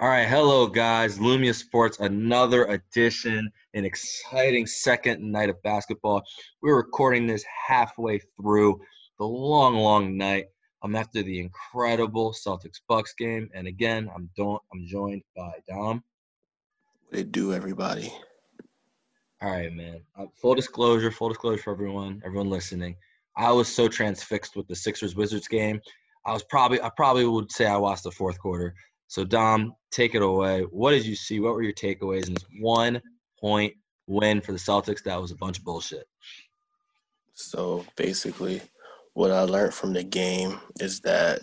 All 0.00 0.08
right, 0.08 0.28
hello 0.28 0.68
guys. 0.68 1.18
Lumia 1.18 1.52
Sports, 1.52 1.98
another 1.98 2.66
edition, 2.66 3.50
an 3.74 3.84
exciting 3.84 4.64
second 4.64 5.20
night 5.20 5.50
of 5.50 5.60
basketball. 5.64 6.22
We're 6.62 6.76
recording 6.76 7.26
this 7.26 7.44
halfway 7.66 8.20
through 8.36 8.80
the 9.18 9.24
long, 9.24 9.74
long 9.74 10.16
night. 10.16 10.44
I'm 10.84 10.94
after 10.94 11.24
the 11.24 11.40
incredible 11.40 12.32
Celtics 12.32 12.80
Bucks 12.88 13.12
game, 13.18 13.50
and 13.54 13.66
again, 13.66 14.08
I'm 14.14 14.30
don't 14.36 14.62
I'm 14.72 14.86
joined 14.86 15.22
by 15.36 15.50
Dom. 15.68 16.04
What 17.08 17.18
it 17.18 17.32
do, 17.32 17.52
everybody? 17.52 18.12
All 19.42 19.50
right, 19.50 19.74
man. 19.74 20.02
Uh, 20.16 20.26
full 20.40 20.54
disclosure, 20.54 21.10
full 21.10 21.30
disclosure 21.30 21.60
for 21.60 21.72
everyone, 21.72 22.22
everyone 22.24 22.50
listening. 22.50 22.94
I 23.36 23.50
was 23.50 23.66
so 23.66 23.88
transfixed 23.88 24.54
with 24.54 24.68
the 24.68 24.76
Sixers 24.76 25.16
Wizards 25.16 25.48
game. 25.48 25.80
I 26.24 26.32
was 26.32 26.44
probably 26.44 26.80
I 26.80 26.90
probably 26.96 27.24
would 27.26 27.50
say 27.50 27.66
I 27.66 27.76
watched 27.76 28.04
the 28.04 28.12
fourth 28.12 28.38
quarter. 28.38 28.76
So 29.08 29.24
Dom, 29.24 29.74
take 29.90 30.14
it 30.14 30.22
away. 30.22 30.62
What 30.70 30.92
did 30.92 31.04
you 31.04 31.16
see? 31.16 31.40
What 31.40 31.54
were 31.54 31.62
your 31.62 31.72
takeaways 31.72 32.28
in 32.28 32.34
this 32.34 32.44
one 32.60 33.00
point 33.40 33.74
win 34.06 34.40
for 34.40 34.52
the 34.52 34.58
Celtics? 34.58 35.02
That 35.02 35.20
was 35.20 35.32
a 35.32 35.36
bunch 35.36 35.58
of 35.58 35.64
bullshit. 35.64 36.06
So 37.32 37.84
basically, 37.96 38.60
what 39.14 39.30
I 39.30 39.42
learned 39.42 39.74
from 39.74 39.94
the 39.94 40.04
game 40.04 40.60
is 40.80 41.00
that 41.00 41.40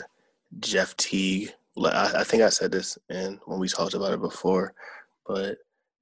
Jeff 0.59 0.95
Teague. 0.97 1.51
I 1.83 2.23
think 2.23 2.41
I 2.41 2.49
said 2.49 2.71
this 2.71 2.97
and 3.09 3.37
when 3.45 3.59
we 3.59 3.67
talked 3.67 3.95
about 3.95 4.13
it 4.13 4.21
before, 4.21 4.73
but 5.27 5.57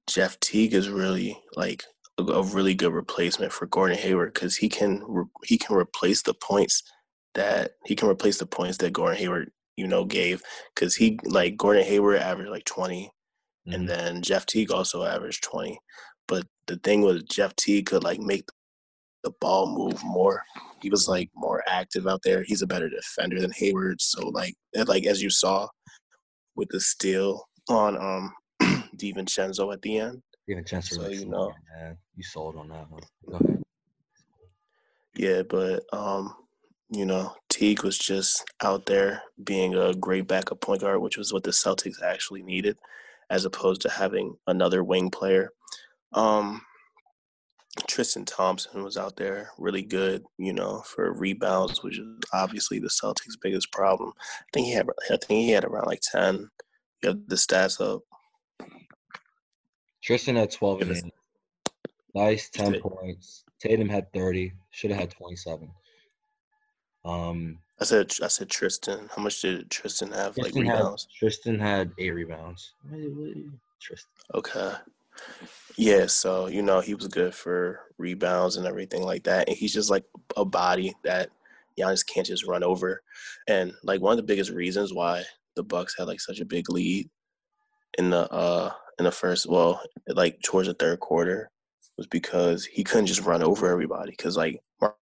Jeff 0.06 0.38
Teague 0.38 0.74
is 0.74 0.88
really 0.88 1.36
like 1.56 1.82
a, 2.18 2.42
really 2.42 2.74
good 2.74 2.92
replacement 2.92 3.52
for 3.52 3.66
Gordon 3.66 3.98
Hayward 3.98 4.34
because 4.34 4.56
he 4.56 4.68
can 4.68 5.02
he 5.42 5.58
can 5.58 5.74
replace 5.74 6.22
the 6.22 6.34
points 6.34 6.82
that 7.34 7.72
he 7.84 7.96
can 7.96 8.08
replace 8.08 8.38
the 8.38 8.46
points 8.46 8.78
that 8.78 8.92
Gordon 8.92 9.18
Hayward 9.18 9.50
you 9.76 9.86
know, 9.86 10.04
gave 10.04 10.42
because 10.74 10.94
he 10.94 11.18
like 11.24 11.56
Gordon 11.56 11.84
Hayward 11.84 12.20
averaged 12.20 12.50
like 12.50 12.64
20, 12.64 13.04
mm-hmm. 13.04 13.74
and 13.74 13.88
then 13.88 14.22
Jeff 14.22 14.46
Teague 14.46 14.70
also 14.70 15.04
averaged 15.04 15.44
20. 15.44 15.78
But 16.26 16.46
the 16.66 16.76
thing 16.76 17.02
was, 17.02 17.22
Jeff 17.24 17.54
Teague 17.56 17.86
could 17.86 18.04
like 18.04 18.20
make 18.20 18.48
the 19.22 19.32
ball 19.40 19.66
move 19.66 20.02
more. 20.04 20.42
He 20.80 20.90
was 20.90 21.08
like 21.08 21.30
more 21.34 21.62
active 21.66 22.06
out 22.06 22.20
there. 22.22 22.44
He's 22.44 22.62
a 22.62 22.66
better 22.66 22.88
defender 22.88 23.40
than 23.40 23.52
Hayward. 23.52 24.00
So 24.00 24.28
like 24.28 24.54
like 24.86 25.06
as 25.06 25.22
you 25.22 25.30
saw 25.30 25.68
with 26.56 26.68
the 26.70 26.80
steal 26.80 27.44
on 27.68 27.96
um 27.96 28.32
DiVincenzo 28.96 29.72
at 29.72 29.82
the 29.82 29.98
end. 29.98 30.22
DiVincenzo, 30.48 30.94
so, 30.94 31.08
you 31.08 31.26
know, 31.26 31.52
man. 31.74 31.96
you 32.14 32.22
sold 32.22 32.56
on 32.56 32.68
that 32.68 32.86
one. 32.90 33.62
Yeah, 35.16 35.42
but 35.42 35.84
um, 35.92 36.34
you 36.90 37.06
know, 37.06 37.34
Teague 37.54 37.84
was 37.84 37.96
just 37.96 38.44
out 38.64 38.86
there 38.86 39.22
being 39.44 39.76
a 39.76 39.94
great 39.94 40.26
backup 40.26 40.60
point 40.60 40.80
guard, 40.80 41.00
which 41.00 41.16
was 41.16 41.32
what 41.32 41.44
the 41.44 41.52
Celtics 41.52 42.02
actually 42.02 42.42
needed, 42.42 42.76
as 43.30 43.44
opposed 43.44 43.80
to 43.82 43.88
having 43.88 44.36
another 44.48 44.82
wing 44.82 45.08
player. 45.08 45.52
Um, 46.14 46.62
Tristan 47.86 48.24
Thompson 48.24 48.82
was 48.82 48.96
out 48.96 49.14
there 49.16 49.50
really 49.56 49.82
good, 49.82 50.24
you 50.36 50.52
know, 50.52 50.80
for 50.80 51.12
rebounds, 51.12 51.80
which 51.84 52.00
is 52.00 52.06
obviously 52.32 52.80
the 52.80 52.88
Celtics' 52.88 53.40
biggest 53.40 53.70
problem. 53.70 54.12
I 54.18 54.44
think 54.52 54.66
he 54.66 54.72
had, 54.72 54.88
I 55.12 55.16
think 55.16 55.46
he 55.46 55.50
had 55.50 55.64
around 55.64 55.86
like 55.86 56.00
ten. 56.02 56.50
You 57.04 57.10
have 57.10 57.20
the 57.28 57.36
stats 57.36 57.80
up. 57.80 58.02
Tristan 60.02 60.34
had 60.34 60.50
twelve. 60.50 60.82
Nice 62.16 62.50
ten 62.50 62.80
points. 62.80 63.44
Tatum 63.60 63.88
had 63.88 64.12
thirty. 64.12 64.54
Should 64.72 64.90
have 64.90 64.98
had 64.98 65.10
twenty-seven. 65.12 65.70
Um, 67.04 67.58
I 67.80 67.84
said 67.84 68.12
I 68.22 68.28
said 68.28 68.48
Tristan. 68.48 69.08
How 69.14 69.22
much 69.22 69.42
did 69.42 69.70
Tristan 69.70 70.12
have? 70.12 70.34
Tristan 70.34 70.64
like 70.64 70.72
rebounds? 70.72 71.08
Had, 71.10 71.18
Tristan 71.18 71.58
had 71.58 71.92
eight 71.98 72.10
rebounds. 72.10 72.72
Tristan. 73.80 74.10
Okay. 74.34 74.72
Yeah, 75.76 76.06
so 76.06 76.46
you 76.46 76.62
know 76.62 76.80
he 76.80 76.94
was 76.94 77.08
good 77.08 77.34
for 77.34 77.80
rebounds 77.98 78.56
and 78.56 78.66
everything 78.66 79.02
like 79.02 79.24
that, 79.24 79.48
and 79.48 79.56
he's 79.56 79.74
just 79.74 79.90
like 79.90 80.04
a 80.36 80.44
body 80.44 80.94
that 81.02 81.30
Giannis 81.78 82.06
can't 82.06 82.26
just 82.26 82.46
run 82.46 82.62
over. 82.62 83.02
And 83.48 83.72
like 83.82 84.00
one 84.00 84.12
of 84.12 84.16
the 84.16 84.22
biggest 84.22 84.50
reasons 84.50 84.92
why 84.92 85.24
the 85.56 85.62
Bucks 85.62 85.94
had 85.98 86.06
like 86.06 86.20
such 86.20 86.40
a 86.40 86.44
big 86.44 86.70
lead 86.70 87.08
in 87.98 88.10
the 88.10 88.30
uh 88.32 88.72
in 88.98 89.04
the 89.04 89.10
first, 89.10 89.48
well, 89.48 89.82
like 90.08 90.40
towards 90.42 90.68
the 90.68 90.74
third 90.74 91.00
quarter, 91.00 91.50
was 91.96 92.06
because 92.06 92.64
he 92.64 92.84
couldn't 92.84 93.06
just 93.06 93.22
run 93.22 93.42
over 93.42 93.68
everybody. 93.68 94.12
Because 94.12 94.36
like 94.36 94.60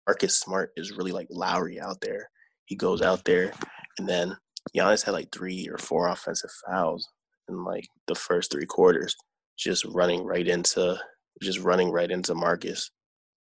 Marcus 0.06 0.38
Smart 0.38 0.70
is 0.76 0.92
really 0.92 1.12
like 1.12 1.28
Lowry 1.30 1.80
out 1.80 2.00
there. 2.00 2.28
He 2.66 2.76
goes 2.76 3.02
out 3.02 3.24
there, 3.24 3.52
and 3.98 4.08
then 4.08 4.36
Giannis 4.76 5.04
had 5.04 5.12
like 5.12 5.32
three 5.32 5.68
or 5.70 5.78
four 5.78 6.08
offensive 6.08 6.50
fouls 6.66 7.08
in 7.48 7.64
like 7.64 7.86
the 8.06 8.14
first 8.14 8.50
three 8.50 8.66
quarters, 8.66 9.14
just 9.58 9.84
running 9.86 10.24
right 10.24 10.46
into 10.46 10.98
just 11.42 11.60
running 11.60 11.90
right 11.90 12.10
into 12.10 12.34
Marcus. 12.34 12.90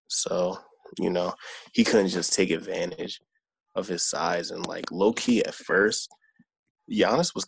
So 0.07 0.57
you 1.00 1.09
know 1.09 1.34
he 1.73 1.84
couldn't 1.84 2.09
just 2.09 2.34
take 2.34 2.50
advantage 2.50 3.19
of 3.75 3.88
his 3.88 4.09
size 4.09 4.51
and 4.51 4.66
like 4.66 4.91
low 4.91 5.13
key 5.13 5.44
at 5.46 5.53
first. 5.53 6.09
Giannis 6.91 7.35
was 7.35 7.46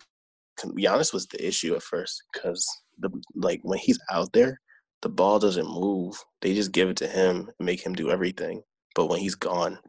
Giannis 0.59 1.13
was 1.13 1.25
the 1.27 1.45
issue 1.45 1.75
at 1.75 1.83
first 1.83 2.21
because 2.33 2.67
the 2.99 3.09
like 3.35 3.61
when 3.63 3.79
he's 3.79 3.99
out 4.11 4.31
there, 4.33 4.59
the 5.01 5.09
ball 5.09 5.39
doesn't 5.39 5.67
move. 5.67 6.21
They 6.41 6.53
just 6.53 6.71
give 6.71 6.89
it 6.89 6.97
to 6.97 7.07
him 7.07 7.49
and 7.59 7.65
make 7.65 7.83
him 7.83 7.95
do 7.95 8.11
everything 8.11 8.61
but 8.99 9.05
when 9.05 9.21
he's 9.21 9.35
gone, 9.35 9.79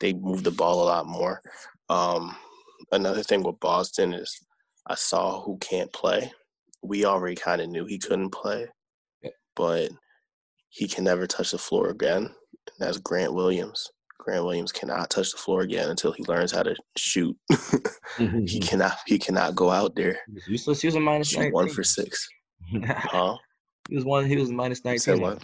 they 0.00 0.14
move 0.14 0.42
the 0.42 0.50
ball 0.50 0.82
a 0.82 0.88
lot 0.88 1.04
more. 1.04 1.42
Um, 1.90 2.34
another 2.92 3.22
thing 3.22 3.42
with 3.42 3.60
Boston 3.60 4.14
is 4.14 4.40
I 4.86 4.94
saw 4.94 5.42
who 5.42 5.58
can't 5.58 5.92
play. 5.92 6.32
We 6.82 7.04
already 7.04 7.36
kind 7.36 7.60
of 7.60 7.68
knew 7.68 7.84
he 7.84 7.98
couldn't 7.98 8.30
play, 8.30 8.68
but 9.54 9.90
he 10.70 10.88
can 10.88 11.04
never 11.04 11.26
touch 11.26 11.50
the 11.50 11.58
floor 11.58 11.90
again. 11.90 12.22
And 12.22 12.78
that's 12.78 12.96
Grant 12.96 13.34
Williams. 13.34 13.86
Grant 14.18 14.46
Williams 14.46 14.72
cannot 14.72 15.10
touch 15.10 15.32
the 15.32 15.36
floor 15.36 15.60
again 15.60 15.90
until 15.90 16.12
he 16.12 16.24
learns 16.24 16.50
how 16.50 16.62
to 16.62 16.74
shoot. 16.96 17.36
he 18.16 18.60
cannot. 18.60 18.96
He 19.04 19.18
cannot 19.18 19.54
go 19.54 19.68
out 19.68 19.94
there. 19.94 20.20
He 20.26 20.52
useless. 20.52 20.80
He 20.80 20.88
was 20.88 20.94
a 20.94 21.00
minus 21.00 21.36
one 21.36 21.68
for 21.68 21.84
six. 21.84 22.26
huh? 22.86 23.36
He 23.90 23.96
was 23.96 24.06
one. 24.06 24.24
He 24.24 24.38
was 24.38 24.50
minus 24.50 24.86
nineteen. 24.86 25.38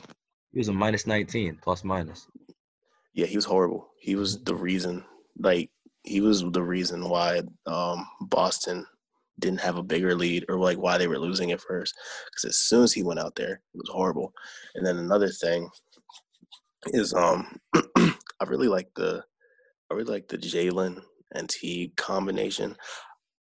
He 0.52 0.58
was 0.58 0.69
a 0.69 0.72
minus 0.72 1.06
nineteen 1.06 1.58
plus 1.62 1.84
minus. 1.84 2.26
Yeah, 3.15 3.26
he 3.26 3.37
was 3.37 3.44
horrible. 3.44 3.88
He 3.98 4.15
was 4.15 4.43
the 4.43 4.54
reason, 4.54 5.04
like, 5.38 5.71
he 6.04 6.21
was 6.21 6.43
the 6.43 6.62
reason 6.62 7.09
why 7.09 7.43
um, 7.66 8.06
Boston 8.22 8.87
didn't 9.38 9.60
have 9.60 9.76
a 9.76 9.82
bigger 9.82 10.15
lead 10.15 10.44
or 10.48 10.59
like 10.59 10.78
why 10.78 10.98
they 10.98 11.09
were 11.09 11.19
losing 11.19 11.50
at 11.53 11.60
first. 11.60 11.94
Because 12.26 12.50
as 12.50 12.59
soon 12.59 12.84
as 12.84 12.93
he 12.93 13.03
went 13.03 13.20
out 13.20 13.34
there, 13.34 13.54
it 13.54 13.78
was 13.78 13.91
horrible. 13.91 14.32
And 14.75 14.87
then 14.87 14.99
another 14.99 15.28
thing 15.28 15.69
is, 16.88 17.12
um, 17.15 17.59
I 17.97 18.44
really 18.47 18.69
like 18.69 18.88
the, 18.94 19.22
I 19.91 19.94
really 19.94 20.12
like 20.12 20.28
the 20.28 20.38
Jalen 20.38 21.03
and 21.32 21.49
Teague 21.49 21.97
combination. 21.97 22.76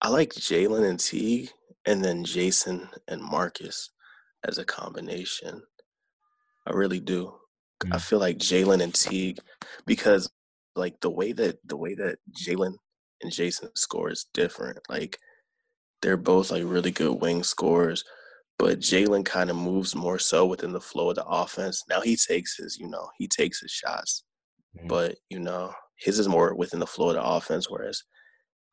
I 0.01 0.09
like 0.09 0.31
Jalen 0.31 0.89
and 0.89 0.99
Teague, 0.99 1.51
and 1.87 2.05
then 2.05 2.25
Jason 2.25 2.89
and 3.09 3.23
Marcus 3.23 3.91
as 4.47 4.59
a 4.59 4.65
combination. 4.65 5.63
I 6.67 6.73
really 6.73 7.01
do. 7.01 7.35
Mm. 7.85 7.95
I 7.95 7.99
feel 7.99 8.19
like 8.19 8.39
Jalen 8.39 8.83
and 8.83 8.95
Teague 8.95 9.39
because 9.87 10.31
like 10.77 11.01
the 11.01 11.11
way 11.11 11.33
that 11.33 11.59
the 11.65 11.77
way 11.77 11.95
that 11.95 12.19
Jalen 12.33 12.75
and 13.23 13.33
Jason 13.33 13.69
score 13.75 14.11
is 14.11 14.27
different. 14.33 14.79
Like 14.89 15.19
they're 16.03 16.17
both 16.17 16.51
like 16.51 16.65
really 16.65 16.91
good 16.91 17.21
wing 17.21 17.43
scorers, 17.43 18.05
but 18.59 18.81
Jalen 18.81 19.25
kind 19.25 19.51
of 19.51 19.57
moves 19.57 19.95
more 19.95 20.19
so 20.19 20.47
within 20.47 20.73
the 20.73 20.81
flow 20.81 21.11
of 21.11 21.17
the 21.17 21.27
offense. 21.27 21.85
Now 21.89 22.01
he 22.01 22.17
takes 22.17 22.57
his, 22.57 22.79
you 22.79 22.89
know, 22.89 23.09
he 23.19 23.29
takes 23.29 23.61
his 23.61 23.71
shots, 23.71 24.25
mm-hmm. 24.77 24.89
but 24.89 25.17
you 25.29 25.41
know 25.41 25.73
his 25.97 26.19
is 26.19 26.29
more 26.29 26.55
within 26.55 26.81
the 26.81 26.87
flow 26.87 27.11
of 27.11 27.15
the 27.15 27.23
offense, 27.23 27.69
whereas 27.69 28.03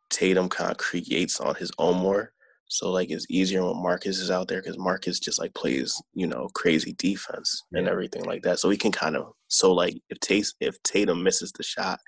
Tatum 0.09 0.47
kind 0.47 0.71
of 0.71 0.77
creates 0.77 1.39
on 1.39 1.55
his 1.55 1.71
own 1.77 1.97
more. 1.97 2.31
So 2.69 2.91
like 2.91 3.09
it's 3.11 3.25
easier 3.29 3.65
when 3.65 3.81
Marcus 3.81 4.19
is 4.19 4.31
out 4.31 4.47
there 4.47 4.61
because 4.61 4.77
Marcus 4.77 5.19
just 5.19 5.39
like 5.39 5.53
plays, 5.53 6.01
you 6.13 6.27
know, 6.27 6.49
crazy 6.53 6.93
defense 6.93 7.63
yeah. 7.71 7.79
and 7.79 7.87
everything 7.87 8.25
like 8.25 8.43
that. 8.43 8.59
So 8.59 8.69
he 8.69 8.77
can 8.77 8.91
kind 8.91 9.15
of 9.15 9.31
so 9.47 9.73
like 9.73 9.95
if 10.09 10.19
Tate 10.19 10.47
if 10.59 10.81
Tatum 10.83 11.23
misses 11.23 11.51
the 11.53 11.63
shot, 11.63 11.99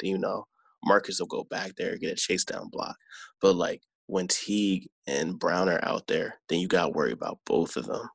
then 0.00 0.10
you 0.10 0.18
know 0.18 0.44
Marcus 0.84 1.18
will 1.18 1.26
go 1.26 1.44
back 1.44 1.72
there 1.76 1.92
and 1.92 2.00
get 2.00 2.12
a 2.12 2.16
chase 2.16 2.44
down 2.44 2.68
block. 2.68 2.96
But 3.40 3.56
like 3.56 3.82
when 4.06 4.28
Teague 4.28 4.88
and 5.06 5.38
Brown 5.38 5.68
are 5.68 5.84
out 5.84 6.06
there, 6.06 6.34
then 6.48 6.60
you 6.60 6.68
got 6.68 6.86
to 6.86 6.90
worry 6.90 7.12
about 7.12 7.38
both 7.46 7.76
of 7.76 7.86
them. 7.86 8.08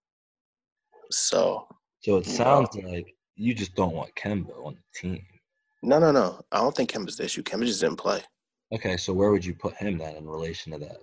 So. 1.10 1.68
So 2.01 2.18
it 2.18 2.25
sounds 2.25 2.75
know. 2.75 2.89
like 2.89 3.13
you 3.36 3.54
just 3.54 3.75
don't 3.75 3.94
want 3.94 4.16
Kemba 4.16 4.66
on 4.66 4.75
the 4.75 5.00
team. 5.00 5.24
No, 5.84 6.00
no, 6.00 6.12
no. 6.12 6.42
I 6.51 6.57
don't 6.57 6.75
think 6.75 6.92
Kemba's 6.92 7.18
the 7.18 7.25
issue. 7.25 7.44
Kemba 7.44 7.66
just 7.66 7.81
didn't 7.81 7.98
play. 7.98 8.22
Okay, 8.74 8.98
so 8.98 9.13
where 9.13 9.31
would 9.31 9.44
you 9.44 9.54
put 9.54 9.75
him 9.75 9.98
then 9.98 10.16
in 10.16 10.27
relation 10.27 10.72
to 10.72 10.80
that? 10.80 10.98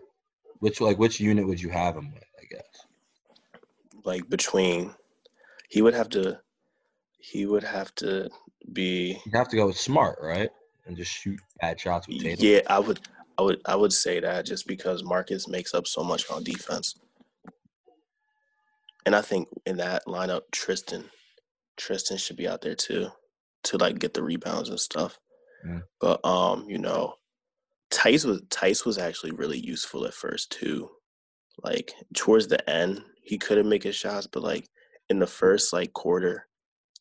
Which 0.60 0.80
like 0.80 0.98
which 0.98 1.20
unit 1.20 1.46
would 1.46 1.60
you 1.60 1.70
have 1.70 1.96
him 1.96 2.12
with? 2.12 2.24
I 2.38 2.44
guess. 2.50 3.62
Like 4.04 4.28
between, 4.28 4.94
he 5.68 5.82
would 5.82 5.94
have 5.94 6.08
to. 6.10 6.40
He 7.18 7.46
would 7.46 7.64
have 7.64 7.94
to 7.96 8.30
be. 8.72 9.18
You 9.24 9.32
have 9.34 9.48
to 9.48 9.56
go 9.56 9.66
with 9.66 9.78
smart, 9.78 10.18
right? 10.22 10.50
And 10.86 10.96
just 10.96 11.12
shoot 11.12 11.38
bad 11.60 11.78
shots 11.78 12.08
with 12.08 12.22
Tatum. 12.22 12.44
Yeah, 12.44 12.60
I 12.68 12.78
would. 12.78 13.00
I 13.38 13.42
would 13.42 13.60
I 13.66 13.76
would 13.76 13.92
say 13.92 14.18
that 14.18 14.46
just 14.46 14.66
because 14.66 15.04
Marcus 15.04 15.46
makes 15.46 15.74
up 15.74 15.86
so 15.86 16.02
much 16.02 16.28
on 16.30 16.42
defense. 16.42 16.94
And 19.06 19.14
I 19.14 19.22
think 19.22 19.48
in 19.64 19.76
that 19.78 20.02
lineup, 20.06 20.42
Tristan, 20.50 21.04
Tristan 21.76 22.18
should 22.18 22.36
be 22.36 22.48
out 22.48 22.62
there 22.62 22.74
too, 22.74 23.08
to 23.64 23.78
like 23.78 23.98
get 23.98 24.12
the 24.14 24.22
rebounds 24.22 24.68
and 24.68 24.80
stuff. 24.80 25.18
Yeah. 25.64 25.80
But 26.00 26.24
um, 26.24 26.68
you 26.68 26.78
know, 26.78 27.14
Theis 27.90 28.24
was 28.24 28.42
Theis 28.50 28.84
was 28.84 28.98
actually 28.98 29.32
really 29.32 29.58
useful 29.58 30.04
at 30.04 30.14
first 30.14 30.50
too. 30.52 30.90
Like 31.62 31.92
towards 32.14 32.46
the 32.46 32.68
end, 32.68 33.02
he 33.22 33.38
couldn't 33.38 33.68
make 33.68 33.82
his 33.82 33.96
shots, 33.96 34.26
but 34.26 34.42
like 34.42 34.68
in 35.08 35.18
the 35.18 35.26
first 35.26 35.72
like 35.72 35.92
quarter, 35.92 36.46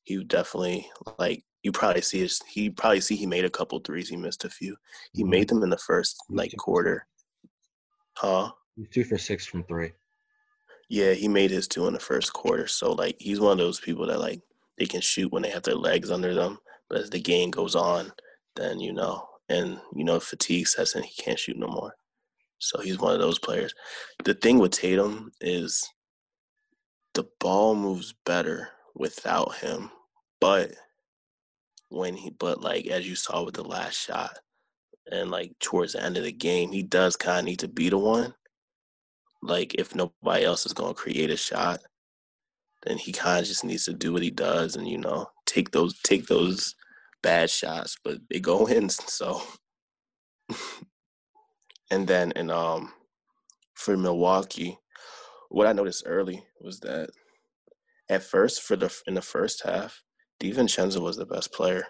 he 0.04 0.24
definitely 0.24 0.90
like 1.20 1.44
you 1.64 1.72
probably 1.72 2.02
see 2.02 2.20
his 2.20 2.42
he 2.48 2.70
probably 2.70 3.02
see 3.02 3.16
he 3.16 3.26
made 3.26 3.46
a 3.46 3.50
couple 3.50 3.80
threes, 3.80 4.10
he 4.10 4.16
missed 4.16 4.46
a 4.46 4.50
few. 4.50 4.76
He 5.14 5.24
mm-hmm. 5.24 5.32
made 5.32 5.50
them 5.50 5.64
in 5.64 5.70
the 5.70 5.78
first 5.78 6.16
like 6.30 6.56
quarter. 6.58 7.06
Huh? 8.16 8.52
Two 8.92 9.04
for 9.04 9.18
six 9.18 9.46
from 9.46 9.64
three. 9.64 9.92
Yeah, 10.90 11.14
he 11.14 11.28
made 11.28 11.52
his 11.52 11.68
two 11.68 11.88
in 11.88 11.94
the 11.94 12.00
first 12.00 12.32
quarter. 12.34 12.68
So 12.68 12.94
like 12.94 13.18
he's 13.20 13.40
one 13.40 13.54
of 13.54 13.58
those 13.58 13.80
people 13.80 14.08
that 14.08 14.20
like 14.20 14.42
they 14.78 14.86
can 14.86 15.02
shoot 15.02 15.32
when 15.32 15.44
they 15.44 15.50
have 15.50 15.64
their 15.64 15.76
legs 15.76 16.12
under 16.12 16.34
them, 16.34 16.60
but 16.90 17.00
as 17.00 17.10
the 17.10 17.20
game 17.20 17.52
goes 17.52 17.76
on, 17.76 18.12
then 18.56 18.80
you 18.80 18.94
know, 18.94 19.27
and 19.50 19.80
you 19.96 20.04
know, 20.04 20.20
fatigue 20.20 20.68
sets 20.68 20.96
in, 20.96 21.04
he 21.04 21.22
can't 21.22 21.40
shoot 21.40 21.58
no 21.58 21.68
more. 21.68 21.96
So 22.60 22.80
he's 22.80 23.00
one 23.00 23.14
of 23.14 23.20
those 23.20 23.40
players. 23.40 23.74
The 24.24 24.34
thing 24.34 24.58
with 24.58 24.72
Tatum 24.72 25.32
is 25.42 25.88
the 27.14 27.28
ball 27.40 27.76
moves 27.76 28.14
better 28.26 28.70
without 28.96 29.56
him, 29.56 29.92
but 30.42 30.72
when 31.90 32.16
he 32.16 32.30
but 32.32 32.62
like 32.62 32.88
as 32.88 33.08
you 33.08 33.16
saw 33.16 33.44
with 33.44 33.56
the 33.56 33.64
last 33.64 33.96
shot 33.96 34.40
and 35.12 35.32
like 35.32 35.54
towards 35.60 35.94
the 35.94 36.04
end 36.04 36.18
of 36.18 36.24
the 36.24 36.32
game, 36.32 36.72
he 36.72 36.84
does 36.84 37.16
kind 37.16 37.40
of 37.40 37.46
need 37.46 37.60
to 37.60 37.68
be 37.68 37.90
the 37.90 37.98
one. 37.98 38.34
Like 39.42 39.76
if 39.76 39.96
nobody 39.96 40.44
else 40.44 40.66
is 40.66 40.74
going 40.74 40.94
to 40.94 41.00
create 41.02 41.30
a 41.30 41.38
shot, 41.38 41.80
then 42.84 42.98
he 42.98 43.12
kind 43.12 43.40
of 43.40 43.46
just 43.46 43.64
needs 43.64 43.86
to 43.86 43.94
do 43.94 44.14
what 44.14 44.24
he 44.24 44.32
does 44.32 44.76
and 44.76 44.88
you 44.88 44.98
know 44.98 45.30
take 45.46 45.72
those 45.72 46.00
take 46.02 46.28
those 46.28 46.76
bad 47.28 47.50
shots, 47.50 47.98
but 48.04 48.20
they 48.30 48.40
go 48.40 48.68
in. 48.68 48.90
So, 49.08 49.42
and 51.92 52.08
then 52.08 52.32
in 52.38 52.50
um 52.50 52.94
for 53.76 53.98
Milwaukee, 53.98 54.78
what 55.50 55.68
I 55.68 55.74
noticed 55.74 56.04
early 56.06 56.42
was 56.62 56.80
that 56.82 57.10
at 58.10 58.24
first 58.24 58.62
for 58.62 58.78
the 58.78 58.90
in 59.08 59.16
the 59.16 59.22
first 59.22 59.64
half, 59.66 60.02
DiVincenzo 60.42 61.02
was 61.02 61.18
the 61.18 61.26
best 61.26 61.52
player. 61.52 61.84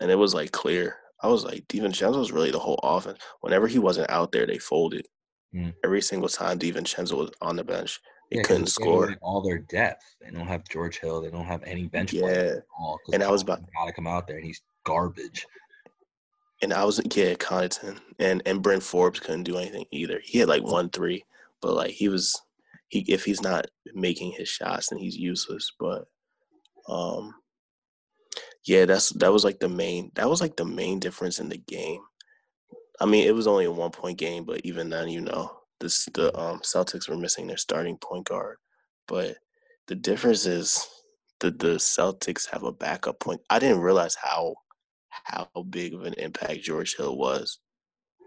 And 0.00 0.10
it 0.10 0.16
was 0.16 0.34
like 0.34 0.50
clear. 0.50 0.96
I 1.22 1.28
was 1.28 1.44
like, 1.44 1.68
DiVincenzo 1.68 2.18
was 2.18 2.32
really 2.32 2.50
the 2.50 2.58
whole 2.58 2.80
offense. 2.82 3.18
Whenever 3.42 3.68
he 3.68 3.78
wasn't 3.78 4.10
out 4.10 4.32
there, 4.32 4.46
they 4.46 4.58
folded. 4.58 5.06
Mm. 5.54 5.74
Every 5.84 6.00
single 6.00 6.28
time 6.28 6.58
DiVincenzo 6.58 7.16
was 7.16 7.30
on 7.42 7.56
the 7.56 7.64
bench, 7.64 8.00
they 8.30 8.38
yeah, 8.38 8.42
couldn't 8.42 8.66
score. 8.66 9.16
All 9.20 9.40
their 9.40 9.58
depth. 9.58 10.16
They 10.20 10.30
don't 10.30 10.46
have 10.46 10.68
George 10.68 10.98
Hill. 10.98 11.20
They 11.20 11.30
don't 11.30 11.44
have 11.44 11.62
any 11.64 11.86
bench 11.86 12.12
yeah. 12.12 12.54
And 13.12 13.22
I 13.22 13.30
was 13.30 13.42
about 13.42 13.60
to 13.86 13.92
come 13.92 14.06
out 14.06 14.26
there, 14.26 14.36
and 14.36 14.46
he's 14.46 14.62
garbage. 14.84 15.46
And 16.62 16.72
I 16.72 16.84
was 16.84 17.00
yeah, 17.14 17.34
Connaughton 17.34 17.98
and 18.18 18.42
and 18.46 18.62
Bryn 18.62 18.80
Forbes 18.80 19.18
couldn't 19.18 19.44
do 19.44 19.56
anything 19.56 19.86
either. 19.90 20.20
He 20.22 20.38
had 20.38 20.48
like 20.48 20.62
one 20.62 20.90
three, 20.90 21.24
but 21.60 21.74
like 21.74 21.90
he 21.90 22.08
was 22.08 22.40
he 22.88 23.00
if 23.08 23.24
he's 23.24 23.42
not 23.42 23.66
making 23.94 24.32
his 24.32 24.48
shots, 24.48 24.88
then 24.88 24.98
he's 24.98 25.16
useless. 25.16 25.72
But 25.80 26.06
um, 26.88 27.34
yeah, 28.64 28.84
that's 28.84 29.10
that 29.10 29.32
was 29.32 29.44
like 29.44 29.58
the 29.58 29.68
main 29.68 30.12
that 30.14 30.28
was 30.28 30.40
like 30.40 30.56
the 30.56 30.64
main 30.64 31.00
difference 31.00 31.40
in 31.40 31.48
the 31.48 31.56
game. 31.56 32.02
I 33.00 33.06
mean, 33.06 33.26
it 33.26 33.34
was 33.34 33.46
only 33.46 33.64
a 33.64 33.72
one 33.72 33.90
point 33.90 34.18
game, 34.18 34.44
but 34.44 34.60
even 34.64 34.90
then, 34.90 35.08
you 35.08 35.22
know, 35.22 35.59
this 35.80 36.06
the 36.14 36.36
um, 36.38 36.60
Celtics 36.60 37.08
were 37.08 37.16
missing 37.16 37.46
their 37.46 37.56
starting 37.56 37.96
point 37.96 38.26
guard. 38.26 38.56
But 39.08 39.36
the 39.86 39.94
difference 39.94 40.46
is 40.46 40.86
the 41.40 41.50
the 41.50 41.76
Celtics 41.76 42.48
have 42.50 42.62
a 42.62 42.72
backup 42.72 43.18
point. 43.20 43.40
I 43.50 43.58
didn't 43.58 43.80
realize 43.80 44.14
how 44.14 44.56
how 45.08 45.48
big 45.68 45.94
of 45.94 46.04
an 46.04 46.14
impact 46.14 46.62
George 46.62 46.96
Hill 46.96 47.16
was. 47.16 47.58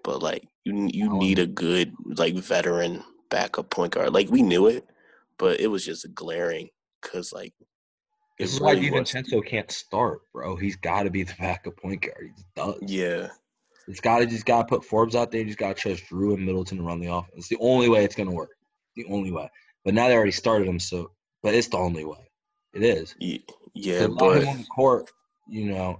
But 0.04 0.22
like 0.22 0.48
you 0.66 0.90
you 0.92 1.14
need 1.18 1.40
a 1.40 1.48
good 1.48 1.94
like 2.18 2.36
veteran 2.36 3.04
backup 3.30 3.70
point 3.70 3.94
guard. 3.94 4.14
Like 4.14 4.30
we 4.30 4.42
knew 4.42 4.68
it, 4.68 4.86
but 5.38 5.60
it 5.60 5.68
was 5.68 5.86
just 5.86 6.14
glaring 6.14 6.70
because 7.02 7.32
like 7.32 7.54
this 8.40 8.54
is 8.54 8.60
why 8.60 8.76
DiVincenzo 8.76 9.46
can't 9.46 9.72
start, 9.72 10.22
bro. 10.34 10.56
He's 10.56 10.76
got 10.76 11.04
to 11.04 11.10
be 11.10 11.24
the 11.24 11.34
backup 11.40 11.78
point 11.78 12.02
guard. 12.02 12.32
He 12.36 12.44
does. 12.56 12.80
Yeah. 12.82 13.30
It's 13.88 14.00
got 14.00 14.20
to 14.20 14.26
just 14.26 14.46
got 14.46 14.60
to 14.60 14.66
put 14.66 14.86
Forbes 14.86 15.16
out 15.16 15.32
there. 15.32 15.42
You 15.42 15.48
just 15.48 15.60
got 15.60 15.76
to 15.76 15.82
trust 15.82 16.06
Jrue 16.10 16.36
and 16.36 16.46
Middleton 16.46 16.78
to 16.78 16.84
run 16.84 17.00
the 17.00 17.08
offense. 17.08 17.34
It's 17.36 17.48
the 17.50 17.58
only 17.60 17.90
way 17.90 18.04
it's 18.04 18.16
gonna 18.16 18.32
work. 18.32 18.52
The 18.96 19.06
only 19.10 19.32
way. 19.32 19.50
But 19.84 19.94
now 19.94 20.08
they 20.08 20.16
already 20.16 20.32
started 20.32 20.68
him, 20.68 20.80
so 20.80 21.12
but 21.42 21.54
it's 21.54 21.68
the 21.68 21.78
only 21.78 22.06
way. 22.06 22.30
It 22.74 22.84
is. 22.84 23.16
Yeah, 23.74 24.08
but 24.08 24.42
him 24.42 24.48
on 24.48 24.58
the 24.60 24.66
court, 24.66 25.10
you 25.48 25.66
know, 25.72 26.00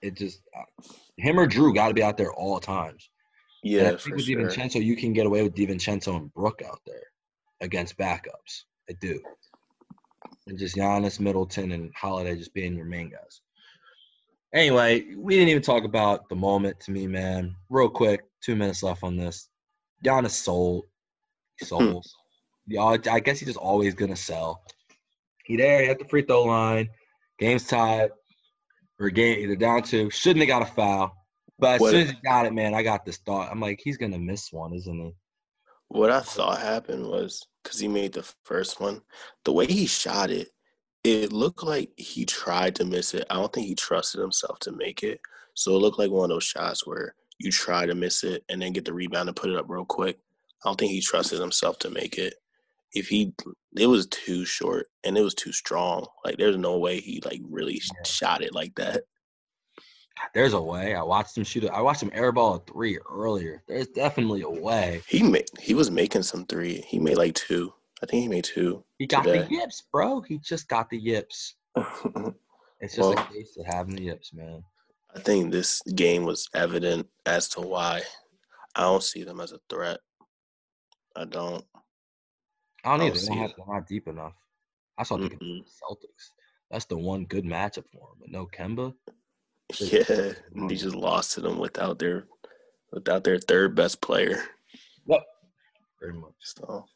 it 0.00 0.14
just 0.14 0.40
uh, 0.56 0.84
him 1.16 1.38
or 1.38 1.46
Jrue 1.46 1.74
got 1.74 1.88
to 1.88 1.94
be 1.94 2.02
out 2.02 2.16
there 2.16 2.32
all 2.32 2.58
times. 2.60 3.10
Yeah, 3.62 3.80
and 3.80 3.88
I 3.88 3.98
think 3.98 4.16
with 4.16 4.24
sure. 4.24 4.40
DiVincenzo, 4.40 4.82
you 4.82 4.96
can 4.96 5.12
get 5.12 5.26
away 5.26 5.42
with 5.42 5.54
DiVincenzo 5.54 6.16
and 6.16 6.32
Brook 6.32 6.62
out 6.66 6.80
there 6.86 7.02
against 7.60 7.98
backups. 7.98 8.64
I 8.88 8.94
do 9.00 9.20
and 10.46 10.58
just 10.58 10.76
Giannis, 10.76 11.20
Middleton, 11.20 11.72
and 11.72 11.92
Holiday 11.94 12.36
just 12.36 12.52
being 12.52 12.74
your 12.74 12.86
main 12.86 13.10
guys. 13.10 13.40
Anyway, 14.52 15.14
we 15.16 15.34
didn't 15.34 15.50
even 15.50 15.62
talk 15.62 15.84
about 15.84 16.28
the 16.28 16.34
moment 16.34 16.80
to 16.80 16.90
me, 16.90 17.06
man. 17.06 17.54
Real 17.68 17.88
quick, 17.88 18.22
two 18.42 18.56
minutes 18.56 18.82
left 18.82 19.04
on 19.04 19.16
this. 19.16 19.48
Giannis 20.04 20.30
sold. 20.30 20.86
He 21.58 21.64
hmm. 21.64 21.68
sold. 21.68 22.06
Y'all, 22.66 22.98
I 23.10 23.20
guess 23.20 23.38
he's 23.38 23.48
just 23.48 23.58
always 23.58 23.94
gonna 23.94 24.16
sell. 24.16 24.62
He 25.44 25.56
there, 25.56 25.82
he 25.82 25.88
at 25.88 25.98
the 25.98 26.04
free 26.04 26.22
throw 26.22 26.44
line. 26.44 26.88
Game's 27.38 27.66
tied. 27.66 28.10
Or 28.98 29.08
game 29.08 29.38
either 29.38 29.56
down 29.56 29.82
two. 29.82 30.10
Shouldn't 30.10 30.40
have 30.40 30.48
got 30.48 30.68
a 30.68 30.72
foul. 30.72 31.12
But 31.58 31.74
as 31.74 31.80
what 31.80 31.90
soon 31.90 32.02
as 32.02 32.10
he 32.10 32.16
got 32.24 32.46
it, 32.46 32.52
man, 32.52 32.74
I 32.74 32.82
got 32.82 33.04
this 33.04 33.18
thought. 33.18 33.50
I'm 33.50 33.60
like, 33.60 33.80
he's 33.82 33.96
gonna 33.96 34.18
miss 34.18 34.52
one, 34.52 34.74
isn't 34.74 35.00
he? 35.00 35.14
What 35.88 36.10
I 36.10 36.20
thought 36.20 36.60
happened 36.60 37.06
was 37.06 37.42
because 37.62 37.80
he 37.80 37.88
made 37.88 38.12
the 38.12 38.30
first 38.44 38.80
one. 38.80 39.02
The 39.44 39.52
way 39.52 39.66
he 39.66 39.86
shot 39.86 40.30
it, 40.30 40.48
it 41.04 41.32
looked 41.32 41.62
like 41.62 41.90
he 41.96 42.24
tried 42.24 42.74
to 42.76 42.84
miss 42.84 43.14
it. 43.14 43.26
I 43.30 43.34
don't 43.34 43.52
think 43.52 43.66
he 43.66 43.74
trusted 43.74 44.20
himself 44.20 44.58
to 44.60 44.72
make 44.72 45.02
it. 45.02 45.20
So 45.54 45.74
it 45.74 45.78
looked 45.78 45.98
like 45.98 46.10
one 46.10 46.24
of 46.24 46.34
those 46.34 46.44
shots 46.44 46.86
where 46.86 47.14
you 47.38 47.50
try 47.50 47.86
to 47.86 47.94
miss 47.94 48.22
it 48.22 48.44
and 48.48 48.60
then 48.60 48.72
get 48.72 48.84
the 48.84 48.92
rebound 48.92 49.28
and 49.28 49.36
put 49.36 49.50
it 49.50 49.56
up 49.56 49.66
real 49.68 49.84
quick. 49.84 50.18
I 50.64 50.68
don't 50.68 50.78
think 50.78 50.92
he 50.92 51.00
trusted 51.00 51.40
himself 51.40 51.78
to 51.80 51.90
make 51.90 52.18
it. 52.18 52.34
If 52.92 53.08
he, 53.08 53.32
it 53.78 53.86
was 53.86 54.06
too 54.08 54.44
short 54.44 54.88
and 55.04 55.16
it 55.16 55.22
was 55.22 55.34
too 55.34 55.52
strong. 55.52 56.06
Like 56.24 56.36
there's 56.36 56.56
no 56.56 56.78
way 56.78 57.00
he 57.00 57.22
like 57.24 57.40
really 57.48 57.74
yeah. 57.74 58.02
shot 58.04 58.42
it 58.42 58.54
like 58.54 58.74
that. 58.74 59.04
There's 60.34 60.52
a 60.52 60.60
way. 60.60 60.94
I 60.94 61.02
watched 61.02 61.38
him 61.38 61.44
shoot. 61.44 61.64
I 61.70 61.80
watched 61.80 62.02
him 62.02 62.10
airball 62.10 62.60
a 62.60 62.72
three 62.72 62.98
earlier. 63.10 63.62
There's 63.66 63.88
definitely 63.88 64.42
a 64.42 64.50
way. 64.50 65.00
He 65.08 65.22
made. 65.22 65.46
He 65.58 65.72
was 65.72 65.90
making 65.90 66.24
some 66.24 66.44
three. 66.44 66.84
He 66.86 66.98
made 66.98 67.16
like 67.16 67.34
two. 67.34 67.72
I 68.02 68.06
think 68.06 68.22
he 68.22 68.28
made 68.28 68.44
two. 68.44 68.84
He 68.98 69.06
got 69.06 69.24
today. 69.24 69.42
the 69.42 69.50
yips, 69.50 69.82
bro. 69.92 70.20
He 70.20 70.38
just 70.38 70.68
got 70.68 70.88
the 70.88 70.98
yips. 70.98 71.54
it's 71.76 72.94
just 72.94 72.98
well, 72.98 73.12
a 73.12 73.32
case 73.32 73.56
of 73.58 73.66
having 73.66 73.96
the 73.96 74.02
yips, 74.02 74.32
man. 74.32 74.62
I 75.14 75.20
think 75.20 75.52
this 75.52 75.82
game 75.94 76.24
was 76.24 76.48
evident 76.54 77.08
as 77.26 77.48
to 77.50 77.60
why 77.60 78.02
I 78.74 78.82
don't 78.82 79.02
see 79.02 79.24
them 79.24 79.40
as 79.40 79.52
a 79.52 79.60
threat. 79.68 80.00
I 81.16 81.24
don't. 81.24 81.64
I 82.84 82.96
don't, 82.96 83.00
I 83.02 83.04
don't 83.04 83.06
either. 83.08 83.26
They're 83.26 83.36
not, 83.36 83.50
they're 83.56 83.74
not, 83.74 83.88
deep 83.88 84.08
enough. 84.08 84.32
I 84.96 85.02
saw 85.02 85.18
the 85.18 85.28
Celtics. 85.28 86.30
That's 86.70 86.84
the 86.86 86.96
one 86.96 87.24
good 87.24 87.44
matchup 87.44 87.84
for 87.92 88.10
him. 88.10 88.18
But 88.20 88.30
no 88.30 88.46
Kemba. 88.46 88.94
Yeah, 89.78 90.32
and 90.56 90.68
they 90.68 90.74
just 90.74 90.96
lost 90.96 91.34
to 91.34 91.40
them 91.40 91.58
without 91.58 92.00
their 92.00 92.26
without 92.90 93.22
their 93.22 93.38
third 93.38 93.76
best 93.76 94.00
player. 94.00 94.42
Yep. 95.06 95.22
Very 96.00 96.14
much. 96.14 96.34
So. 96.40 96.86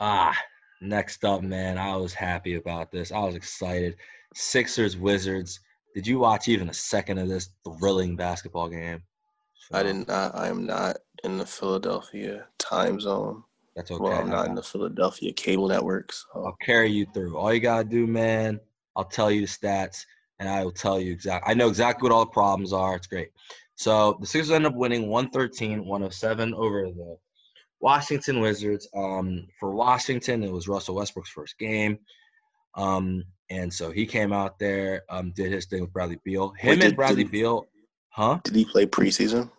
Ah, 0.00 0.36
next 0.80 1.24
up, 1.24 1.42
man. 1.42 1.78
I 1.78 1.94
was 1.96 2.14
happy 2.14 2.54
about 2.54 2.90
this. 2.90 3.12
I 3.12 3.20
was 3.20 3.34
excited. 3.34 3.96
Sixers 4.34 4.96
Wizards. 4.96 5.60
Did 5.94 6.06
you 6.06 6.18
watch 6.18 6.48
even 6.48 6.70
a 6.70 6.74
second 6.74 7.18
of 7.18 7.28
this 7.28 7.50
thrilling 7.64 8.16
basketball 8.16 8.68
game? 8.68 9.02
So, 9.68 9.78
I 9.78 9.82
did 9.82 10.08
not. 10.08 10.34
I 10.34 10.48
am 10.48 10.64
not 10.64 10.98
in 11.24 11.36
the 11.36 11.46
Philadelphia 11.46 12.46
time 12.58 13.00
zone. 13.00 13.42
That's 13.76 13.90
okay. 13.90 14.02
Well, 14.02 14.18
I'm 14.18 14.30
not 14.30 14.48
in 14.48 14.54
the 14.54 14.62
Philadelphia 14.62 15.32
cable 15.32 15.68
networks. 15.68 16.26
So. 16.32 16.46
I'll 16.46 16.56
carry 16.62 16.90
you 16.90 17.06
through. 17.12 17.36
All 17.36 17.52
you 17.52 17.60
gotta 17.60 17.84
do, 17.84 18.06
man. 18.06 18.60
I'll 18.96 19.04
tell 19.04 19.30
you 19.30 19.42
the 19.42 19.46
stats 19.46 20.04
and 20.40 20.48
I 20.48 20.64
will 20.64 20.72
tell 20.72 20.98
you 20.98 21.12
exactly. 21.12 21.50
I 21.50 21.54
know 21.54 21.68
exactly 21.68 22.02
what 22.02 22.14
all 22.14 22.24
the 22.24 22.30
problems 22.30 22.72
are. 22.72 22.96
It's 22.96 23.06
great. 23.06 23.30
So 23.76 24.18
the 24.20 24.26
Sixers 24.26 24.50
end 24.50 24.66
up 24.66 24.74
winning 24.74 25.08
113, 25.08 25.84
107 25.84 26.54
over 26.54 26.90
the 26.90 27.16
Washington 27.80 28.40
Wizards. 28.40 28.88
Um, 28.94 29.46
for 29.58 29.72
Washington, 29.72 30.44
it 30.44 30.52
was 30.52 30.68
Russell 30.68 30.96
Westbrook's 30.96 31.30
first 31.30 31.58
game. 31.58 31.98
Um, 32.74 33.24
and 33.50 33.72
so 33.72 33.90
he 33.90 34.06
came 34.06 34.32
out 34.32 34.58
there, 34.58 35.02
um, 35.08 35.32
did 35.34 35.52
his 35.52 35.66
thing 35.66 35.80
with 35.80 35.92
Bradley 35.92 36.18
Beal. 36.24 36.50
Him 36.50 36.70
Wait, 36.70 36.76
did, 36.76 36.86
and 36.86 36.96
Bradley 36.96 37.24
Beal, 37.24 37.66
huh? 38.10 38.38
Did 38.44 38.54
he 38.54 38.64
play 38.64 38.86
preseason? 38.86 39.50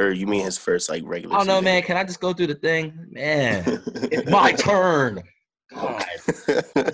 Or 0.00 0.10
you 0.10 0.26
mean 0.26 0.44
his 0.44 0.58
first 0.58 0.88
like 0.88 1.02
regular? 1.04 1.34
I 1.34 1.38
don't 1.38 1.46
know, 1.46 1.60
man. 1.60 1.82
Can 1.82 1.96
I 1.96 2.04
just 2.04 2.20
go 2.20 2.32
through 2.32 2.48
the 2.48 2.54
thing, 2.54 3.06
man? 3.10 3.64
it's 4.10 4.30
my 4.30 4.52
turn. 4.52 5.22
God, 5.72 6.04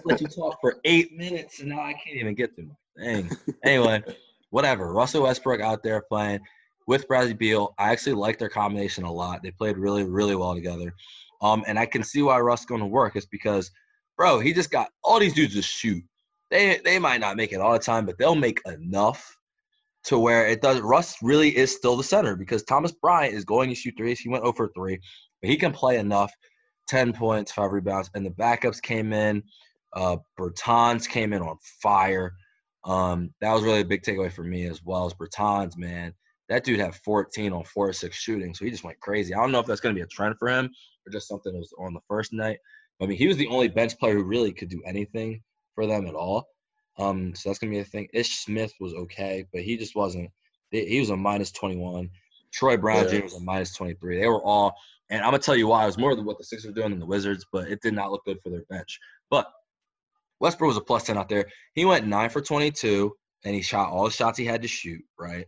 let 0.04 0.20
you 0.20 0.26
talk 0.26 0.58
for 0.60 0.76
eight 0.84 1.16
minutes, 1.16 1.60
and 1.60 1.70
now 1.70 1.80
I 1.80 1.92
can't 1.92 2.16
even 2.16 2.34
get 2.34 2.54
through 2.54 2.66
my 2.66 3.04
thing. 3.04 3.30
Anyway, 3.64 4.02
whatever. 4.50 4.92
Russell 4.92 5.22
Westbrook 5.22 5.60
out 5.60 5.82
there 5.82 6.02
playing 6.02 6.40
with 6.86 7.08
Bradley 7.08 7.34
Beal. 7.34 7.74
I 7.78 7.90
actually 7.90 8.14
like 8.14 8.38
their 8.38 8.48
combination 8.48 9.04
a 9.04 9.12
lot. 9.12 9.42
They 9.42 9.50
played 9.50 9.76
really, 9.76 10.04
really 10.04 10.36
well 10.36 10.54
together. 10.54 10.94
Um, 11.42 11.64
and 11.66 11.78
I 11.78 11.86
can 11.86 12.02
see 12.02 12.22
why 12.22 12.40
Russ 12.40 12.64
going 12.64 12.80
to 12.80 12.86
work 12.86 13.16
is 13.16 13.26
because, 13.26 13.70
bro, 14.16 14.40
he 14.40 14.52
just 14.52 14.70
got 14.70 14.90
all 15.02 15.18
these 15.18 15.34
dudes 15.34 15.54
to 15.54 15.62
shoot. 15.62 16.02
They 16.50 16.80
they 16.84 16.98
might 16.98 17.20
not 17.20 17.36
make 17.36 17.52
it 17.52 17.60
all 17.60 17.72
the 17.72 17.78
time, 17.78 18.06
but 18.06 18.18
they'll 18.18 18.36
make 18.36 18.60
enough 18.66 19.36
to 20.04 20.18
where 20.18 20.46
it 20.46 20.62
does. 20.62 20.80
Russ 20.80 21.16
really 21.20 21.54
is 21.56 21.74
still 21.74 21.96
the 21.96 22.04
center 22.04 22.36
because 22.36 22.62
Thomas 22.62 22.92
Bryant 22.92 23.34
is 23.34 23.44
going 23.44 23.68
to 23.68 23.74
shoot 23.74 23.94
threes. 23.96 24.20
He 24.20 24.28
went 24.28 24.44
over 24.44 24.68
three, 24.68 25.00
but 25.42 25.50
he 25.50 25.56
can 25.56 25.72
play 25.72 25.98
enough. 25.98 26.32
Ten 26.86 27.12
points, 27.12 27.50
five 27.50 27.72
rebounds, 27.72 28.10
and 28.14 28.24
the 28.24 28.30
backups 28.30 28.80
came 28.80 29.12
in. 29.12 29.42
Uh, 29.92 30.18
Bertans 30.38 31.08
came 31.08 31.32
in 31.32 31.42
on 31.42 31.56
fire. 31.82 32.34
Um, 32.84 33.30
that 33.40 33.52
was 33.52 33.64
really 33.64 33.80
a 33.80 33.84
big 33.84 34.02
takeaway 34.02 34.30
for 34.30 34.44
me 34.44 34.66
as 34.66 34.84
well 34.84 35.06
as 35.06 35.14
Bertans, 35.14 35.76
man. 35.76 36.14
That 36.48 36.64
dude 36.64 36.80
had 36.80 36.94
14 36.94 37.52
on 37.52 37.64
four 37.64 37.88
or 37.88 37.92
six 37.92 38.16
shooting, 38.16 38.54
so 38.54 38.64
he 38.64 38.70
just 38.70 38.84
went 38.84 39.00
crazy. 39.00 39.34
I 39.34 39.38
don't 39.38 39.52
know 39.52 39.58
if 39.58 39.66
that's 39.66 39.80
going 39.80 39.94
to 39.94 39.98
be 39.98 40.04
a 40.04 40.06
trend 40.06 40.36
for 40.38 40.48
him 40.48 40.70
or 41.06 41.12
just 41.12 41.28
something 41.28 41.52
that 41.52 41.58
was 41.58 41.74
on 41.78 41.94
the 41.94 42.00
first 42.08 42.32
night. 42.32 42.58
I 43.00 43.06
mean, 43.06 43.18
he 43.18 43.26
was 43.26 43.36
the 43.36 43.48
only 43.48 43.68
bench 43.68 43.98
player 43.98 44.14
who 44.14 44.22
really 44.22 44.52
could 44.52 44.68
do 44.68 44.82
anything 44.86 45.42
for 45.74 45.86
them 45.86 46.06
at 46.06 46.14
all. 46.14 46.48
Um, 46.98 47.34
so 47.34 47.48
that's 47.48 47.58
gonna 47.58 47.72
be 47.72 47.80
a 47.80 47.84
thing. 47.84 48.08
Ish 48.12 48.38
Smith 48.38 48.72
was 48.80 48.94
okay, 48.94 49.44
but 49.52 49.62
he 49.62 49.76
just 49.76 49.94
wasn't. 49.94 50.30
He 50.70 50.98
was 50.98 51.10
a 51.10 51.16
minus 51.16 51.52
21. 51.52 52.10
Troy 52.52 52.76
Brown 52.76 53.04
yeah. 53.04 53.18
Jr. 53.18 53.24
was 53.24 53.34
a 53.34 53.40
minus 53.40 53.74
23. 53.74 54.20
They 54.20 54.26
were 54.26 54.42
all, 54.42 54.74
and 55.10 55.20
I'm 55.20 55.30
gonna 55.30 55.38
tell 55.38 55.56
you 55.56 55.68
why. 55.68 55.82
It 55.82 55.86
was 55.86 55.98
more 55.98 56.14
than 56.14 56.24
what 56.24 56.38
the 56.38 56.44
Sixers 56.44 56.68
were 56.68 56.74
doing 56.74 56.90
than 56.90 57.00
the 57.00 57.06
Wizards, 57.06 57.44
but 57.52 57.68
it 57.68 57.82
did 57.82 57.92
not 57.94 58.10
look 58.10 58.24
good 58.24 58.40
for 58.42 58.48
their 58.48 58.64
bench. 58.70 58.98
But 59.30 59.46
Westbrook 60.40 60.68
was 60.68 60.76
a 60.76 60.80
plus 60.80 61.04
10 61.04 61.18
out 61.18 61.28
there. 61.28 61.46
He 61.74 61.84
went 61.84 62.06
nine 62.06 62.30
for 62.30 62.40
22, 62.40 63.14
and 63.44 63.54
he 63.54 63.62
shot 63.62 63.90
all 63.90 64.04
the 64.04 64.10
shots 64.10 64.38
he 64.38 64.44
had 64.44 64.62
to 64.62 64.68
shoot, 64.68 65.02
right? 65.18 65.46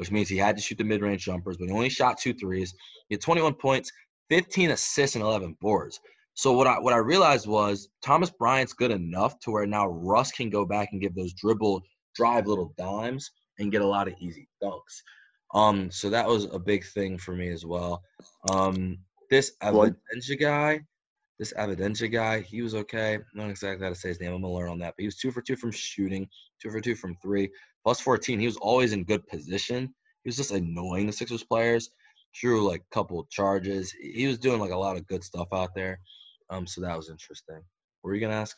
Which 0.00 0.10
means 0.10 0.30
he 0.30 0.38
had 0.38 0.56
to 0.56 0.62
shoot 0.62 0.78
the 0.78 0.84
mid-range 0.84 1.26
jumpers, 1.26 1.58
but 1.58 1.66
he 1.66 1.74
only 1.74 1.90
shot 1.90 2.16
two 2.16 2.32
threes. 2.32 2.72
He 3.10 3.16
had 3.16 3.20
21 3.20 3.52
points, 3.52 3.92
15 4.30 4.70
assists, 4.70 5.14
and 5.14 5.22
11 5.22 5.58
boards. 5.60 6.00
So 6.32 6.54
what 6.54 6.66
I 6.66 6.78
what 6.78 6.94
I 6.94 6.96
realized 6.96 7.46
was 7.46 7.90
Thomas 8.02 8.30
Bryant's 8.30 8.72
good 8.72 8.92
enough 8.92 9.38
to 9.40 9.50
where 9.50 9.66
now 9.66 9.88
Russ 9.88 10.32
can 10.32 10.48
go 10.48 10.64
back 10.64 10.88
and 10.92 11.02
give 11.02 11.14
those 11.14 11.34
dribble 11.34 11.82
drive 12.14 12.46
little 12.46 12.72
dimes 12.78 13.30
and 13.58 13.70
get 13.70 13.82
a 13.82 13.86
lot 13.86 14.08
of 14.08 14.14
easy 14.20 14.48
dunks. 14.64 15.02
Um, 15.52 15.90
so 15.90 16.08
that 16.08 16.26
was 16.26 16.46
a 16.46 16.58
big 16.58 16.86
thing 16.86 17.18
for 17.18 17.36
me 17.36 17.50
as 17.50 17.66
well. 17.66 18.02
Um, 18.50 19.00
this 19.28 19.52
Avidenja 19.62 20.40
guy, 20.40 20.80
this 21.38 21.52
Avidenja 21.52 22.10
guy, 22.10 22.40
he 22.40 22.62
was 22.62 22.74
okay. 22.74 23.18
Not 23.34 23.50
exactly 23.50 23.84
how 23.84 23.90
to 23.90 23.98
say 23.98 24.08
his 24.08 24.18
name. 24.18 24.32
I'm 24.32 24.40
gonna 24.40 24.54
learn 24.54 24.70
on 24.70 24.78
that. 24.78 24.94
But 24.96 25.02
he 25.02 25.06
was 25.08 25.16
two 25.16 25.32
for 25.32 25.42
two 25.42 25.56
from 25.56 25.72
shooting, 25.72 26.26
two 26.58 26.70
for 26.70 26.80
two 26.80 26.94
from 26.94 27.18
three, 27.20 27.50
plus 27.84 28.00
14. 28.00 28.38
He 28.38 28.46
was 28.46 28.56
always 28.56 28.92
in 28.92 29.04
good 29.04 29.26
position. 29.26 29.94
He 30.22 30.28
was 30.28 30.36
just 30.36 30.52
annoying 30.52 31.06
the 31.06 31.12
Sixers 31.12 31.44
players. 31.44 31.90
Drew 32.34 32.66
like 32.66 32.82
a 32.82 32.94
couple 32.94 33.24
charges. 33.24 33.92
He 33.92 34.26
was 34.26 34.38
doing 34.38 34.60
like 34.60 34.70
a 34.70 34.76
lot 34.76 34.96
of 34.96 35.06
good 35.06 35.24
stuff 35.24 35.48
out 35.52 35.74
there. 35.74 35.98
Um, 36.48 36.66
so 36.66 36.80
that 36.80 36.96
was 36.96 37.10
interesting. 37.10 37.60
Were 38.02 38.14
you 38.14 38.20
gonna 38.20 38.34
ask? 38.34 38.56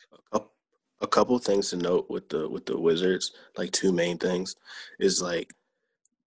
A 1.01 1.07
couple 1.07 1.37
things 1.39 1.69
to 1.69 1.77
note 1.77 2.09
with 2.09 2.29
the 2.29 2.47
with 2.47 2.65
the 2.65 2.79
Wizards, 2.79 3.33
like 3.57 3.71
two 3.71 3.91
main 3.91 4.17
things, 4.17 4.55
is 4.99 5.21
like 5.21 5.53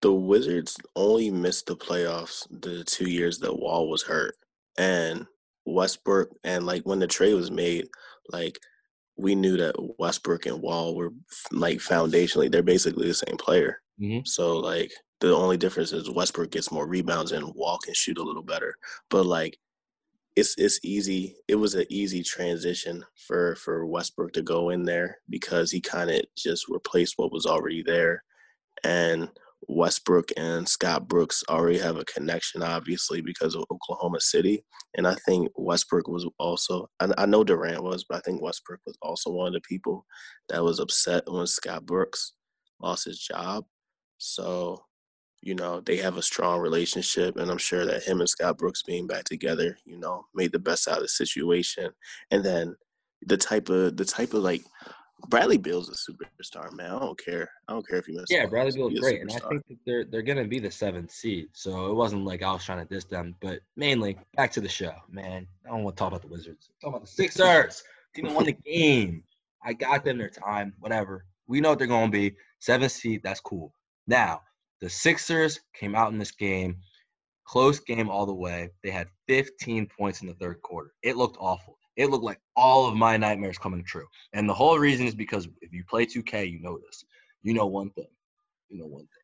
the 0.01 0.11
Wizards 0.11 0.77
only 0.95 1.29
missed 1.29 1.67
the 1.67 1.75
playoffs 1.75 2.47
the 2.49 2.83
two 2.83 3.09
years 3.09 3.39
that 3.39 3.59
Wall 3.59 3.89
was 3.89 4.03
hurt, 4.03 4.35
and 4.77 5.27
Westbrook, 5.65 6.29
and 6.43 6.65
like 6.65 6.83
when 6.83 6.99
the 6.99 7.07
trade 7.07 7.35
was 7.35 7.51
made, 7.51 7.87
like 8.29 8.57
we 9.17 9.35
knew 9.35 9.57
that 9.57 9.75
Westbrook 9.99 10.45
and 10.45 10.61
Wall 10.61 10.95
were 10.95 11.13
like 11.51 11.79
foundationally, 11.79 12.51
they're 12.51 12.63
basically 12.63 13.07
the 13.07 13.13
same 13.13 13.37
player. 13.37 13.81
Mm-hmm. 14.01 14.25
So 14.25 14.57
like 14.57 14.91
the 15.21 15.35
only 15.35 15.57
difference 15.57 15.93
is 15.93 16.09
Westbrook 16.09 16.51
gets 16.51 16.71
more 16.71 16.87
rebounds 16.87 17.31
and 17.31 17.53
Wall 17.55 17.77
can 17.77 17.93
shoot 17.93 18.17
a 18.17 18.23
little 18.23 18.43
better. 18.43 18.75
But 19.09 19.25
like 19.25 19.57
it's 20.35 20.55
it's 20.57 20.79
easy. 20.83 21.35
It 21.47 21.55
was 21.55 21.75
an 21.75 21.85
easy 21.89 22.23
transition 22.23 23.03
for 23.27 23.55
for 23.55 23.85
Westbrook 23.85 24.33
to 24.33 24.41
go 24.41 24.69
in 24.69 24.83
there 24.83 25.17
because 25.29 25.71
he 25.71 25.79
kind 25.79 26.09
of 26.09 26.21
just 26.35 26.67
replaced 26.69 27.13
what 27.17 27.31
was 27.31 27.45
already 27.45 27.83
there, 27.83 28.23
and 28.83 29.29
Westbrook 29.67 30.29
and 30.37 30.67
Scott 30.67 31.07
Brooks 31.07 31.43
already 31.49 31.79
have 31.79 31.97
a 31.97 32.05
connection, 32.05 32.63
obviously 32.63 33.21
because 33.21 33.55
of 33.55 33.65
Oklahoma 33.71 34.19
City, 34.19 34.63
and 34.95 35.07
I 35.07 35.15
think 35.25 35.49
Westbrook 35.55 36.07
was 36.07 36.27
also. 36.39 36.89
I, 36.99 37.09
I 37.17 37.25
know 37.25 37.43
Durant 37.43 37.83
was, 37.83 38.05
but 38.07 38.17
I 38.17 38.21
think 38.21 38.41
Westbrook 38.41 38.79
was 38.85 38.97
also 39.01 39.31
one 39.31 39.47
of 39.47 39.53
the 39.53 39.61
people 39.61 40.05
that 40.49 40.63
was 40.63 40.79
upset 40.79 41.23
when 41.27 41.47
Scott 41.47 41.85
Brooks 41.85 42.33
lost 42.81 43.05
his 43.05 43.19
job. 43.19 43.65
So 44.17 44.83
you 45.43 45.55
know, 45.55 45.81
they 45.81 45.97
have 45.97 46.17
a 46.17 46.21
strong 46.21 46.61
relationship, 46.61 47.35
and 47.35 47.51
I'm 47.51 47.57
sure 47.57 47.85
that 47.85 48.03
him 48.03 48.21
and 48.21 48.29
Scott 48.29 48.57
Brooks 48.57 48.81
being 48.81 49.07
back 49.07 49.25
together, 49.25 49.77
you 49.85 49.99
know, 49.99 50.25
made 50.33 50.53
the 50.53 50.59
best 50.59 50.87
out 50.87 50.97
of 50.97 51.03
the 51.03 51.09
situation. 51.09 51.91
And 52.31 52.45
then 52.45 52.75
the 53.25 53.35
type 53.35 53.69
of 53.69 53.97
the 53.97 54.05
type 54.05 54.33
of 54.33 54.41
like 54.41 54.63
Bradley 55.29 55.57
Beal's 55.57 55.89
a 55.89 55.93
superstar, 55.93 56.71
man. 56.73 56.91
I 56.91 56.99
don't 56.99 57.17
care. 57.17 57.49
I 57.67 57.73
don't 57.73 57.87
care 57.87 57.99
if 57.99 58.05
he 58.05 58.13
misses. 58.13 58.27
Yeah, 58.29 58.45
Bradley 58.45 58.73
Beal's 58.73 58.99
great, 58.99 59.21
and 59.21 59.31
I 59.31 59.39
think 59.47 59.65
that 59.67 59.77
they're 59.85 60.05
they're 60.05 60.21
gonna 60.21 60.45
be 60.45 60.59
the 60.59 60.71
seventh 60.71 61.11
seed. 61.11 61.47
So 61.53 61.87
it 61.89 61.93
wasn't 61.93 62.25
like 62.25 62.43
I 62.43 62.51
was 62.51 62.63
trying 62.63 62.85
to 62.85 62.93
diss 62.93 63.05
them, 63.05 63.35
but 63.41 63.59
mainly 63.75 64.17
back 64.35 64.51
to 64.53 64.61
the 64.61 64.69
show, 64.69 64.93
man. 65.09 65.47
I 65.65 65.69
don't 65.69 65.83
want 65.83 65.95
to 65.95 65.99
talk 66.01 66.09
about 66.09 66.21
the 66.21 66.27
Wizards. 66.27 66.69
Talk 66.81 66.89
about 66.89 67.01
the 67.01 67.07
Sixers. 67.07 67.83
Team 68.15 68.33
won 68.33 68.45
the 68.45 68.51
game. 68.65 69.23
I 69.63 69.73
got 69.73 70.03
them 70.03 70.17
their 70.17 70.29
time. 70.29 70.73
Whatever. 70.79 71.25
We 71.47 71.61
know 71.61 71.69
what 71.69 71.79
they're 71.79 71.87
gonna 71.87 72.11
be. 72.11 72.35
Seventh 72.59 72.91
seed. 72.91 73.21
That's 73.23 73.39
cool. 73.39 73.73
Now 74.07 74.41
the 74.81 74.89
Sixers 74.89 75.61
came 75.73 75.95
out 75.95 76.11
in 76.11 76.19
this 76.19 76.31
game, 76.31 76.77
close 77.45 77.79
game 77.79 78.09
all 78.09 78.25
the 78.25 78.33
way. 78.33 78.69
They 78.83 78.91
had 78.91 79.07
15 79.29 79.87
points 79.97 80.21
in 80.21 80.27
the 80.27 80.33
third 80.33 80.61
quarter. 80.61 80.91
It 81.01 81.15
looked 81.15 81.37
awful. 81.39 81.77
It 81.95 82.09
looked 82.09 82.23
like 82.23 82.39
all 82.55 82.87
of 82.87 82.95
my 82.95 83.17
nightmares 83.17 83.57
coming 83.57 83.83
true. 83.83 84.07
And 84.33 84.49
the 84.49 84.53
whole 84.53 84.79
reason 84.79 85.05
is 85.05 85.15
because 85.15 85.47
if 85.61 85.73
you 85.73 85.83
play 85.83 86.05
2K, 86.05 86.51
you 86.51 86.59
know 86.59 86.79
this. 86.79 87.05
You 87.43 87.53
know 87.53 87.67
one 87.67 87.91
thing. 87.91 88.07
You 88.69 88.79
know 88.79 88.87
one 88.87 89.01
thing. 89.01 89.23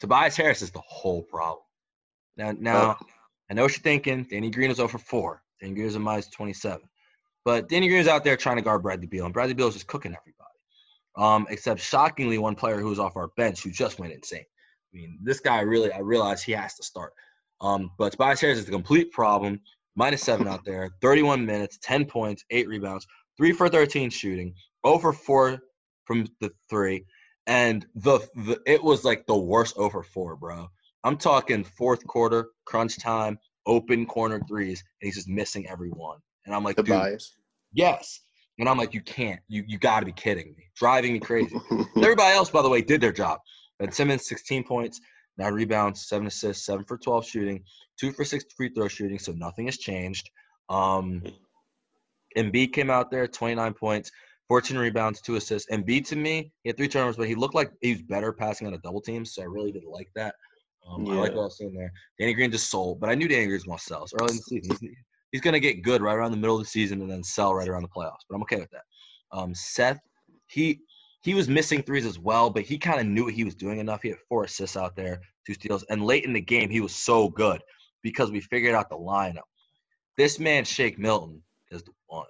Tobias 0.00 0.36
Harris 0.36 0.62
is 0.62 0.70
the 0.70 0.80
whole 0.80 1.22
problem. 1.22 1.62
Now, 2.36 2.52
now 2.58 2.98
I 3.50 3.54
know 3.54 3.62
what 3.62 3.72
you're 3.72 3.82
thinking. 3.82 4.24
Danny 4.24 4.50
Green 4.50 4.70
is 4.70 4.80
over 4.80 4.98
four. 4.98 5.42
Danny 5.60 5.74
Green 5.74 5.86
is 5.86 5.94
a 5.94 6.00
minus 6.00 6.28
27. 6.28 6.80
But 7.44 7.68
Danny 7.68 7.88
Green 7.88 8.00
is 8.00 8.08
out 8.08 8.24
there 8.24 8.36
trying 8.36 8.56
to 8.56 8.62
guard 8.62 8.82
Bradley 8.82 9.06
Beal, 9.06 9.24
and 9.24 9.34
Bradley 9.34 9.54
Beal 9.54 9.68
is 9.68 9.74
just 9.74 9.86
cooking 9.86 10.14
everybody. 10.14 10.36
Um, 11.16 11.46
except 11.50 11.80
shockingly, 11.80 12.38
one 12.38 12.54
player 12.54 12.80
who 12.80 12.88
was 12.88 12.98
off 12.98 13.16
our 13.16 13.28
bench 13.36 13.62
who 13.62 13.70
just 13.70 13.98
went 13.98 14.12
insane. 14.12 14.44
I 14.92 14.96
mean, 14.96 15.18
this 15.22 15.40
guy 15.40 15.60
really, 15.60 15.92
I 15.92 15.98
realize 15.98 16.42
he 16.42 16.52
has 16.52 16.74
to 16.74 16.82
start. 16.82 17.12
Um, 17.60 17.90
but 17.98 18.12
Tobias 18.12 18.40
Harris 18.40 18.58
is 18.58 18.64
the 18.64 18.72
complete 18.72 19.12
problem. 19.12 19.60
Minus 19.96 20.22
seven 20.22 20.46
out 20.46 20.64
there, 20.64 20.90
31 21.02 21.44
minutes, 21.44 21.78
10 21.82 22.04
points, 22.04 22.44
eight 22.50 22.68
rebounds, 22.68 23.06
three 23.36 23.52
for 23.52 23.68
13 23.68 24.10
shooting, 24.10 24.54
oh 24.84 24.94
over 24.94 25.12
four 25.12 25.60
from 26.04 26.26
the 26.40 26.50
three. 26.68 27.04
And 27.46 27.86
the, 27.94 28.20
the 28.34 28.60
it 28.66 28.82
was 28.82 29.04
like 29.04 29.26
the 29.26 29.36
worst 29.36 29.74
oh 29.76 29.84
over 29.84 30.02
four, 30.02 30.36
bro. 30.36 30.68
I'm 31.02 31.16
talking 31.16 31.64
fourth 31.64 32.06
quarter, 32.06 32.50
crunch 32.66 32.98
time, 32.98 33.38
open 33.66 34.06
corner 34.06 34.40
threes, 34.48 34.82
and 35.00 35.06
he's 35.06 35.16
just 35.16 35.28
missing 35.28 35.66
every 35.68 35.90
one. 35.90 36.18
And 36.46 36.54
I'm 36.54 36.62
like, 36.62 36.76
Tobias. 36.76 37.36
yes. 37.72 38.20
And 38.58 38.68
I'm 38.68 38.76
like, 38.76 38.92
you 38.92 39.00
can't. 39.00 39.40
You 39.48 39.64
you 39.66 39.78
got 39.78 40.00
to 40.00 40.06
be 40.06 40.12
kidding 40.12 40.54
me. 40.56 40.64
Driving 40.76 41.14
me 41.14 41.20
crazy. 41.20 41.56
Everybody 41.96 42.36
else, 42.36 42.50
by 42.50 42.62
the 42.62 42.68
way, 42.68 42.82
did 42.82 43.00
their 43.00 43.12
job. 43.12 43.40
Ben 43.78 43.90
Simmons, 43.90 44.26
16 44.26 44.64
points, 44.64 45.00
nine 45.38 45.54
rebounds, 45.54 46.08
seven 46.08 46.26
assists, 46.26 46.66
seven 46.66 46.84
for 46.84 46.98
12 46.98 47.26
shooting, 47.26 47.64
two 47.98 48.12
for 48.12 48.24
six 48.24 48.44
free 48.56 48.70
throw 48.70 48.88
shooting, 48.88 49.18
so 49.18 49.32
nothing 49.32 49.66
has 49.66 49.78
changed. 49.78 50.30
Um, 50.68 51.22
Embiid 52.36 52.72
came 52.72 52.90
out 52.90 53.10
there, 53.10 53.26
29 53.26 53.74
points, 53.74 54.10
14 54.48 54.76
rebounds, 54.76 55.20
two 55.20 55.36
assists. 55.36 55.70
Embiid 55.70 56.06
to 56.08 56.16
me, 56.16 56.52
he 56.62 56.70
had 56.70 56.76
three 56.76 56.88
turnovers, 56.88 57.16
but 57.16 57.28
he 57.28 57.34
looked 57.34 57.54
like 57.54 57.70
he 57.80 57.92
was 57.92 58.02
better 58.02 58.32
passing 58.32 58.66
on 58.66 58.74
a 58.74 58.78
double 58.78 59.00
team, 59.00 59.24
so 59.24 59.42
I 59.42 59.46
really 59.46 59.72
didn't 59.72 59.90
like 59.90 60.08
that. 60.14 60.34
Um, 60.88 61.04
yeah. 61.04 61.14
I 61.14 61.16
like 61.16 61.34
what 61.34 61.42
I 61.42 61.44
was 61.44 61.58
seeing 61.58 61.74
there. 61.74 61.92
Danny 62.18 62.34
Green 62.34 62.50
just 62.50 62.70
sold, 62.70 63.00
but 63.00 63.10
I 63.10 63.14
knew 63.14 63.28
Danny 63.28 63.44
Green 63.44 63.56
was 63.56 63.64
going 63.64 63.78
to 63.78 63.84
sell. 63.84 64.06
So 64.06 64.16
early 64.20 64.32
in 64.32 64.36
the 64.36 64.42
season, 64.42 64.76
he's, 64.80 64.90
he's 65.32 65.40
going 65.40 65.54
to 65.54 65.60
get 65.60 65.82
good 65.82 66.02
right 66.02 66.14
around 66.14 66.30
the 66.30 66.36
middle 66.36 66.56
of 66.56 66.62
the 66.62 66.68
season 66.68 67.00
and 67.00 67.10
then 67.10 67.22
sell 67.22 67.54
right 67.54 67.68
around 67.68 67.82
the 67.82 67.88
playoffs. 67.88 68.24
But 68.28 68.36
I'm 68.36 68.42
okay 68.42 68.56
with 68.56 68.70
that. 68.70 68.82
Um, 69.32 69.54
Seth, 69.54 70.00
he 70.46 70.80
he 71.22 71.34
was 71.34 71.48
missing 71.48 71.82
threes 71.82 72.06
as 72.06 72.18
well, 72.18 72.50
but 72.50 72.62
he 72.62 72.78
kind 72.78 73.00
of 73.00 73.06
knew 73.06 73.24
what 73.24 73.34
he 73.34 73.44
was 73.44 73.54
doing 73.54 73.78
enough. 73.78 74.02
He 74.02 74.08
had 74.08 74.18
four 74.28 74.44
assists 74.44 74.76
out 74.76 74.96
there, 74.96 75.20
two 75.46 75.54
steals, 75.54 75.84
and 75.90 76.04
late 76.04 76.24
in 76.24 76.32
the 76.32 76.40
game 76.40 76.70
he 76.70 76.80
was 76.80 76.94
so 76.94 77.28
good 77.28 77.62
because 78.02 78.30
we 78.30 78.40
figured 78.40 78.74
out 78.74 78.88
the 78.88 78.96
lineup. 78.96 79.42
This 80.16 80.38
man, 80.38 80.64
Shake 80.64 80.98
Milton, 80.98 81.42
is 81.70 81.82
the 81.82 81.92
one. 82.06 82.26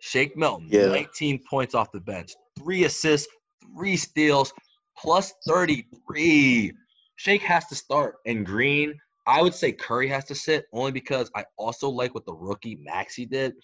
Shake 0.00 0.36
Milton, 0.36 0.68
yeah. 0.70 0.86
19 0.86 1.40
points 1.48 1.74
off 1.74 1.92
the 1.92 2.00
bench, 2.00 2.32
three 2.58 2.84
assists, 2.84 3.28
three 3.76 3.96
steals, 3.96 4.52
plus 4.96 5.32
33. 5.46 6.72
Shake 7.16 7.42
has 7.42 7.66
to 7.66 7.74
start. 7.74 8.16
And 8.26 8.44
Green, 8.44 8.94
I 9.26 9.42
would 9.42 9.54
say 9.54 9.72
Curry 9.72 10.08
has 10.08 10.24
to 10.26 10.34
sit 10.34 10.66
only 10.72 10.92
because 10.92 11.30
I 11.34 11.44
also 11.56 11.88
like 11.88 12.14
what 12.14 12.26
the 12.26 12.34
rookie 12.34 12.78
Maxey 12.80 13.26
did. 13.26 13.54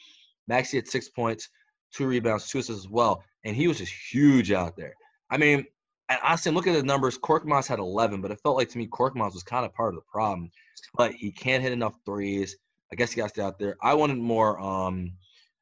Maxey 0.46 0.76
had 0.76 0.88
six 0.88 1.08
points, 1.08 1.48
two 1.94 2.06
rebounds, 2.06 2.48
two 2.48 2.58
assists 2.58 2.84
as 2.84 2.90
well, 2.90 3.22
and 3.44 3.54
he 3.54 3.68
was 3.68 3.78
just 3.78 3.92
huge 4.12 4.52
out 4.52 4.76
there. 4.76 4.94
I 5.30 5.36
mean, 5.36 5.66
and 6.08 6.18
honestly, 6.22 6.50
I'm 6.50 6.58
at 6.58 6.64
the 6.64 6.82
numbers. 6.82 7.18
Korkmaz 7.18 7.66
had 7.66 7.78
11, 7.78 8.20
but 8.20 8.30
it 8.30 8.40
felt 8.42 8.56
like 8.56 8.68
to 8.70 8.78
me 8.78 8.86
Korkmaz 8.86 9.32
was 9.32 9.42
kind 9.42 9.64
of 9.64 9.72
part 9.74 9.94
of 9.94 9.96
the 9.96 10.10
problem. 10.10 10.50
But 10.96 11.12
he 11.12 11.30
can't 11.32 11.62
hit 11.62 11.72
enough 11.72 11.94
threes. 12.04 12.56
I 12.92 12.96
guess 12.96 13.12
he 13.12 13.20
got 13.20 13.34
to 13.34 13.42
out 13.42 13.58
there. 13.58 13.76
I 13.82 13.94
wanted 13.94 14.18
more. 14.18 14.60
Um, 14.60 15.12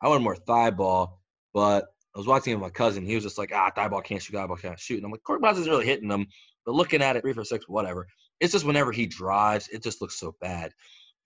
I 0.02 0.08
wanted 0.08 0.24
more 0.24 0.36
Thybulle, 0.36 1.12
but 1.54 1.84
I 2.14 2.18
was 2.18 2.26
watching 2.26 2.58
my 2.58 2.70
cousin. 2.70 3.06
He 3.06 3.14
was 3.14 3.24
just 3.24 3.38
like, 3.38 3.52
ah, 3.54 3.70
Thybulle 3.76 4.04
can't 4.04 4.20
shoot. 4.20 4.34
Thybulle 4.34 4.60
can't 4.60 4.78
shoot. 4.78 4.96
And 4.96 5.04
I'm 5.04 5.12
like, 5.12 5.22
Korkmaz 5.22 5.58
isn't 5.58 5.70
really 5.70 5.86
hitting 5.86 6.08
them. 6.08 6.26
But 6.66 6.74
looking 6.74 7.02
at 7.02 7.16
it, 7.16 7.22
three 7.22 7.32
for 7.32 7.44
six, 7.44 7.68
whatever. 7.68 8.06
It's 8.40 8.52
just 8.52 8.66
whenever 8.66 8.92
he 8.92 9.06
drives, 9.06 9.68
it 9.68 9.82
just 9.82 10.00
looks 10.00 10.18
so 10.18 10.34
bad. 10.40 10.72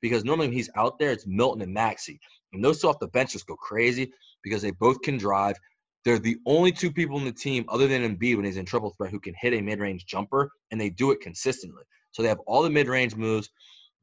Because 0.02 0.24
normally 0.24 0.48
when 0.48 0.56
he's 0.56 0.70
out 0.76 0.98
there, 0.98 1.10
it's 1.10 1.26
Milton 1.26 1.62
and 1.62 1.72
Maxey. 1.72 2.20
And 2.52 2.62
those 2.62 2.80
two 2.80 2.88
off 2.88 2.98
the 2.98 3.08
bench 3.08 3.32
just 3.32 3.46
go 3.46 3.56
crazy 3.56 4.12
because 4.42 4.62
they 4.62 4.70
both 4.70 5.00
can 5.00 5.16
drive. 5.16 5.56
They're 6.06 6.20
the 6.20 6.38
only 6.46 6.70
two 6.70 6.92
people 6.92 7.18
in 7.18 7.24
the 7.24 7.32
team, 7.32 7.64
other 7.68 7.88
than 7.88 8.02
Embiid 8.02 8.36
when 8.36 8.44
he's 8.44 8.58
in 8.58 8.64
triple 8.64 8.94
threat, 8.96 9.10
who 9.10 9.18
can 9.18 9.34
hit 9.40 9.54
a 9.54 9.60
mid-range 9.60 10.06
jumper, 10.06 10.52
and 10.70 10.80
they 10.80 10.88
do 10.88 11.10
it 11.10 11.20
consistently. 11.20 11.82
So 12.12 12.22
they 12.22 12.28
have 12.28 12.38
all 12.46 12.62
the 12.62 12.70
mid-range 12.70 13.16
moves. 13.16 13.50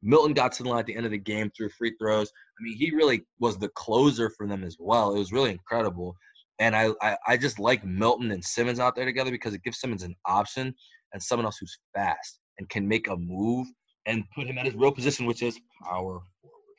Milton 0.02 0.34
got 0.34 0.52
to 0.52 0.62
the 0.62 0.68
line 0.68 0.80
at 0.80 0.86
the 0.86 0.94
end 0.94 1.06
of 1.06 1.12
the 1.12 1.18
game 1.18 1.50
through 1.56 1.70
free 1.70 1.94
throws. 1.98 2.28
I 2.28 2.62
mean, 2.62 2.76
he 2.76 2.94
really 2.94 3.24
was 3.40 3.56
the 3.56 3.70
closer 3.70 4.28
for 4.36 4.46
them 4.46 4.64
as 4.64 4.76
well. 4.78 5.14
It 5.14 5.18
was 5.18 5.32
really 5.32 5.50
incredible. 5.50 6.14
And 6.58 6.76
I, 6.76 6.90
I, 7.00 7.16
I 7.26 7.36
just 7.38 7.58
like 7.58 7.86
Milton 7.86 8.32
and 8.32 8.44
Simmons 8.44 8.80
out 8.80 8.94
there 8.94 9.06
together 9.06 9.30
because 9.30 9.54
it 9.54 9.64
gives 9.64 9.80
Simmons 9.80 10.02
an 10.02 10.14
option 10.26 10.74
and 11.14 11.22
someone 11.22 11.46
else 11.46 11.56
who's 11.58 11.78
fast 11.94 12.38
and 12.58 12.68
can 12.68 12.86
make 12.86 13.08
a 13.08 13.16
move 13.16 13.66
and 14.04 14.24
put 14.34 14.46
him 14.46 14.58
at 14.58 14.66
his 14.66 14.74
real 14.74 14.92
position, 14.92 15.24
which 15.24 15.42
is 15.42 15.58
power 15.82 16.20
forward. 16.42 16.76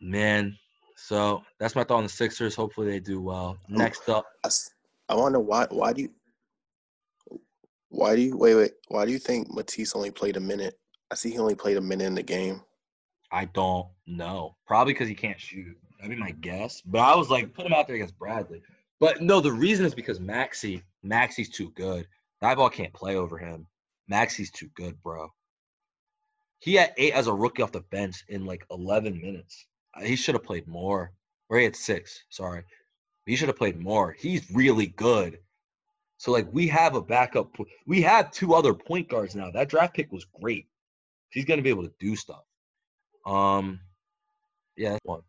Man, 0.00 0.56
so 0.96 1.42
that's 1.60 1.76
my 1.76 1.84
thought 1.84 1.98
on 1.98 2.02
the 2.02 2.08
Sixers. 2.08 2.54
Hopefully 2.54 2.88
they 2.88 3.00
do 3.00 3.20
well. 3.20 3.58
Next 3.68 4.08
up, 4.08 4.26
I 4.44 5.14
want 5.14 5.22
wonder 5.22 5.40
why. 5.40 5.66
Why 5.70 5.92
do 5.92 6.02
you? 6.02 6.10
Why 7.90 8.16
do 8.16 8.22
you 8.22 8.36
wait? 8.36 8.54
Wait. 8.54 8.72
Why 8.88 9.04
do 9.04 9.12
you 9.12 9.18
think 9.18 9.52
Matisse 9.52 9.94
only 9.94 10.10
played 10.10 10.36
a 10.36 10.40
minute? 10.40 10.78
I 11.10 11.14
see 11.14 11.30
he 11.30 11.38
only 11.38 11.54
played 11.54 11.76
a 11.76 11.80
minute 11.80 12.06
in 12.06 12.14
the 12.14 12.22
game. 12.22 12.62
I 13.30 13.44
don't 13.44 13.86
know. 14.06 14.56
Probably 14.66 14.92
because 14.92 15.08
he 15.08 15.14
can't 15.14 15.40
shoot. 15.40 15.76
That'd 15.98 16.16
be 16.16 16.20
my 16.20 16.32
guess. 16.32 16.82
But 16.82 17.00
I 17.00 17.14
was 17.14 17.30
like, 17.30 17.54
put 17.54 17.66
him 17.66 17.72
out 17.72 17.86
there 17.86 17.96
against 17.96 18.18
Bradley. 18.18 18.62
But 18.98 19.22
no, 19.22 19.40
the 19.40 19.52
reason 19.52 19.84
is 19.84 19.94
because 19.94 20.20
Maxey, 20.20 20.82
Maxey's 21.02 21.50
too 21.50 21.70
good. 21.76 22.06
Thybulle 22.42 22.72
can't 22.72 22.92
play 22.92 23.16
over 23.16 23.38
him. 23.38 23.66
Maxey's 24.08 24.50
too 24.50 24.68
good, 24.74 25.00
bro. 25.02 25.28
He 26.60 26.74
had 26.74 26.94
eight 26.96 27.12
as 27.12 27.26
a 27.26 27.34
rookie 27.34 27.62
off 27.62 27.72
the 27.72 27.80
bench 27.80 28.24
in 28.28 28.46
like 28.46 28.64
11 28.70 29.20
minutes. 29.20 29.66
He 30.02 30.16
should 30.16 30.34
have 30.34 30.44
played 30.44 30.66
more. 30.66 31.12
Or 31.48 31.58
he 31.58 31.64
had 31.64 31.76
six. 31.76 32.24
Sorry. 32.30 32.64
He 33.26 33.36
should 33.36 33.48
have 33.48 33.56
played 33.56 33.78
more. 33.78 34.12
He's 34.18 34.50
really 34.50 34.86
good. 34.86 35.38
So 36.18 36.32
like 36.32 36.48
we 36.52 36.66
have 36.68 36.94
a 36.94 37.02
backup. 37.02 37.54
We 37.86 38.02
have 38.02 38.30
two 38.30 38.54
other 38.54 38.72
point 38.72 39.08
guards 39.08 39.34
now. 39.34 39.50
That 39.50 39.68
draft 39.68 39.94
pick 39.94 40.10
was 40.12 40.26
great. 40.40 40.66
He's 41.30 41.44
gonna 41.44 41.62
be 41.62 41.70
able 41.70 41.84
to 41.84 41.92
do 42.00 42.16
stuff. 42.16 42.42
Um, 43.26 43.80
yeah, 44.76 44.92
that's 44.92 45.04
one. 45.04 45.22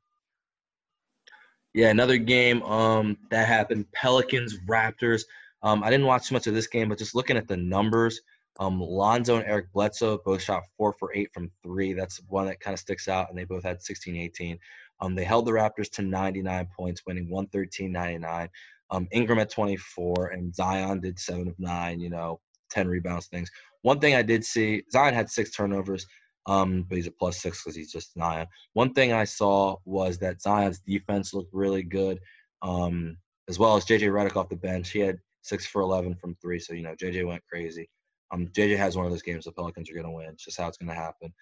Yeah, 1.74 1.90
another 1.90 2.18
game 2.18 2.64
um 2.64 3.18
that 3.32 3.48
happened. 3.48 3.92
Pelicans 3.92 4.60
Raptors. 4.68 5.24
Um, 5.64 5.84
I 5.84 5.90
didn't 5.90 6.06
watch 6.06 6.32
much 6.32 6.48
of 6.48 6.54
this 6.54 6.68
game, 6.68 6.90
but 6.90 7.00
just 7.00 7.16
looking 7.16 7.36
at 7.36 7.48
the 7.48 7.58
numbers, 7.58 8.22
um, 8.60 8.82
Lonzo 8.82 9.38
and 9.38 9.46
Eric 9.46 9.72
Bledsoe 9.72 10.20
both 10.26 10.42
shot 10.42 10.64
four 10.78 10.94
for 10.94 11.14
eight 11.14 11.30
from 11.34 11.52
three. 11.64 11.94
That's 11.94 12.22
one 12.28 12.48
that 12.48 12.60
kind 12.60 12.74
of 12.74 12.80
sticks 12.80 13.08
out, 13.08 13.30
and 13.30 13.38
they 13.38 13.44
both 13.44 13.64
had 13.64 13.82
16 13.82 14.16
18. 14.16 14.58
Um, 15.00 15.16
they 15.16 15.24
held 15.24 15.46
the 15.46 15.52
Raptors 15.52 15.92
to 15.92 16.02
99 16.02 16.68
points, 16.76 17.04
winning 17.06 17.30
113 17.30 17.92
99. 17.92 18.50
Um, 18.90 19.08
Ingram 19.12 19.40
at 19.40 19.52
24, 19.52 20.28
and 20.28 20.56
Zion 20.56 21.02
did 21.02 21.20
seven 21.20 21.48
of 21.48 21.60
nine, 21.60 22.00
you 22.00 22.10
know, 22.10 22.40
10 22.72 22.88
rebounds, 22.88 23.28
things. 23.28 23.50
One 23.82 24.00
thing 24.00 24.16
I 24.16 24.22
did 24.22 24.44
see 24.44 24.84
Zion 24.92 25.14
had 25.14 25.30
six 25.30 25.52
turnovers, 25.52 26.06
um, 26.48 26.86
but 26.88 26.96
he's 26.96 27.08
a 27.08 27.12
plus 27.12 27.42
six 27.42 27.64
because 27.64 27.76
he's 27.76 27.92
just 27.92 28.14
Zion. 28.14 28.48
One 28.74 28.94
thing 28.94 29.14
I 29.14 29.26
saw 29.26 29.76
was 29.86 30.18
that 30.20 30.42
Zion's 30.42 30.80
defense 30.80 31.34
looked 31.34 31.54
really 31.54 31.84
good, 31.84 32.20
um, 32.62 33.18
as 33.50 33.60
well 33.60 33.76
as 33.76 33.86
JJ 33.86 34.10
Redick 34.10 34.36
off 34.36 34.50
the 34.50 34.56
bench. 34.56 34.90
He 34.90 35.00
had 35.00 35.20
six 35.42 35.66
for 35.66 35.82
11 35.82 36.16
from 36.16 36.36
three. 36.42 36.60
So, 36.60 36.74
you 36.74 36.82
know, 36.82 36.96
JJ 36.96 37.28
went 37.28 37.44
crazy. 37.52 37.90
Um, 38.32 38.48
JJ 38.48 38.78
has 38.78 38.96
one 38.96 39.06
of 39.06 39.12
those 39.12 39.22
games 39.22 39.46
the 39.46 39.52
Pelicans 39.52 39.90
are 39.90 39.94
going 39.94 40.06
to 40.06 40.12
win. 40.12 40.30
It's 40.30 40.46
just 40.46 40.60
how 40.60 40.68
it's 40.68 40.78
going 40.78 40.90
to 40.90 40.96
happen. 40.96 41.34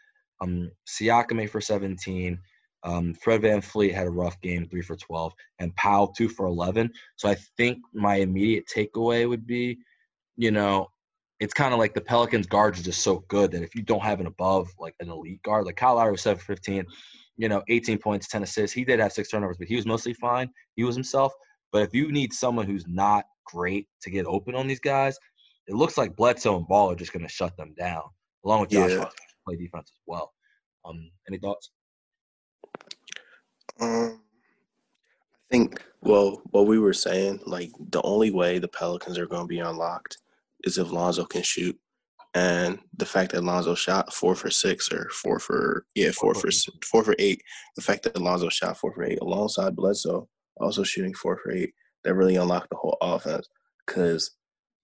Um, 0.42 0.72
Siakam 0.88 1.50
for 1.50 1.62
17. 1.62 2.40
Um, 2.84 3.16
Fred 3.16 3.42
VanVleet 3.42 3.94
had 3.94 4.06
a 4.06 4.12
rough 4.12 4.40
game, 4.42 4.68
three 4.68 4.84
for 4.84 4.96
12, 4.96 5.34
and 5.60 5.76
Powell, 5.76 6.14
two 6.16 6.30
for 6.30 6.46
11. 6.46 6.92
So 7.16 7.28
I 7.28 7.36
think 7.58 7.80
my 7.94 8.18
immediate 8.18 8.66
takeaway 8.74 9.28
would 9.28 9.48
be, 9.48 9.80
you 10.38 10.52
know, 10.52 10.88
it's 11.40 11.54
kind 11.54 11.74
of 11.74 11.80
like 11.80 11.94
the 11.94 12.02
Pelicans 12.02 12.46
guards 12.46 12.80
are 12.80 12.84
just 12.84 13.02
so 13.02 13.26
good 13.28 13.52
that 13.52 13.64
if 13.64 13.76
you 13.76 13.82
don't 13.82 14.04
have 14.04 14.20
an 14.20 14.28
above, 14.28 14.70
like 14.80 14.96
an 15.00 15.10
elite 15.10 15.42
guard, 15.44 15.66
like 15.66 15.76
Kyle 15.76 15.96
Lowry 15.96 16.12
was 16.12 16.22
7 16.22 16.38
for 16.38 16.46
15, 16.46 16.86
you 17.38 17.50
know, 17.50 17.64
18 17.68 17.98
points, 17.98 18.28
10 18.28 18.44
assists. 18.44 18.74
He 18.74 18.86
did 18.86 19.00
have 19.00 19.12
six 19.12 19.30
turnovers, 19.30 19.58
but 19.58 19.68
he 19.68 19.76
was 19.76 19.86
mostly 19.86 20.14
fine. 20.14 20.50
He 20.76 20.84
was 20.84 20.96
himself. 20.96 21.34
But 21.72 21.82
if 21.82 21.94
you 21.94 22.12
need 22.12 22.34
someone 22.34 22.68
who's 22.68 22.88
not 22.88 23.26
great 23.46 23.88
to 24.04 24.10
get 24.10 24.26
open 24.26 24.56
on 24.56 24.68
these 24.68 24.80
guys, 24.80 25.18
it 25.68 25.76
looks 25.76 25.98
like 25.98 26.16
Bledsoe 26.16 26.58
and 26.58 26.68
Ball 26.68 26.92
are 26.92 26.96
just 26.96 27.14
going 27.14 27.26
to 27.26 27.32
shut 27.32 27.56
them 27.58 27.74
down, 27.78 28.04
along 28.44 28.62
with 28.62 28.70
Josh 28.70 28.92
yeah. 28.92 29.10
play 29.48 29.56
defense 29.56 29.92
as 29.94 30.02
well. 30.06 30.34
Um, 30.86 31.10
any 31.28 31.40
thoughts? 31.40 31.72
Um, 33.80 34.22
I 34.22 35.52
think 35.52 35.82
well, 36.02 36.42
what 36.52 36.68
we 36.68 36.80
were 36.80 36.94
saying, 36.94 37.42
like 37.46 37.72
the 37.90 38.02
only 38.04 38.32
way 38.32 38.60
the 38.60 38.68
Pelicans 38.68 39.18
are 39.18 39.28
going 39.28 39.44
to 39.44 39.48
be 39.48 39.60
unlocked 39.60 40.18
is 40.64 40.78
if 40.78 40.92
Lonzo 40.92 41.26
can 41.26 41.42
shoot, 41.42 41.78
and 42.34 42.80
the 42.98 43.06
fact 43.06 43.32
that 43.32 43.44
Lonzo 43.44 43.76
shot 43.76 44.14
four 44.14 44.36
for 44.36 44.52
six 44.52 44.92
or 44.92 45.10
four 45.10 45.40
for 45.40 45.86
yeah 45.96 46.12
four 46.12 46.36
for 46.36 46.50
four 46.84 47.04
for 47.04 47.16
eight, 47.18 47.42
the 47.76 47.82
fact 47.82 48.04
that 48.04 48.22
Lonzo 48.22 48.50
shot 48.50 48.78
four 48.78 48.94
for 48.94 49.04
eight 49.04 49.20
alongside 49.22 49.76
Bledsoe 49.76 50.28
also 50.58 50.84
shooting 50.84 51.14
four 51.14 51.38
for 51.38 51.52
eight, 51.52 51.74
that 52.04 52.14
really 52.14 52.36
unlocked 52.36 52.70
the 52.70 52.78
whole 52.78 52.98
offense 53.02 53.48
because 53.86 54.32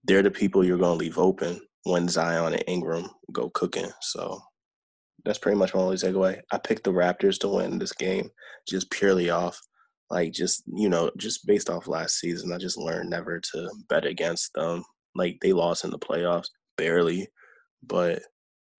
they're 0.04 0.22
the 0.22 0.30
people 0.30 0.64
you're 0.64 0.78
going 0.78 0.98
to 0.98 1.04
leave 1.04 1.18
open 1.18 1.60
when 1.84 2.08
Zion 2.08 2.52
and 2.52 2.64
Ingram 2.66 3.08
go 3.32 3.50
cooking. 3.50 3.90
So 4.00 4.40
that's 5.24 5.38
pretty 5.38 5.58
much 5.58 5.74
my 5.74 5.80
only 5.80 5.96
takeaway. 5.96 6.40
I 6.52 6.58
picked 6.58 6.84
the 6.84 6.92
Raptors 6.92 7.38
to 7.40 7.48
win 7.48 7.78
this 7.78 7.92
game 7.92 8.30
just 8.68 8.90
purely 8.90 9.30
off, 9.30 9.60
like, 10.10 10.32
just, 10.32 10.64
you 10.66 10.88
know, 10.88 11.10
just 11.16 11.46
based 11.46 11.70
off 11.70 11.88
last 11.88 12.18
season. 12.18 12.52
I 12.52 12.58
just 12.58 12.78
learned 12.78 13.10
never 13.10 13.40
to 13.40 13.70
bet 13.88 14.04
against 14.04 14.52
them. 14.54 14.84
Like, 15.14 15.38
they 15.40 15.52
lost 15.52 15.84
in 15.84 15.90
the 15.90 15.98
playoffs, 15.98 16.48
barely, 16.76 17.28
but 17.82 18.22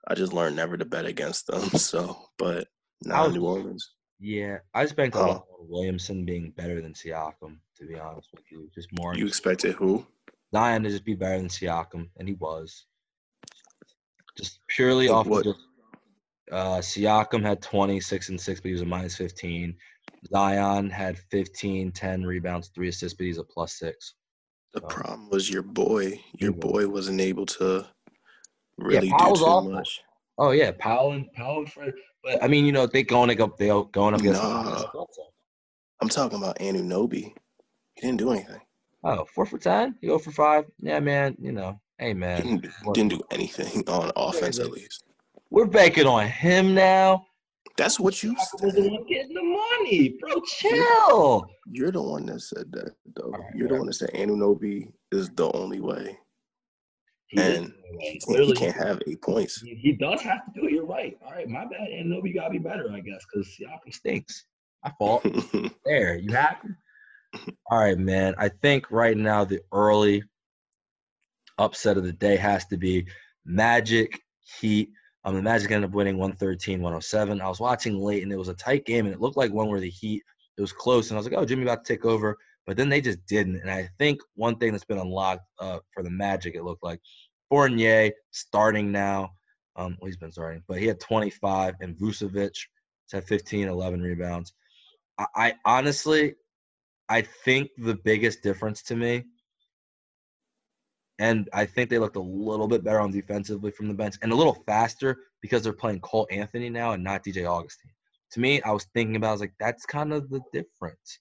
I 0.08 0.16
just 0.16 0.34
learned 0.34 0.56
never 0.56 0.78
to 0.78 0.86
bet 0.86 1.06
against 1.06 1.48
them. 1.48 1.62
So, 1.78 2.18
but 2.38 2.68
now 3.04 3.28
New 3.28 3.46
Orleans. 3.46 3.94
Yeah, 4.20 4.60
I 4.74 4.84
just 4.84 4.96
banked 4.96 5.18
on 5.18 5.42
Williamson 5.60 6.24
being 6.24 6.52
better 6.56 6.82
than 6.82 6.94
Siakam, 6.94 7.58
to 7.78 7.86
be 7.86 8.00
honest 8.00 8.30
with 8.34 8.44
you. 8.50 8.70
Just 8.74 8.88
more. 8.98 9.16
You 9.16 9.28
expected 9.28 9.76
who? 9.76 10.06
Zion 10.54 10.84
to 10.84 10.90
just 10.90 11.04
be 11.04 11.16
better 11.16 11.38
than 11.38 11.48
Siakam, 11.48 12.10
and 12.18 12.28
he 12.28 12.36
was. 12.36 12.86
Just 14.38 14.60
purely 14.68 15.10
off 15.10 15.28
what? 15.28 15.46
of 15.46 15.56
just, 15.56 15.66
uh, 16.52 16.78
Siakam 16.78 17.44
had 17.44 17.62
26 17.62 18.30
and 18.30 18.40
6, 18.40 18.60
but 18.62 18.68
he 18.68 18.74
was 18.74 18.82
a 18.82 18.86
minus 18.86 19.16
15. 19.16 19.76
Zion 20.28 20.90
had 20.90 21.18
15, 21.32 21.92
10 21.92 22.24
rebounds, 22.24 22.70
3 22.70 22.88
assists, 22.88 23.18
but 23.18 23.26
he's 23.26 23.40
a 23.40 23.44
plus 23.44 23.74
6. 23.80 24.14
The 24.74 24.82
so. 24.82 24.88
problem 24.88 25.30
was 25.30 25.50
your 25.50 25.64
boy. 25.64 26.20
Your 26.40 26.52
boy 26.52 26.88
wasn't 26.88 27.22
able 27.22 27.46
to 27.48 27.86
really 28.78 29.08
yeah, 29.08 29.18
do 29.18 29.36
too 29.36 29.44
awful. 29.44 29.72
much. 29.72 30.02
Oh 30.38 30.52
yeah, 30.52 30.72
Powell 30.80 31.12
and 31.12 31.32
Powell 31.34 31.66
for 31.68 31.94
but 32.24 32.44
I 32.44 32.48
mean, 32.48 32.66
you 32.66 32.72
know, 32.72 32.88
they 32.88 33.04
going 33.04 33.30
up 33.40 33.58
they 33.58 33.68
going 33.68 34.16
up 34.16 34.20
against 34.20 34.42
nah, 34.42 34.86
I'm 36.02 36.10
talking 36.10 36.40
about 36.40 36.58
Anunoby. 36.58 37.34
He 37.96 38.02
didn't 38.02 38.18
do 38.18 38.32
anything. 38.32 38.62
Oh, 39.04 39.26
four 39.26 39.46
for 39.46 39.58
ten? 39.58 39.96
You 40.02 40.10
go 40.10 40.20
for 40.20 40.32
five? 40.32 40.66
Yeah, 40.82 41.00
man. 41.00 41.36
You 41.40 41.52
know, 41.52 41.80
hey, 42.00 42.14
man. 42.14 42.42
Didn't, 42.42 42.94
didn't 42.94 43.10
do 43.10 43.22
anything 43.32 43.84
on 43.88 44.12
offense, 44.16 44.60
at 44.60 44.72
least. 44.72 45.04
We're 45.50 45.66
banking 45.66 46.08
on 46.08 46.28
him 46.28 46.74
now. 46.74 47.26
That's 47.76 48.00
what 48.00 48.22
you 48.22 48.36
said. 48.58 48.74
Getting 49.08 49.34
the 49.34 49.44
money, 49.44 50.16
bro. 50.20 50.42
Chill. 50.42 51.46
You're, 51.72 51.92
the 51.92 52.02
one 52.02 52.26
that 52.28 52.42
said 52.42 52.72
that, 52.72 52.92
though. 53.16 53.32
Right, 53.32 53.56
you're 53.56 53.68
the 53.68 53.76
one 53.76 53.88
that 53.88 53.94
said 53.94 54.12
Anunoby 54.14 54.92
is 55.12 55.30
the 55.32 55.52
only 55.54 55.80
way. 55.80 56.18
He 57.28 57.42
and 57.42 57.74
he, 58.00 58.22
he, 58.28 58.54
can't 58.54 58.76
have 58.76 59.02
eight 59.08 59.22
points. 59.24 59.62
He, 59.62 59.94
does 59.94 60.22
have 60.22 60.46
to 60.46 60.62
do 60.62 60.68
it. 60.68 60.74
You're 60.74 60.86
right. 60.86 61.18
All 61.26 61.32
right, 61.32 61.50
my 61.50 61.66
bad. 61.66 61.90
Anunoby 61.90 62.36
got 62.36 62.46
to 62.46 62.52
be 62.52 62.60
better, 62.60 62.92
I 62.92 63.00
guess, 63.00 63.26
because 63.32 63.48
Siakam 63.60 63.92
stinks. 63.92 64.46
My 64.84 64.92
fault. 65.00 65.26
there, 65.86 66.16
you 66.18 66.32
happy? 66.32 66.68
All 67.70 67.80
right, 67.80 67.98
man. 67.98 68.36
I 68.38 68.50
think 68.50 68.92
right 68.92 69.18
now 69.18 69.46
the 69.46 69.62
early 69.72 70.24
upset 71.58 71.98
of 71.98 72.04
the 72.04 72.14
day 72.14 72.36
has 72.36 72.66
to 72.68 72.78
be 72.78 73.08
Magic, 73.46 74.22
Heat. 74.60 74.90
Um, 75.26 75.36
the 75.36 75.42
Magic 75.42 75.72
ended 75.72 75.90
up 75.90 75.96
winning 75.96 76.18
113, 76.18 76.82
107. 76.82 77.42
I 77.42 77.48
was 77.48 77.60
watching 77.60 77.98
late 77.98 78.24
and 78.24 78.32
it 78.32 78.38
was 78.38 78.50
a 78.50 78.54
tight 78.54 78.86
game 78.86 79.06
and 79.06 79.14
it 79.14 79.22
looked 79.22 79.38
like 79.38 79.52
one 79.52 79.70
where 79.70 79.80
the 79.80 79.90
Heat, 79.90 80.24
it 80.58 80.62
was 80.62 80.74
close. 80.74 81.10
And 81.10 81.18
I 81.18 81.20
was 81.20 81.28
like, 81.28 81.38
oh, 81.38 81.46
Jimmy 81.46 81.64
about 81.64 81.86
to 81.86 81.94
take 81.94 82.06
over. 82.06 82.38
But 82.66 82.78
then 82.78 82.90
they 82.90 83.02
just 83.02 83.26
didn't. 83.26 83.58
And 83.58 83.70
I 83.70 83.90
think 83.98 84.22
one 84.36 84.58
thing 84.58 84.72
that's 84.72 84.86
been 84.86 84.98
unlocked 84.98 85.44
uh, 85.60 85.80
for 85.94 86.04
the 86.04 86.10
Magic, 86.10 86.56
it 86.56 86.64
looked 86.64 86.84
like 86.84 87.00
Fournier 87.50 88.12
starting 88.32 88.92
now. 88.92 89.32
Um, 89.76 89.98
well, 90.00 90.08
he's 90.08 90.18
been 90.18 90.32
starting, 90.32 90.64
but 90.68 90.78
he 90.78 90.86
had 90.86 91.00
25 91.00 91.76
and 91.82 91.98
Vucevic 91.98 92.56
had 93.12 93.24
15, 93.26 93.68
11 93.68 94.02
rebounds. 94.02 94.54
I, 95.18 95.26
I 95.36 95.54
honestly, 95.66 96.36
I 97.14 97.22
think 97.22 97.70
the 97.78 97.94
biggest 97.94 98.42
difference 98.42 98.82
to 98.84 98.96
me 98.96 99.26
and 101.20 101.48
I 101.54 101.66
think 101.68 101.92
they 101.92 102.00
looked 102.00 102.16
a 102.16 102.22
little 102.22 102.68
bit 102.68 102.84
better 102.84 103.00
on 103.00 103.12
defensively 103.12 103.70
from 103.70 103.88
the 103.88 103.94
bench 103.94 104.16
and 104.24 104.32
a 104.32 104.36
little 104.36 104.64
faster 104.66 105.18
because 105.40 105.62
they're 105.62 105.74
playing 105.74 106.00
Cole 106.00 106.28
Anthony 106.32 106.72
now 106.72 106.94
and 106.94 107.04
not 107.04 107.24
DJ 107.24 107.48
Augustin. 107.48 107.92
To 108.32 108.40
me, 108.40 108.64
I 108.64 108.72
was 108.72 108.88
thinking 108.96 109.16
about, 109.16 109.30
I 109.30 109.32
was 109.34 109.42
like, 109.42 109.54
that's 109.60 109.86
kind 109.86 110.12
of 110.12 110.28
the 110.32 110.42
difference. 110.52 111.20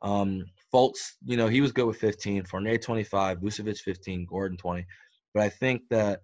Um, 0.00 0.46
Fultz, 0.72 1.12
you 1.26 1.36
know, 1.36 1.46
he 1.46 1.60
was 1.60 1.72
good 1.72 1.86
with 1.86 1.98
15, 1.98 2.44
Fournier 2.44 2.78
25, 2.78 3.40
Vucevic 3.40 3.80
15, 3.80 4.24
Gordon 4.24 4.56
20. 4.56 4.86
But 5.34 5.42
I 5.42 5.50
think 5.50 5.82
that, 5.90 6.22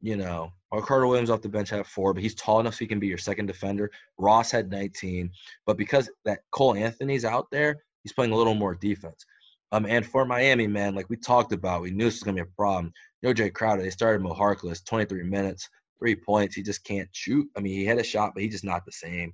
you 0.00 0.16
know, 0.16 0.50
or 0.70 0.80
Carter 0.80 1.06
Williams 1.06 1.28
off 1.28 1.42
the 1.42 1.50
bench 1.50 1.68
had 1.68 1.86
four, 1.86 2.14
but 2.14 2.22
he's 2.22 2.34
tall 2.36 2.60
enough 2.60 2.74
so 2.74 2.78
he 2.78 2.86
can 2.86 3.00
be 3.00 3.06
your 3.06 3.18
second 3.18 3.46
defender. 3.46 3.90
Ross 4.16 4.50
had 4.50 4.70
19. 4.70 5.30
But 5.66 5.76
because 5.76 6.08
that 6.24 6.40
Cole 6.52 6.74
Anthony's 6.74 7.26
out 7.26 7.48
there, 7.50 7.82
he's 8.02 8.12
playing 8.12 8.32
a 8.32 8.36
little 8.36 8.54
more 8.54 8.74
defense. 8.74 9.24
Um, 9.72 9.86
and 9.86 10.04
for 10.04 10.24
Miami, 10.24 10.66
man, 10.66 10.94
like 10.94 11.08
we 11.08 11.16
talked 11.16 11.52
about, 11.52 11.82
we 11.82 11.90
knew 11.90 12.04
this 12.04 12.14
was 12.14 12.22
gonna 12.22 12.36
be 12.36 12.42
a 12.42 12.56
problem. 12.56 12.92
No 13.22 13.32
Jae 13.32 13.52
Crowder, 13.52 13.82
they 13.82 13.90
started 13.90 14.22
Mo 14.22 14.34
Harkless, 14.34 14.84
23 14.84 15.22
minutes, 15.22 15.68
three 15.98 16.16
points. 16.16 16.56
He 16.56 16.62
just 16.62 16.82
can't 16.84 17.08
shoot. 17.12 17.46
I 17.56 17.60
mean, 17.60 17.74
he 17.74 17.84
had 17.84 17.98
a 17.98 18.04
shot, 18.04 18.32
but 18.34 18.42
he's 18.42 18.52
just 18.52 18.64
not 18.64 18.84
the 18.84 18.92
same. 18.92 19.32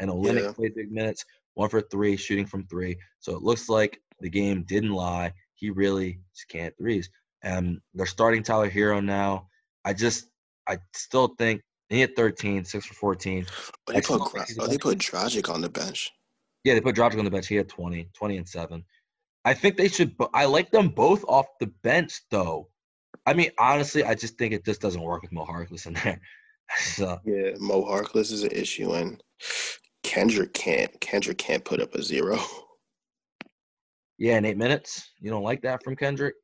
And 0.00 0.10
Olynyk 0.10 0.42
yeah. 0.42 0.52
played 0.52 0.74
big 0.74 0.92
minutes, 0.92 1.24
one 1.54 1.70
for 1.70 1.80
three, 1.80 2.16
shooting 2.16 2.46
from 2.46 2.66
three. 2.66 2.96
So 3.20 3.34
it 3.34 3.42
looks 3.42 3.68
like 3.68 4.00
the 4.20 4.28
game 4.28 4.64
didn't 4.64 4.92
lie. 4.92 5.32
He 5.54 5.70
really 5.70 6.20
just 6.34 6.48
can't 6.48 6.74
threes. 6.78 7.08
And 7.42 7.80
they're 7.94 8.06
starting 8.06 8.42
Tyler 8.42 8.70
Herro 8.70 9.04
now. 9.04 9.48
I 9.84 9.92
just, 9.92 10.26
I 10.68 10.78
still 10.94 11.34
think 11.38 11.62
he 11.88 12.00
had 12.00 12.14
13, 12.16 12.64
6 12.64 12.86
for 12.86 12.94
14. 12.94 13.46
But 13.86 13.94
they 13.94 14.00
put, 14.02 14.20
oh, 14.20 14.66
they 14.66 14.78
put 14.78 14.98
Dragic 14.98 15.52
on 15.52 15.60
the 15.60 15.70
bench. 15.70 16.10
Yeah, 16.64 16.74
they 16.74 16.80
put 16.80 16.96
Dragic 16.96 17.18
on 17.18 17.24
the 17.24 17.30
bench. 17.30 17.46
He 17.46 17.56
had 17.56 17.68
20, 17.68 18.10
20 18.14 18.36
and 18.36 18.48
7. 18.48 18.84
I 19.44 19.54
think 19.54 19.76
they 19.76 19.88
should. 19.88 20.14
I 20.34 20.44
like 20.44 20.70
them 20.70 20.88
both 20.88 21.24
off 21.28 21.46
the 21.60 21.68
bench, 21.82 22.20
though. 22.30 22.68
I 23.26 23.34
mean, 23.34 23.50
honestly, 23.58 24.04
I 24.04 24.14
just 24.14 24.36
think 24.36 24.52
it 24.52 24.64
just 24.64 24.80
doesn't 24.80 25.00
work 25.00 25.22
with 25.22 25.32
Mo 25.32 25.46
Harkless 25.46 25.86
in 25.86 25.94
there. 25.94 26.20
so. 26.76 27.20
Yeah, 27.24 27.52
Mo 27.58 27.84
Harkless 27.84 28.32
is 28.32 28.42
an 28.42 28.50
issue, 28.50 28.92
and 28.92 29.22
Kendrick 30.02 30.52
can't. 30.52 31.00
Kendrick 31.00 31.38
can't 31.38 31.64
put 31.64 31.80
up 31.80 31.94
a 31.94 32.02
zero. 32.02 32.38
Yeah, 34.20 34.36
in 34.36 34.44
eight 34.44 34.56
minutes, 34.56 35.10
you 35.20 35.30
don't 35.30 35.44
like 35.44 35.62
that 35.62 35.84
from 35.84 35.94
Kendrick. 35.94 36.34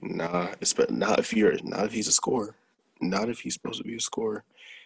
Nah, 0.00 0.54
it's 0.60 0.72
but 0.72 0.90
not 0.90 1.18
if 1.18 1.34
you're 1.34 1.54
not 1.62 1.84
if 1.84 1.92
he's 1.92 2.08
a 2.08 2.12
scorer. 2.12 2.56
Not 3.00 3.28
if 3.28 3.40
he's 3.40 3.54
supposed 3.54 3.78
to 3.78 3.84
be 3.84 3.94
a 3.94 4.00
scorer. 4.00 4.42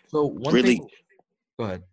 So 0.08 0.26
one 0.26 0.52
really, 0.52 0.78
thing, 0.78 0.88
go 1.58 1.64
ahead. 1.64 1.84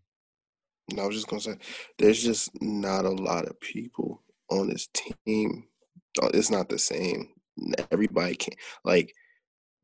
No, 0.94 1.04
I 1.04 1.08
was 1.08 1.16
just 1.16 1.28
gonna 1.28 1.42
say, 1.42 1.58
there's 1.98 2.24
just 2.24 2.50
not 2.62 3.06
a 3.06 3.10
lot 3.10 3.46
of 3.46 3.60
people 3.60 4.24
on 4.50 4.70
this 4.70 4.88
team, 4.94 5.66
uh, 6.22 6.30
it's 6.34 6.52
not 6.52 6.70
the 6.70 6.80
same. 6.80 7.30
Everybody 7.92 8.36
can 8.36 8.54
like 8.84 9.14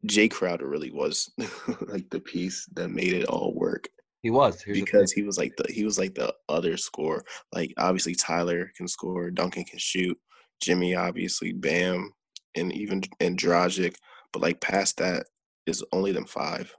Jae 0.05 0.29
Crowder 0.29 0.67
really 0.67 0.91
was 0.91 1.31
like 1.87 2.09
the 2.09 2.19
piece 2.19 2.67
that 2.73 2.89
made 2.89 3.13
it 3.13 3.25
all 3.25 3.53
work. 3.55 3.89
He 4.21 4.29
was 4.29 4.61
Here's 4.61 4.79
because 4.79 5.11
he 5.11 5.23
was 5.23 5.37
like 5.37 5.55
the 5.57 5.71
he 5.71 5.83
was 5.83 5.97
like 5.97 6.15
the 6.15 6.33
other 6.49 6.77
score. 6.77 7.23
Like 7.53 7.73
obviously 7.77 8.15
Tyler 8.15 8.71
can 8.75 8.87
score, 8.87 9.31
Duncan 9.31 9.63
can 9.63 9.79
shoot, 9.79 10.17
Jimmy 10.61 10.95
obviously, 10.95 11.53
Bam, 11.53 12.11
and 12.55 12.71
even 12.73 13.03
and 13.19 13.37
Dragic. 13.37 13.95
But 14.33 14.41
like 14.41 14.59
past 14.59 14.97
that 14.97 15.27
is 15.65 15.83
only 15.91 16.11
them 16.11 16.25
five. 16.25 16.75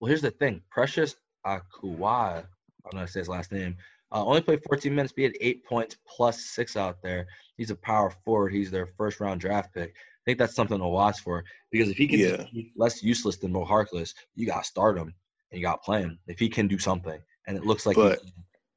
Well, 0.00 0.08
here's 0.08 0.22
the 0.22 0.30
thing: 0.32 0.60
Precious 0.70 1.16
Achiuwa, 1.46 2.46
I 2.84 2.90
don't 2.90 2.94
know 2.94 3.00
how 3.00 3.06
to 3.06 3.12
say 3.12 3.20
his 3.20 3.28
last 3.28 3.52
name. 3.52 3.76
Uh, 4.12 4.24
only 4.24 4.42
played 4.42 4.62
14 4.68 4.94
minutes, 4.94 5.12
but 5.12 5.20
he 5.20 5.24
had 5.24 5.36
eight 5.40 5.64
points 5.64 5.96
plus 6.06 6.44
six 6.44 6.76
out 6.76 7.02
there. 7.02 7.26
He's 7.56 7.70
a 7.70 7.76
power 7.76 8.10
forward. 8.24 8.52
He's 8.52 8.70
their 8.70 8.86
first 8.86 9.20
round 9.20 9.40
draft 9.40 9.74
pick. 9.74 9.90
I 9.90 10.22
think 10.24 10.38
that's 10.38 10.54
something 10.54 10.78
to 10.78 10.86
watch 10.86 11.20
for 11.20 11.44
because 11.70 11.90
if 11.90 11.96
he 11.96 12.06
can 12.06 12.20
yeah. 12.20 12.44
be 12.52 12.72
less 12.76 13.02
useless 13.02 13.36
than 13.36 13.52
Mo 13.52 13.64
Harkless, 13.64 14.14
you 14.34 14.46
got 14.46 14.62
to 14.62 14.68
start 14.68 14.96
him 14.96 15.12
and 15.50 15.60
you 15.60 15.66
got 15.66 15.82
to 15.82 15.84
play 15.84 16.00
him 16.00 16.18
if 16.26 16.38
he 16.38 16.48
can 16.48 16.68
do 16.68 16.78
something. 16.78 17.18
And 17.46 17.56
it 17.56 17.66
looks 17.66 17.86
like 17.86 17.96
but, 17.96 18.20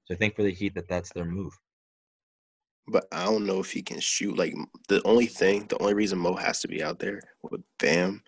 so 0.06 0.14
I 0.14 0.16
think 0.16 0.36
for 0.36 0.44
the 0.44 0.52
Heat 0.52 0.76
that 0.76 0.90
that's 0.90 1.12
their 1.14 1.26
move. 1.26 1.58
But 2.88 3.08
I 3.12 3.26
don't 3.26 3.46
know 3.46 3.60
if 3.60 3.72
he 3.72 3.82
can 3.82 4.00
shoot. 4.00 4.38
Like 4.38 4.56
the 4.88 5.02
only 5.06 5.26
thing, 5.26 5.68
the 5.68 5.80
only 5.82 5.94
reason 5.94 6.20
Mo 6.20 6.36
has 6.36 6.62
to 6.62 6.68
be 6.68 6.82
out 6.82 7.00
there 7.00 7.22
with 7.44 7.62
Bam 7.80 8.24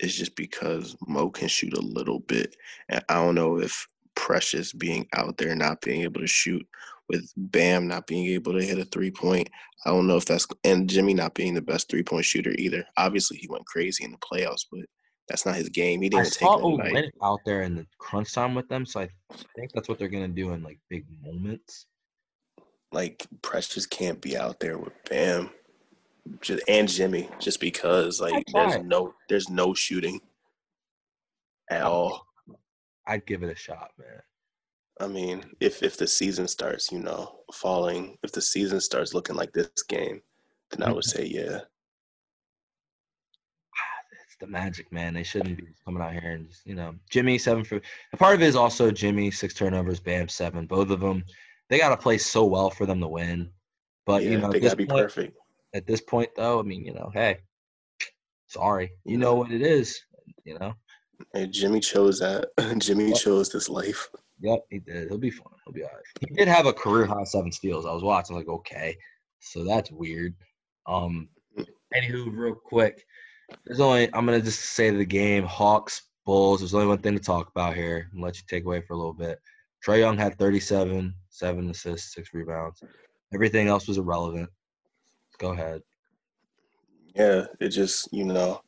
is 0.00 0.16
just 0.16 0.34
because 0.34 0.96
Mo 1.06 1.30
can 1.30 1.48
shoot 1.48 1.76
a 1.76 1.80
little 1.80 2.18
bit, 2.20 2.56
and 2.88 3.04
I 3.08 3.14
don't 3.14 3.36
know 3.36 3.58
if 3.58 3.86
Precious 4.14 4.72
being 4.72 5.06
out 5.14 5.36
there, 5.36 5.54
not 5.54 5.80
being 5.80 6.02
able 6.02 6.20
to 6.20 6.26
shoot, 6.26 6.66
with 7.08 7.32
Bam 7.36 7.86
not 7.86 8.06
being 8.06 8.26
able 8.26 8.52
to 8.52 8.64
hit 8.64 8.78
a 8.78 8.84
three 8.84 9.10
point. 9.10 9.48
I 9.84 9.90
don't 9.90 10.06
know 10.06 10.16
if 10.16 10.24
that's 10.24 10.46
and 10.64 10.88
Jimmy 10.88 11.14
not 11.14 11.34
being 11.34 11.54
the 11.54 11.62
best 11.62 11.88
three 11.88 12.02
point 12.02 12.24
shooter 12.24 12.54
either. 12.58 12.84
Obviously, 12.96 13.36
he 13.38 13.48
went 13.48 13.66
crazy 13.66 14.04
in 14.04 14.12
the 14.12 14.18
playoffs, 14.18 14.66
but 14.70 14.80
that's 15.28 15.46
not 15.46 15.56
his 15.56 15.68
game. 15.68 16.02
He 16.02 16.08
didn't 16.08 16.26
I 16.26 16.30
take 16.30 16.48
saw 16.48 16.78
it 16.78 17.14
out 17.22 17.40
there 17.44 17.62
in 17.62 17.76
the 17.76 17.86
crunch 17.98 18.32
time 18.32 18.54
with 18.54 18.68
them, 18.68 18.84
so 18.84 19.00
I 19.00 19.08
think 19.56 19.72
that's 19.72 19.88
what 19.88 19.98
they're 19.98 20.08
gonna 20.08 20.28
do 20.28 20.50
in 20.52 20.62
like 20.62 20.78
big 20.88 21.04
moments. 21.22 21.86
Like 22.92 23.26
Precious 23.40 23.86
can't 23.86 24.20
be 24.20 24.36
out 24.36 24.60
there 24.60 24.78
with 24.78 24.92
Bam, 25.08 25.50
just 26.40 26.62
and 26.68 26.88
Jimmy, 26.88 27.28
just 27.38 27.60
because 27.60 28.20
like 28.20 28.44
there's 28.52 28.82
no 28.82 29.14
there's 29.28 29.48
no 29.48 29.74
shooting 29.74 30.20
at 31.70 31.82
all. 31.82 32.26
I'd 33.06 33.26
give 33.26 33.42
it 33.42 33.50
a 33.50 33.56
shot, 33.56 33.90
man. 33.98 34.20
I 35.00 35.06
mean, 35.06 35.44
if 35.60 35.82
if 35.82 35.96
the 35.96 36.06
season 36.06 36.46
starts, 36.46 36.92
you 36.92 37.00
know, 37.00 37.40
falling, 37.52 38.18
if 38.22 38.32
the 38.32 38.42
season 38.42 38.80
starts 38.80 39.14
looking 39.14 39.36
like 39.36 39.52
this 39.52 39.70
game, 39.88 40.22
then 40.70 40.82
I 40.86 40.92
would 40.92 41.04
mm-hmm. 41.04 41.18
say 41.18 41.26
yeah. 41.26 41.60
It's 44.26 44.36
the 44.38 44.46
magic, 44.46 44.92
man. 44.92 45.14
They 45.14 45.22
shouldn't 45.22 45.58
be 45.58 45.68
coming 45.84 46.02
out 46.02 46.12
here 46.12 46.32
and 46.32 46.48
just, 46.48 46.66
you 46.66 46.74
know, 46.74 46.94
Jimmy 47.10 47.38
seven 47.38 47.64
for. 47.64 47.80
A 48.12 48.16
part 48.16 48.34
of 48.34 48.42
it 48.42 48.46
is 48.46 48.56
also 48.56 48.90
Jimmy 48.90 49.30
six 49.30 49.54
turnovers, 49.54 50.00
Bam 50.00 50.28
seven. 50.28 50.66
Both 50.66 50.90
of 50.90 51.00
them, 51.00 51.24
they 51.68 51.78
got 51.78 51.90
to 51.90 51.96
play 51.96 52.18
so 52.18 52.44
well 52.44 52.70
for 52.70 52.86
them 52.86 53.00
to 53.00 53.08
win. 53.08 53.50
But 54.06 54.22
yeah, 54.22 54.30
you 54.30 54.38
know, 54.38 54.50
they 54.50 54.60
got 54.60 54.70
to 54.70 54.76
be 54.76 54.86
point, 54.86 55.02
perfect. 55.02 55.36
At 55.74 55.86
this 55.86 56.00
point, 56.00 56.30
though, 56.36 56.60
I 56.60 56.62
mean, 56.62 56.84
you 56.84 56.94
know, 56.94 57.10
hey, 57.12 57.38
sorry, 58.46 58.92
you 59.04 59.16
know 59.16 59.34
what 59.34 59.50
it 59.50 59.62
is, 59.62 60.00
you 60.44 60.58
know. 60.58 60.74
And 61.34 61.52
Jimmy 61.52 61.80
chose 61.80 62.18
that. 62.20 62.50
Jimmy 62.78 63.08
yep. 63.08 63.16
chose 63.16 63.50
this 63.50 63.68
life. 63.68 64.08
Yep, 64.40 64.60
he 64.70 64.78
did. 64.80 65.08
He'll 65.08 65.18
be 65.18 65.30
fine. 65.30 65.46
He'll 65.64 65.72
be 65.72 65.84
all 65.84 65.90
right. 65.90 66.28
He 66.28 66.34
did 66.34 66.48
have 66.48 66.66
a 66.66 66.72
career 66.72 67.06
high 67.06 67.24
seven 67.24 67.52
steals. 67.52 67.86
I 67.86 67.92
was 67.92 68.02
watching, 68.02 68.36
like, 68.36 68.48
okay, 68.48 68.96
so 69.38 69.64
that's 69.64 69.90
weird. 69.90 70.34
Um, 70.86 71.28
anywho, 71.94 72.36
real 72.36 72.54
quick, 72.54 73.04
there's 73.64 73.80
only 73.80 74.12
I'm 74.14 74.26
gonna 74.26 74.40
just 74.40 74.60
say 74.60 74.90
the 74.90 75.04
game 75.04 75.44
Hawks 75.44 76.02
Bulls. 76.24 76.60
There's 76.60 76.74
only 76.74 76.86
one 76.86 76.98
thing 76.98 77.16
to 77.16 77.22
talk 77.22 77.50
about 77.50 77.74
here 77.74 78.08
and 78.12 78.22
let 78.22 78.36
you 78.36 78.42
take 78.48 78.64
away 78.64 78.80
for 78.80 78.94
a 78.94 78.96
little 78.96 79.12
bit. 79.12 79.38
Trae 79.84 79.98
Young 79.98 80.16
had 80.16 80.38
37, 80.38 81.12
seven 81.28 81.70
assists, 81.70 82.14
six 82.14 82.32
rebounds. 82.32 82.82
Everything 83.34 83.68
else 83.68 83.88
was 83.88 83.98
irrelevant. 83.98 84.48
Go 85.38 85.52
ahead. 85.52 85.82
Yeah, 87.14 87.46
it 87.60 87.68
just 87.68 88.08
you 88.12 88.24
know 88.24 88.60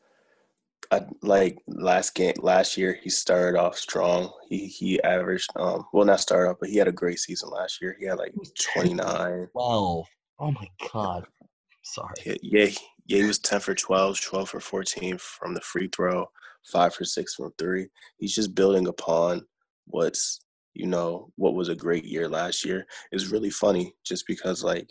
I, 0.90 1.02
like 1.22 1.58
last 1.66 2.14
game 2.14 2.34
last 2.38 2.76
year 2.76 2.98
he 3.02 3.10
started 3.10 3.58
off 3.58 3.76
strong. 3.76 4.30
He 4.48 4.66
he 4.66 5.02
averaged 5.02 5.50
um 5.56 5.84
well 5.92 6.04
not 6.04 6.20
started 6.20 6.50
off 6.50 6.56
but 6.60 6.68
he 6.68 6.76
had 6.76 6.88
a 6.88 6.92
great 6.92 7.18
season 7.18 7.50
last 7.50 7.80
year. 7.80 7.96
He 7.98 8.06
had 8.06 8.18
like 8.18 8.34
29 8.74 9.48
12 9.52 10.06
oh 10.40 10.50
my 10.50 10.68
god. 10.92 11.26
Sorry. 11.82 12.14
Yeah, 12.24 12.34
yeah 12.42 12.70
yeah 13.06 13.18
he 13.18 13.24
was 13.24 13.38
10 13.38 13.60
for 13.60 13.74
12 13.74 14.20
12 14.20 14.48
for 14.48 14.60
14 14.60 15.18
from 15.18 15.54
the 15.54 15.60
free 15.60 15.88
throw 15.88 16.26
5 16.72 16.94
for 16.94 17.04
6 17.04 17.34
from 17.34 17.52
3 17.58 17.88
he's 18.16 18.34
just 18.34 18.54
building 18.54 18.88
upon 18.88 19.44
what's 19.86 20.40
you 20.74 20.86
know 20.86 21.30
what 21.36 21.54
was 21.54 21.68
a 21.68 21.74
great 21.74 22.04
year 22.04 22.28
last 22.28 22.64
year. 22.64 22.86
Is 23.12 23.32
really 23.32 23.50
funny 23.50 23.94
just 24.04 24.26
because 24.26 24.62
like 24.62 24.90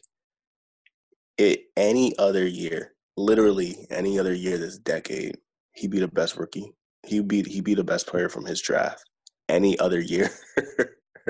it 1.38 1.65
any 1.77 2.17
other 2.17 2.47
year 2.47 2.93
literally 3.17 3.86
any 3.91 4.17
other 4.17 4.34
year 4.34 4.58
this 4.58 4.77
decade 4.79 5.38
he 5.73 5.88
be 5.88 5.99
the 5.99 6.07
best 6.07 6.38
rookie. 6.38 6.71
He 7.05 7.21
be 7.21 7.43
he 7.43 7.62
be 7.62 7.73
the 7.73 7.83
best 7.83 8.07
player 8.07 8.29
from 8.29 8.45
his 8.45 8.62
draft 8.62 9.03
any 9.49 9.77
other 9.79 9.99
year. 9.99 10.29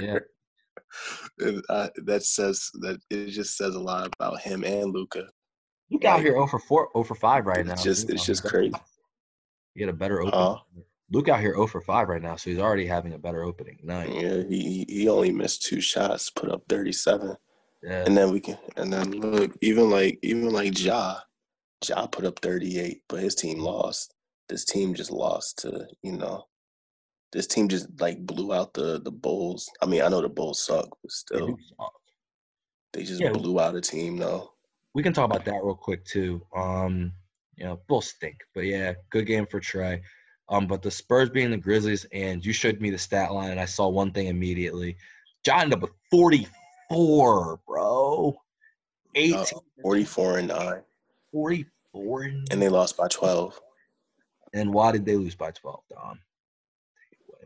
yeah. 0.02 0.20
Uh, 1.70 1.88
that 2.06 2.24
says 2.24 2.70
that 2.82 3.00
it 3.10 3.30
just 3.30 3.58
says 3.58 3.74
a 3.74 3.80
lot 3.80 4.08
about 4.16 4.40
him 4.40 4.64
and 4.64 4.94
Luka. 4.94 5.28
You 5.90 5.98
got 5.98 6.18
like, 6.18 6.24
here 6.24 6.34
0 6.34 6.46
for 6.46 6.60
4, 6.60 6.90
0 6.96 7.04
for 7.04 7.16
5 7.16 7.46
right 7.48 7.66
now. 7.66 7.74
Just 7.74 8.12
it's 8.12 8.26
just 8.26 8.44
crazy. 8.44 8.76
You 9.74 9.88
had 9.88 9.94
a 9.94 9.98
better 9.98 10.22
opening. 10.22 10.40
Uh, 10.40 10.58
Luke 11.12 11.30
out 11.30 11.40
here 11.40 11.54
0 11.54 11.66
for 11.66 11.82
5 11.82 12.10
right 12.10 12.22
now, 12.22 12.36
so 12.36 12.52
he's 12.52 12.60
already 12.60 12.86
having 12.86 13.14
a 13.14 13.18
better 13.18 13.44
opening 13.44 13.80
night. 13.82 14.14
Yeah, 14.14 14.44
he 14.48 14.86
he 14.88 15.10
only 15.10 15.32
missed 15.32 15.64
two 15.64 15.82
shots, 15.82 16.30
put 16.30 16.52
up 16.52 16.62
37. 16.70 17.36
Yeah. 17.82 18.04
And 18.06 18.16
then 18.16 18.32
we 18.32 18.40
can 18.40 18.58
and 18.78 18.94
then 18.94 19.12
look, 19.12 19.52
even 19.62 19.90
like 19.90 20.20
even 20.22 20.52
like 20.52 20.80
Ja, 20.80 21.18
Ja 21.88 22.06
put 22.06 22.26
up 22.26 22.40
38, 22.40 23.02
but 23.10 23.20
his 23.20 23.34
team 23.34 23.58
lost. 23.58 24.14
This 24.50 24.66
team 24.66 24.94
just 24.94 25.12
lost 25.12 25.60
to, 25.60 25.88
you 26.02 26.14
know, 26.14 26.46
this 27.32 27.48
team 27.48 27.68
just 27.68 27.88
like 28.00 28.20
blew 28.26 28.54
out 28.54 28.74
the 28.74 29.02
the 29.02 29.12
Bulls. 29.12 29.70
I 29.82 29.86
mean, 29.86 30.02
I 30.02 30.08
know 30.08 30.22
the 30.22 30.30
Bulls 30.30 30.64
suck, 30.64 30.90
but 31.02 31.12
still. 31.12 31.58
They, 32.94 33.04
just 33.04 33.20
yeah. 33.20 33.32
blew 33.32 33.60
out 33.60 33.76
a 33.76 33.82
team 33.82 34.18
though. 34.18 34.54
We 34.94 35.02
can 35.02 35.14
talk 35.14 35.26
about 35.26 35.46
that 35.46 35.64
real 35.64 35.76
quick 35.76 36.06
too. 36.06 36.46
Um, 36.56 37.12
you 37.56 37.66
know, 37.66 37.80
Bulls 37.88 38.10
stink, 38.10 38.38
but 38.54 38.66
yeah, 38.66 38.94
good 39.10 39.26
game 39.26 39.48
for 39.48 39.60
Trae. 39.60 40.02
Um, 40.50 40.68
but 40.68 40.84
the 40.84 40.92
Spurs 40.92 41.30
being 41.30 41.50
the 41.50 41.58
Grizzlies, 41.58 42.06
and 42.12 42.46
you 42.46 42.54
showed 42.54 42.80
me 42.80 42.92
the 42.92 42.98
stat 42.98 43.34
line, 43.34 43.50
and 43.50 43.60
I 43.60 43.66
saw 43.66 43.88
one 43.88 44.12
thing 44.12 44.28
immediately. 44.28 44.98
Ja 45.46 45.60
ended 45.60 45.78
up 45.78 45.82
with 45.82 45.92
44, 46.12 47.60
bro. 47.66 48.36
18. 49.16 49.36
Uh, 49.36 49.46
44 49.82 50.38
and 50.40 50.48
9. 50.50 50.82
44 51.32 52.22
and, 52.24 52.48
and 52.52 52.62
they 52.62 52.70
lost 52.70 52.98
by 52.98 53.08
12. 53.08 53.60
And 54.54 54.74
why 54.74 54.92
did 54.92 55.06
they 55.06 55.16
lose 55.16 55.36
by 55.36 55.52
12, 55.52 55.84
Dom? 55.90 56.20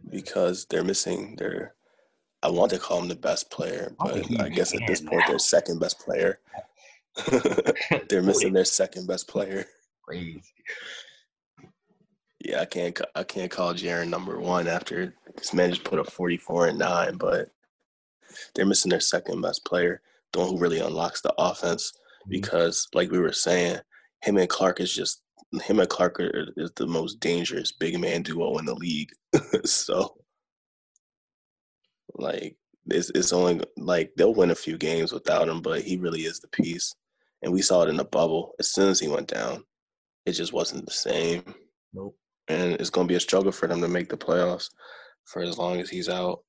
Because 0.09 0.65
they're 0.69 0.83
missing 0.83 1.35
their, 1.37 1.75
I 2.43 2.49
want 2.49 2.71
to 2.71 2.79
call 2.79 2.99
them 2.99 3.07
the 3.07 3.15
best 3.15 3.49
player, 3.49 3.95
but 3.99 4.41
I 4.41 4.49
guess 4.49 4.73
at 4.73 4.81
this 4.87 5.01
point, 5.01 5.23
their 5.27 5.39
second 5.39 5.79
best 5.79 5.99
player. 5.99 6.39
they're 8.09 8.21
missing 8.21 8.53
their 8.53 8.65
second 8.65 9.07
best 9.07 9.27
player. 9.27 9.65
Crazy. 10.03 10.41
Yeah, 12.39 12.61
I 12.61 12.65
can't. 12.65 12.99
I 13.15 13.23
can't 13.23 13.51
call 13.51 13.73
Jaren 13.73 14.09
number 14.09 14.39
one 14.39 14.67
after 14.67 15.15
this 15.35 15.53
man 15.53 15.71
just 15.71 15.83
put 15.83 15.99
up 15.99 16.11
forty 16.11 16.37
four 16.37 16.67
and 16.67 16.77
nine. 16.77 17.17
But 17.17 17.49
they're 18.53 18.65
missing 18.65 18.89
their 18.89 18.99
second 18.99 19.41
best 19.41 19.65
player, 19.65 20.01
the 20.31 20.39
one 20.39 20.49
who 20.49 20.57
really 20.57 20.79
unlocks 20.79 21.21
the 21.21 21.33
offense. 21.37 21.91
Mm-hmm. 21.91 22.31
Because, 22.31 22.87
like 22.93 23.11
we 23.11 23.19
were 23.19 23.33
saying, 23.33 23.79
him 24.21 24.37
and 24.37 24.47
Clarke 24.47 24.79
is 24.79 24.93
just 24.93 25.23
him 25.61 25.79
and 25.79 25.89
Clarke 25.89 26.19
are, 26.19 26.47
is 26.57 26.71
the 26.75 26.87
most 26.87 27.19
dangerous 27.19 27.71
big 27.71 27.99
man 27.99 28.23
duo 28.23 28.57
in 28.57 28.65
the 28.65 28.75
league. 28.75 29.11
so, 29.65 30.17
like, 32.15 32.55
it's 32.87 33.09
it's 33.11 33.33
only 33.33 33.61
like 33.77 34.11
they'll 34.17 34.33
win 34.33 34.51
a 34.51 34.55
few 34.55 34.77
games 34.77 35.11
without 35.11 35.49
him, 35.49 35.61
but 35.61 35.81
he 35.81 35.97
really 35.97 36.21
is 36.21 36.39
the 36.39 36.47
piece. 36.49 36.95
And 37.43 37.53
we 37.53 37.61
saw 37.61 37.83
it 37.83 37.89
in 37.89 37.97
the 37.97 38.05
bubble. 38.05 38.53
As 38.59 38.73
soon 38.73 38.89
as 38.89 38.99
he 38.99 39.07
went 39.07 39.27
down, 39.27 39.63
it 40.25 40.33
just 40.33 40.53
wasn't 40.53 40.85
the 40.85 40.91
same. 40.91 41.43
Nope 41.93 42.15
and 42.47 42.73
it's 42.73 42.89
going 42.89 43.07
to 43.07 43.11
be 43.11 43.17
a 43.17 43.19
struggle 43.19 43.51
for 43.51 43.67
them 43.67 43.81
to 43.81 43.87
make 43.87 44.09
the 44.09 44.17
playoffs 44.17 44.69
for 45.25 45.41
as 45.41 45.57
long 45.57 45.79
as 45.79 45.89
he's 45.89 46.09
out. 46.09 46.39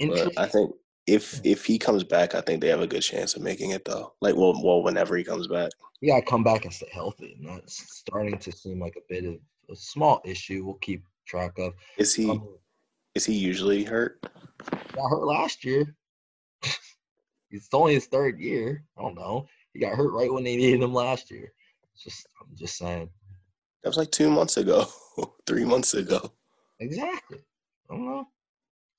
But 0.00 0.38
I 0.38 0.46
think 0.46 0.72
if 1.06 1.40
if 1.44 1.64
he 1.64 1.78
comes 1.78 2.04
back, 2.04 2.34
I 2.34 2.40
think 2.40 2.60
they 2.60 2.68
have 2.68 2.80
a 2.80 2.86
good 2.86 3.02
chance 3.02 3.36
of 3.36 3.42
making 3.42 3.70
it 3.70 3.84
though. 3.84 4.14
Like 4.20 4.36
well, 4.36 4.60
well, 4.62 4.82
whenever 4.82 5.16
he 5.16 5.24
comes 5.24 5.46
back. 5.46 5.70
Yeah, 6.00 6.20
come 6.20 6.44
back 6.44 6.64
and 6.64 6.74
stay 6.74 6.88
healthy, 6.92 7.36
and 7.38 7.48
that's 7.48 7.96
starting 7.96 8.38
to 8.38 8.52
seem 8.52 8.80
like 8.80 8.96
a 8.96 9.06
bit 9.08 9.24
of 9.24 9.36
a 9.70 9.76
small 9.76 10.20
issue. 10.24 10.64
We'll 10.64 10.74
keep 10.74 11.04
track 11.26 11.58
of. 11.58 11.74
Is 11.96 12.14
he? 12.14 12.30
Um, 12.30 12.56
is 13.14 13.24
he 13.24 13.34
usually 13.34 13.84
hurt? 13.84 14.20
Got 14.70 15.08
hurt 15.08 15.24
last 15.24 15.64
year. 15.64 15.96
it's 17.50 17.68
only 17.72 17.94
his 17.94 18.06
third 18.06 18.38
year. 18.38 18.84
I 18.98 19.02
don't 19.02 19.14
know. 19.14 19.46
He 19.72 19.80
got 19.80 19.96
hurt 19.96 20.12
right 20.12 20.32
when 20.32 20.44
they 20.44 20.56
needed 20.56 20.82
him 20.82 20.92
last 20.92 21.30
year. 21.30 21.52
It's 21.94 22.02
just 22.02 22.26
I'm 22.40 22.54
just 22.56 22.76
saying. 22.76 23.08
That 23.82 23.90
was 23.90 23.96
like 23.96 24.10
two 24.10 24.30
months 24.30 24.56
ago. 24.56 24.86
three 25.46 25.64
months 25.64 25.94
ago. 25.94 26.32
Exactly. 26.80 27.38
I 27.90 27.94
don't 27.94 28.04
know. 28.04 28.28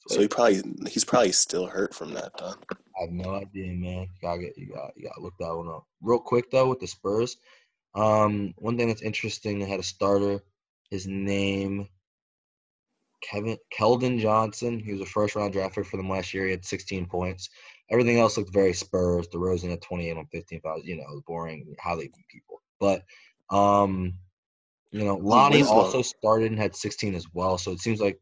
So 0.08 0.22
he 0.22 0.28
probably 0.28 0.62
he's 0.90 1.04
probably 1.04 1.32
still 1.32 1.68
hurt 1.68 1.94
from 1.94 2.14
that 2.14 2.32
though. 2.38 2.54
I 2.98 3.02
have 3.02 3.12
no 3.12 3.36
idea, 3.36 3.74
man. 3.74 4.02
You 4.02 4.08
gotta 4.22 4.40
get 4.40 4.58
you 4.58 4.74
got 4.74 4.92
you 4.96 5.08
gotta 5.08 5.22
look 5.22 5.34
that 5.40 5.56
one 5.56 5.68
up. 5.68 5.86
Real 6.02 6.20
quick 6.20 6.50
though, 6.50 6.70
with 6.70 6.80
the 6.80 6.88
Spurs, 6.88 7.38
um, 7.96 8.54
one 8.58 8.78
thing 8.78 8.88
that's 8.88 9.02
interesting, 9.02 9.60
they 9.60 9.66
had 9.66 9.80
a 9.80 9.84
starter. 9.84 10.42
His 10.90 11.06
name 11.06 11.90
Kevin 13.22 13.58
Keldon 13.78 14.20
Johnson. 14.20 14.80
He 14.80 14.92
was 14.92 15.02
a 15.02 15.06
first 15.06 15.36
round 15.36 15.54
draft 15.54 15.76
pick 15.76 15.86
for 15.86 15.98
them 15.98 16.10
last 16.10 16.34
year. 16.34 16.46
He 16.46 16.52
had 16.52 16.66
16 16.66 17.06
points. 17.08 17.50
Everything 17.90 18.20
else 18.20 18.38
looked 18.38 18.54
very 18.54 18.74
Spurs. 18.74 19.28
DeRozan 19.28 19.74
at 19.74 19.82
28 19.82 20.18
on 20.18 20.26
15 20.28 20.62
fouls. 20.62 20.86
You 20.86 20.98
know, 20.98 21.22
boring 21.26 21.76
how 21.80 21.96
they 21.96 22.04
beat 22.04 22.28
people. 22.30 22.62
But 22.80 23.04
um, 23.50 24.14
you 24.92 25.04
know, 25.04 25.16
Lonnie 25.16 25.64
also 25.64 26.02
started 26.02 26.52
and 26.52 26.60
had 26.60 26.76
16 26.76 27.16
as 27.16 27.26
well. 27.34 27.58
So 27.58 27.72
it 27.72 27.80
seems 27.80 28.00
like 28.00 28.20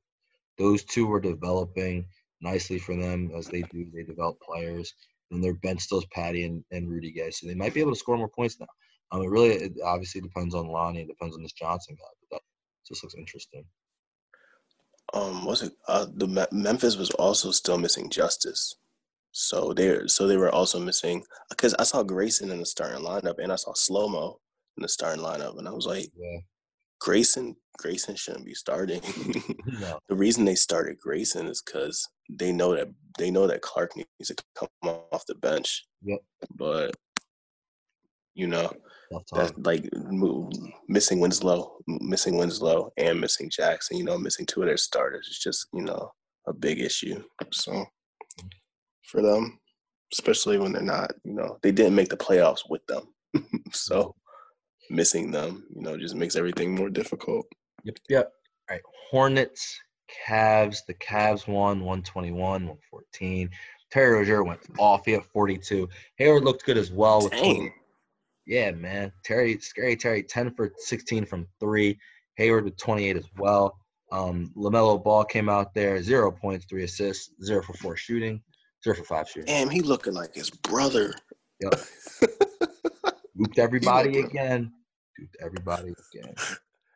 those 0.57 0.83
two 0.83 1.07
were 1.07 1.19
developing 1.19 2.05
nicely 2.41 2.79
for 2.79 2.95
them 2.95 3.31
as 3.35 3.47
they 3.47 3.61
do. 3.63 3.85
They 3.93 4.03
develop 4.03 4.39
players. 4.39 4.93
And 5.31 5.43
their 5.43 5.55
bench 5.55 5.81
still 5.81 5.99
is 5.99 6.05
Patty 6.13 6.43
and, 6.43 6.63
and 6.71 6.89
Rudy 6.89 7.11
Gay. 7.11 7.31
So 7.31 7.47
they 7.47 7.55
might 7.55 7.73
be 7.73 7.81
able 7.81 7.93
to 7.93 7.99
score 7.99 8.17
more 8.17 8.29
points 8.29 8.59
now. 8.59 8.67
Um, 9.11 9.21
it 9.21 9.29
really 9.29 9.49
it 9.55 9.73
obviously 9.83 10.21
depends 10.21 10.55
on 10.55 10.67
Lonnie. 10.67 11.01
It 11.01 11.07
depends 11.07 11.35
on 11.35 11.43
this 11.43 11.53
Johnson 11.53 11.95
guy. 11.95 12.07
But 12.21 12.37
that 12.37 12.41
just 12.87 13.03
looks 13.03 13.15
interesting. 13.15 13.65
Um, 15.13 15.45
was 15.45 15.61
it 15.61 15.73
uh, 15.87 16.07
the 16.15 16.47
Memphis 16.51 16.97
was 16.97 17.11
also 17.11 17.51
still 17.51 17.77
missing 17.77 18.09
Justise, 18.09 18.75
so 19.31 19.71
they 19.73 19.99
so 20.07 20.27
they 20.27 20.37
were 20.37 20.53
also 20.53 20.79
missing 20.79 21.23
because 21.49 21.75
I 21.75 21.83
saw 21.83 22.01
Grayson 22.01 22.49
in 22.49 22.59
the 22.59 22.65
starting 22.65 23.03
lineup 23.03 23.35
and 23.37 23.51
I 23.51 23.55
saw 23.55 23.73
Slow 23.73 24.07
Mo 24.07 24.39
in 24.77 24.81
the 24.81 24.89
starting 24.89 25.23
lineup, 25.23 25.59
and 25.59 25.67
I 25.67 25.71
was 25.71 25.85
like, 25.85 26.07
yeah. 26.17 26.39
Grayson 26.99 27.55
Grayson 27.77 28.15
shouldn't 28.15 28.45
be 28.45 28.53
starting. 28.53 29.01
no. 29.65 29.99
The 30.07 30.15
reason 30.15 30.45
they 30.45 30.55
started 30.55 30.97
Grayson 30.97 31.47
is 31.47 31.61
because 31.61 32.07
they 32.29 32.51
know 32.51 32.75
that 32.75 32.87
they 33.17 33.31
know 33.31 33.47
that 33.47 33.61
Clarke 33.61 33.95
needs 33.95 34.07
to 34.27 34.35
come 34.55 34.69
off 34.83 35.25
the 35.27 35.35
bench. 35.35 35.85
Yep. 36.03 36.19
But 36.55 36.95
you 38.33 38.47
know, 38.47 38.71
that 39.33 39.53
like 39.63 39.89
missing 40.87 41.19
Winslow, 41.19 41.77
missing 41.87 42.37
Winslow, 42.37 42.91
and 42.97 43.19
missing 43.19 43.49
Jackson. 43.49 43.97
You 43.97 44.03
know, 44.03 44.17
missing 44.17 44.45
two 44.45 44.61
of 44.61 44.67
their 44.67 44.77
starters 44.77 45.27
is 45.27 45.39
just 45.39 45.67
you 45.73 45.83
know 45.83 46.11
a 46.47 46.53
big 46.53 46.79
issue. 46.79 47.23
So 47.51 47.85
for 49.03 49.21
them, 49.21 49.59
especially 50.13 50.57
when 50.57 50.73
they're 50.73 50.81
not, 50.81 51.13
you 51.23 51.33
know, 51.33 51.57
they 51.61 51.71
didn't 51.71 51.95
make 51.95 52.09
the 52.09 52.17
playoffs 52.17 52.61
with 52.69 52.85
them. 52.87 53.03
so 53.71 54.15
missing 54.89 55.31
them, 55.31 55.65
you 55.75 55.81
know, 55.81 55.97
just 55.97 56.15
makes 56.15 56.35
everything 56.35 56.75
more 56.75 56.89
difficult. 56.89 57.45
Yep. 57.83 57.97
Yep. 58.09 58.31
All 58.69 58.75
right. 58.75 58.81
Hornets, 59.09 59.79
Cavs. 60.27 60.85
The 60.87 60.93
Cavs 60.95 61.47
won 61.47 61.79
121, 61.79 62.37
114. 62.39 63.49
Terry 63.91 64.13
Rozier 64.13 64.43
went 64.43 64.61
off. 64.79 65.05
He 65.05 65.13
had 65.13 65.23
42. 65.25 65.87
Hayward 66.17 66.43
looked 66.43 66.65
good 66.65 66.77
as 66.77 66.91
well. 66.91 67.23
With 67.23 67.31
Dang. 67.31 67.73
Yeah, 68.45 68.71
man. 68.71 69.11
Terry, 69.23 69.57
scary 69.59 69.95
Terry, 69.95 70.23
10 70.23 70.53
for 70.53 70.71
16 70.77 71.25
from 71.25 71.47
three. 71.59 71.97
Hayward 72.35 72.65
with 72.65 72.77
28 72.77 73.17
as 73.17 73.29
well. 73.37 73.77
Um, 74.11 74.51
LaMelo 74.55 75.03
Ball 75.03 75.23
came 75.25 75.49
out 75.49 75.73
there, 75.73 76.01
zero 76.01 76.31
points, 76.31 76.65
three 76.69 76.83
assists, 76.83 77.31
zero 77.43 77.63
for 77.63 77.73
four 77.73 77.97
shooting, 77.97 78.41
zero 78.83 78.95
for 78.95 79.03
five 79.03 79.27
shooting. 79.27 79.47
Damn, 79.47 79.69
he 79.69 79.81
looking 79.81 80.13
like 80.13 80.35
his 80.35 80.49
brother. 80.49 81.13
Yep. 81.61 81.73
Duped 83.37 83.59
everybody 83.59 84.19
again. 84.19 84.71
Duped 85.17 85.37
everybody 85.41 85.93
again. 86.13 86.35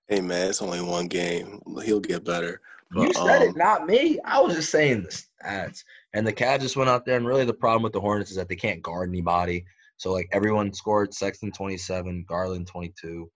Hey 0.07 0.21
man, 0.21 0.49
it's 0.49 0.61
only 0.61 0.81
one 0.81 1.07
game. 1.07 1.61
He'll 1.83 1.99
get 1.99 2.23
better. 2.23 2.61
But, 2.91 3.07
you 3.07 3.13
said 3.13 3.43
um, 3.43 3.49
it, 3.49 3.55
not 3.55 3.85
me. 3.85 4.19
I 4.25 4.41
was 4.41 4.55
just 4.55 4.71
saying 4.71 5.03
the 5.03 5.09
stats. 5.09 5.83
And 6.13 6.25
the 6.25 6.33
Cavs 6.33 6.61
just 6.61 6.75
went 6.75 6.89
out 6.89 7.05
there, 7.05 7.17
and 7.17 7.27
really 7.27 7.45
the 7.45 7.53
problem 7.53 7.83
with 7.83 7.93
the 7.93 8.01
Hornets 8.01 8.31
is 8.31 8.37
that 8.37 8.49
they 8.49 8.55
can't 8.55 8.81
guard 8.81 9.09
anybody. 9.09 9.65
So 9.97 10.11
like 10.11 10.29
everyone 10.31 10.73
scored 10.73 11.13
Sexton 11.13 11.51
27, 11.51 12.25
Garland 12.27 12.67
22. 12.67 13.29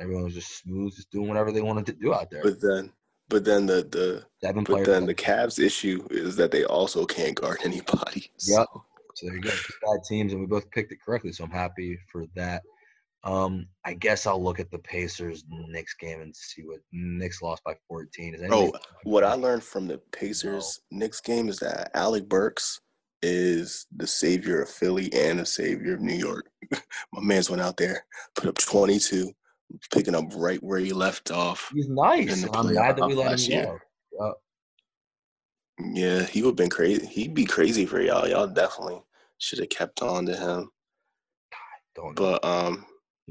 Everyone 0.00 0.24
was 0.24 0.34
just 0.34 0.58
smooth, 0.58 0.94
just 0.94 1.10
doing 1.10 1.28
whatever 1.28 1.52
they 1.52 1.60
wanted 1.60 1.86
to 1.86 1.92
do 1.92 2.14
out 2.14 2.30
there. 2.30 2.42
But 2.42 2.60
then, 2.60 2.92
but 3.28 3.44
then 3.44 3.66
the 3.66 3.86
the 3.90 4.24
Seven 4.42 4.64
but 4.64 4.84
then 4.84 5.06
the 5.06 5.14
Cavs 5.14 5.62
issue 5.62 6.06
is 6.10 6.36
that 6.36 6.50
they 6.50 6.64
also 6.64 7.04
can't 7.04 7.34
guard 7.34 7.58
anybody. 7.64 8.30
So. 8.38 8.60
Yep. 8.60 8.68
So 9.14 9.26
there 9.26 9.36
you 9.36 9.42
go. 9.42 9.50
bad 9.50 10.04
teams, 10.08 10.32
and 10.32 10.40
we 10.40 10.46
both 10.46 10.70
picked 10.70 10.92
it 10.92 10.98
correctly. 11.04 11.32
So 11.32 11.44
I'm 11.44 11.50
happy 11.50 11.98
for 12.10 12.24
that. 12.34 12.62
Um, 13.24 13.66
I 13.86 13.94
guess 13.94 14.26
I'll 14.26 14.42
look 14.42 14.60
at 14.60 14.70
the 14.70 14.78
Pacers 14.78 15.44
next 15.48 15.94
game 15.94 16.20
and 16.20 16.34
see 16.36 16.62
what 16.62 16.80
Knicks 16.92 17.40
lost 17.40 17.64
by 17.64 17.74
14. 17.88 18.34
Is 18.34 18.42
oh, 18.50 18.72
what 19.04 19.24
I 19.24 19.34
learned 19.34 19.62
from 19.62 19.86
the 19.86 19.98
Pacers 20.12 20.80
no. 20.90 20.98
Knicks 20.98 21.20
game 21.22 21.48
is 21.48 21.58
that 21.60 21.90
Alec 21.94 22.28
Burks 22.28 22.80
is 23.22 23.86
the 23.96 24.06
savior 24.06 24.60
of 24.60 24.68
Philly 24.68 25.10
and 25.14 25.38
the 25.38 25.46
savior 25.46 25.94
of 25.94 26.00
New 26.00 26.14
York. 26.14 26.50
My 27.12 27.22
man's 27.22 27.48
went 27.48 27.62
out 27.62 27.78
there, 27.78 28.04
put 28.36 28.48
up 28.48 28.58
22, 28.58 29.32
picking 29.90 30.14
up 30.14 30.26
right 30.36 30.62
where 30.62 30.78
he 30.78 30.92
left 30.92 31.30
off. 31.30 31.70
He's 31.72 31.88
nice. 31.88 32.44
I'm 32.52 32.72
glad 32.72 32.96
that 32.96 33.06
we 33.06 33.14
let 33.14 33.40
him 33.40 33.64
go. 34.18 34.34
Yeah, 35.78 36.22
he 36.24 36.42
would 36.42 36.50
have 36.50 36.56
been 36.56 36.70
crazy. 36.70 37.06
He'd 37.06 37.34
be 37.34 37.44
crazy 37.44 37.84
for 37.86 38.00
y'all. 38.00 38.28
Y'all 38.28 38.46
definitely 38.46 39.02
should 39.38 39.58
have 39.58 39.68
kept 39.68 40.02
on 40.02 40.26
to 40.26 40.36
him. 40.36 40.70
Don't 41.94 42.14
but 42.16 42.44
um, 42.44 42.86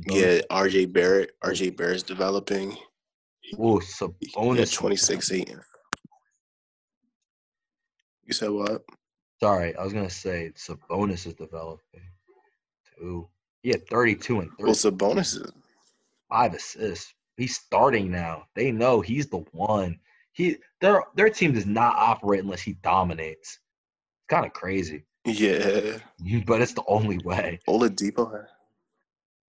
yeah, 0.08 0.41
RJ 0.51 0.91
Barrett. 0.93 1.32
RJ 1.43 1.77
Barrett's 1.77 2.03
developing. 2.03 2.77
Oh, 3.58 3.79
Sabonis. 3.79 4.73
26 4.73 5.32
8. 5.32 5.56
You 8.25 8.34
said 8.34 8.49
what? 8.49 8.84
Sorry, 9.41 9.75
I 9.75 9.84
was 9.84 9.93
gonna 9.93 10.10
say 10.10 10.51
Sabonis 10.56 11.27
is 11.27 11.34
developing 11.34 12.01
too. 12.97 13.27
He 13.62 13.69
had 13.69 13.88
32 13.88 14.39
and 14.39 14.49
30. 14.51 14.63
Well, 14.63 14.73
Sabonis 14.73 15.36
is 15.36 15.51
five 16.29 16.53
assists. 16.53 17.13
He's 17.38 17.56
starting 17.56 18.12
now. 18.12 18.45
They 18.56 18.71
know 18.71 19.01
he's 19.01 19.27
the 19.27 19.43
one. 19.51 19.99
He 20.34 20.58
their 20.82 21.04
their 21.15 21.30
team 21.30 21.54
does 21.54 21.65
not 21.65 21.96
operate 21.96 22.43
unless 22.43 22.62
he 22.62 22.74
dominates. 22.84 23.60
It's 24.19 24.28
kind 24.30 24.46
of 24.46 24.54
crazy. 24.54 25.06
Yeah, 25.26 26.00
but 26.46 26.62
it's 26.62 26.74
the 26.74 26.84
only 26.88 27.19
way. 27.19 27.60
Oladipo, 27.67 28.46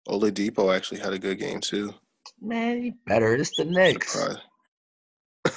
Oladipo 0.09 0.75
actually 0.75 1.01
had 1.01 1.12
a 1.12 1.18
good 1.18 1.38
game 1.38 1.61
too. 1.61 1.92
Man, 2.40 2.83
he 2.83 2.90
better. 3.07 3.35
It's 3.35 3.57
the 3.57 3.64
Knicks. 3.64 4.29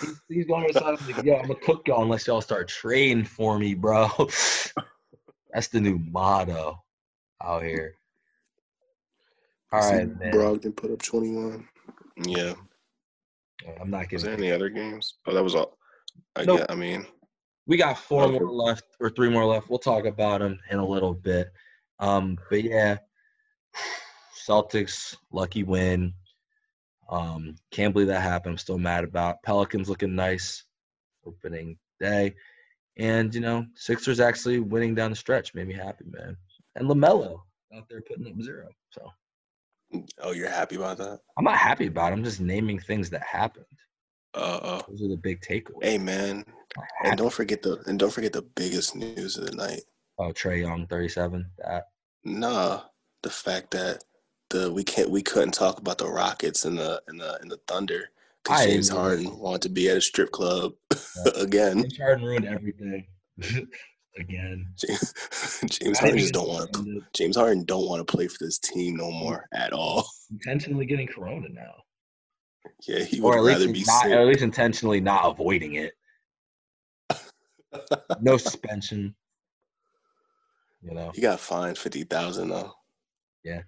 He's, 0.01 0.21
he's 0.29 0.45
going 0.45 0.71
to 0.71 0.79
like, 1.05 1.23
yo, 1.23 1.35
I'm 1.35 1.47
gonna 1.47 1.55
cook 1.55 1.87
y'all 1.87 2.03
unless 2.03 2.27
y'all 2.27 2.41
start 2.41 2.67
trading 2.67 3.23
for 3.23 3.57
me, 3.59 3.73
bro. 3.73 4.09
That's 5.53 5.67
the 5.67 5.81
new 5.81 5.97
motto 5.97 6.83
out 7.41 7.63
here. 7.63 7.95
All 9.71 9.79
right, 9.79 10.07
man. 10.19 10.31
Brogdon 10.31 10.75
put 10.75 10.91
up 10.91 11.01
21. 11.01 11.67
Yeah. 12.25 12.53
I'm 13.79 13.89
not 13.89 14.03
getting. 14.03 14.15
Was 14.15 14.23
there 14.23 14.33
any 14.33 14.51
other 14.51 14.69
games? 14.69 15.15
Oh, 15.25 15.33
that 15.33 15.43
was 15.43 15.55
all. 15.55 15.77
I 16.35 16.45
nope. 16.45 16.59
Get, 16.59 16.71
I 16.71 16.75
mean, 16.75 17.05
we 17.65 17.77
got 17.77 17.97
four 17.97 18.23
okay. 18.23 18.39
more 18.39 18.51
left 18.51 18.85
or 18.99 19.09
three 19.09 19.29
more 19.29 19.45
left. 19.45 19.69
We'll 19.69 19.79
talk 19.79 20.05
about 20.05 20.39
them 20.39 20.59
in 20.69 20.79
a 20.79 20.85
little 20.85 21.13
bit. 21.13 21.51
Um, 21.99 22.37
but 22.49 22.63
yeah, 22.63 22.97
Celtics 24.47 25.15
lucky 25.31 25.63
win. 25.63 26.13
Um, 27.09 27.55
can't 27.71 27.93
believe 27.93 28.07
that 28.07 28.21
happened. 28.21 28.53
I'm 28.53 28.57
still 28.57 28.77
mad 28.77 29.03
about 29.03 29.41
Pelicans 29.43 29.89
looking 29.89 30.15
nice 30.15 30.63
opening 31.25 31.77
day, 31.99 32.35
and 32.97 33.33
you 33.33 33.41
know 33.41 33.65
Sixers 33.75 34.19
actually 34.19 34.59
winning 34.59 34.95
down 34.95 35.11
the 35.11 35.15
stretch 35.15 35.53
made 35.53 35.67
me 35.67 35.73
happy, 35.73 36.05
man. 36.09 36.37
And 36.75 36.89
Lamelo 36.89 37.41
out 37.75 37.89
there 37.89 38.01
putting 38.01 38.27
up 38.27 38.41
zero. 38.41 38.69
So 38.91 39.11
Oh, 40.21 40.31
you're 40.31 40.49
happy 40.49 40.75
about 40.75 40.97
that? 40.97 41.19
I'm 41.37 41.45
not 41.45 41.57
happy 41.57 41.87
about 41.87 42.11
it. 42.11 42.15
I'm 42.15 42.23
just 42.23 42.41
naming 42.41 42.79
things 42.79 43.09
that 43.11 43.23
happened. 43.23 43.65
Uh, 44.33 44.59
uh 44.61 44.81
Those 44.89 45.03
are 45.03 45.07
the 45.07 45.17
big 45.17 45.41
takeaways. 45.41 45.83
Hey 45.83 45.97
man, 45.97 46.45
and 47.03 47.17
don't 47.17 47.33
forget 47.33 47.61
the 47.61 47.81
and 47.87 47.97
don't 47.97 48.13
forget 48.13 48.33
the 48.33 48.41
biggest 48.41 48.95
news 48.95 49.37
of 49.37 49.45
the 49.45 49.55
night. 49.55 49.81
Oh, 50.19 50.31
Trae 50.31 50.61
Young, 50.61 50.87
37. 50.87 51.45
That. 51.59 51.89
Nah, 52.23 52.81
the 53.23 53.29
fact 53.29 53.71
that 53.71 54.03
the 54.49 54.71
we 54.71 54.83
can't 54.83 55.09
we 55.09 55.21
couldn't 55.21 55.53
talk 55.53 55.79
about 55.79 55.97
the 55.97 56.09
Rockets 56.09 56.65
and 56.65 56.77
the 56.77 57.01
and 57.07 57.19
the 57.19 57.39
and 57.41 57.49
the 57.49 57.59
Thunder 57.67 58.09
because 58.43 58.65
James 58.65 58.89
Harden 58.89 59.37
wanted 59.37 59.61
to 59.63 59.69
be 59.69 59.89
at 59.89 59.97
a 59.97 60.01
strip 60.01 60.31
club 60.31 60.73
yeah. 60.93 61.31
again. 61.41 61.81
James 61.81 61.97
Harden 61.97 62.25
ruined 62.25 62.45
everything. 62.45 63.07
again. 64.19 64.67
James, 64.77 65.13
James 65.69 65.99
Harden 65.99 66.17
just 66.17 66.33
don't 66.33 66.47
want 66.47 66.73
to. 66.73 67.03
James 67.13 67.35
Harden 67.35 67.65
don't 67.65 67.87
want 67.87 68.05
to 68.05 68.11
play 68.11 68.27
for 68.27 68.37
this 68.41 68.59
team 68.59 68.95
no 68.95 69.11
more 69.11 69.47
at 69.53 69.73
all. 69.73 70.07
Intentionally 70.31 70.85
getting 70.85 71.07
corona 71.07 71.47
now. 71.49 71.73
Yeah, 72.87 73.03
he 73.03 73.19
would 73.21 73.43
rather 73.43 73.71
be 73.71 73.83
not, 73.85 74.03
sick. 74.03 74.11
Or 74.11 74.21
at 74.21 74.27
least 74.27 74.41
intentionally 74.41 74.99
not 74.99 75.25
avoiding 75.25 75.75
it. 75.75 75.93
no 78.21 78.37
suspension. 78.37 79.15
You 80.81 80.93
know, 80.93 81.11
he 81.13 81.21
got 81.21 81.39
fined 81.39 81.77
fifty 81.77 82.03
thousand 82.03 82.49
though. 82.49 82.73
Yeah, 83.43 83.61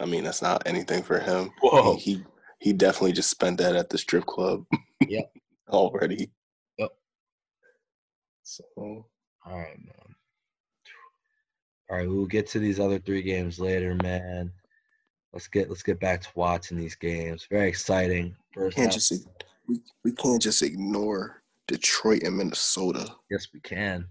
I 0.00 0.06
mean 0.06 0.24
that's 0.24 0.42
not 0.42 0.62
anything 0.66 1.02
for 1.02 1.18
him. 1.18 1.50
Whoa, 1.60 1.96
he 1.96 2.00
he, 2.14 2.24
he 2.58 2.72
definitely 2.72 3.12
just 3.12 3.30
spent 3.30 3.58
that 3.58 3.76
at 3.76 3.90
the 3.90 3.98
strip 3.98 4.26
club. 4.26 4.64
Yep, 5.06 5.32
already. 5.68 6.30
Yep. 6.78 6.90
So 8.42 9.06
all 9.46 9.58
right, 9.58 9.78
man. 9.78 10.14
All 11.90 11.96
right, 11.96 12.08
we'll 12.08 12.26
get 12.26 12.46
to 12.48 12.58
these 12.58 12.78
other 12.78 12.98
three 12.98 13.22
games 13.22 13.58
later, 13.58 13.96
man. 14.02 14.52
Let's 15.32 15.48
get 15.48 15.68
let's 15.68 15.82
get 15.82 16.00
back 16.00 16.20
to 16.22 16.28
watching 16.34 16.76
these 16.76 16.94
games. 16.94 17.46
Very 17.50 17.68
exciting. 17.68 18.34
First 18.52 18.76
we 18.76 18.82
can't 18.82 18.92
half. 18.92 18.94
just 18.94 19.28
we, 19.68 19.80
we 20.04 20.12
can't 20.12 20.42
just 20.42 20.62
ignore 20.62 21.42
Detroit 21.68 22.22
and 22.24 22.36
Minnesota. 22.36 23.06
Yes, 23.30 23.48
we 23.52 23.60
can. 23.60 24.06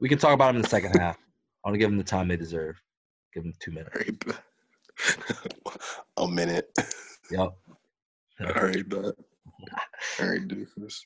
We 0.00 0.08
can 0.08 0.18
talk 0.18 0.34
about 0.34 0.48
them 0.48 0.56
in 0.56 0.62
the 0.62 0.68
second 0.68 0.98
half. 0.98 1.16
I 1.64 1.68
want 1.68 1.74
to 1.74 1.78
give 1.78 1.90
them 1.90 1.98
the 1.98 2.04
time 2.04 2.28
they 2.28 2.36
deserve. 2.36 2.80
Give 3.32 3.44
them 3.44 3.54
two 3.60 3.70
minutes. 3.70 3.96
A 6.16 6.28
minute. 6.28 6.70
Yep. 7.30 7.40
All 7.40 8.62
right, 8.62 8.88
but 8.88 9.04
all 10.20 10.28
right, 10.28 10.46
doofus. 10.48 11.00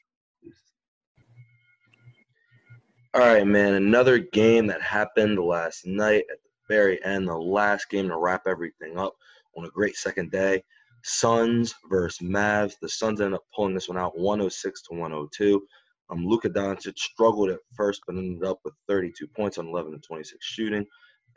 All 3.16 3.22
right, 3.22 3.46
man. 3.46 3.72
Another 3.72 4.18
game 4.18 4.66
that 4.66 4.82
happened 4.82 5.38
last 5.38 5.86
night 5.86 6.24
at 6.30 6.36
the 6.42 6.50
very 6.68 7.02
end, 7.02 7.26
the 7.26 7.34
last 7.34 7.88
game 7.88 8.08
to 8.08 8.18
wrap 8.18 8.42
everything 8.46 8.98
up 8.98 9.14
on 9.56 9.64
a 9.64 9.70
great 9.70 9.96
second 9.96 10.30
day. 10.30 10.62
Suns 11.02 11.74
versus 11.88 12.18
Mavs. 12.18 12.74
The 12.78 12.90
Suns 12.90 13.22
ended 13.22 13.36
up 13.36 13.46
pulling 13.54 13.72
this 13.72 13.88
one 13.88 13.96
out 13.96 14.18
106 14.18 14.82
to 14.82 14.94
102. 14.94 15.66
Um, 16.10 16.26
Luka 16.26 16.50
Doncic 16.50 16.98
struggled 16.98 17.48
at 17.48 17.60
first, 17.74 18.02
but 18.06 18.16
ended 18.16 18.44
up 18.44 18.58
with 18.66 18.74
32 18.86 19.26
points 19.28 19.56
on 19.56 19.68
11 19.68 19.92
to 19.92 19.98
26 19.98 20.36
shooting, 20.44 20.84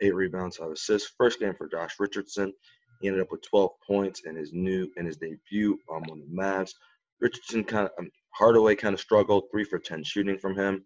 eight 0.02 0.14
rebounds, 0.14 0.58
five 0.58 0.72
assists. 0.72 1.14
First 1.16 1.40
game 1.40 1.54
for 1.56 1.66
Josh 1.66 1.94
Richardson. 1.98 2.52
He 3.00 3.08
ended 3.08 3.22
up 3.22 3.32
with 3.32 3.40
12 3.48 3.70
points 3.86 4.24
in 4.26 4.36
his 4.36 4.52
new 4.52 4.86
in 4.98 5.06
his 5.06 5.16
debut 5.16 5.78
um, 5.90 6.02
on 6.10 6.20
the 6.20 6.26
Mavs. 6.26 6.72
Richardson 7.22 7.64
kind 7.64 7.86
of 7.86 7.92
um, 7.98 8.10
Hardaway 8.34 8.74
kind 8.74 8.92
of 8.92 9.00
struggled, 9.00 9.44
three 9.50 9.64
for 9.64 9.78
10 9.78 10.04
shooting 10.04 10.38
from 10.38 10.54
him. 10.54 10.84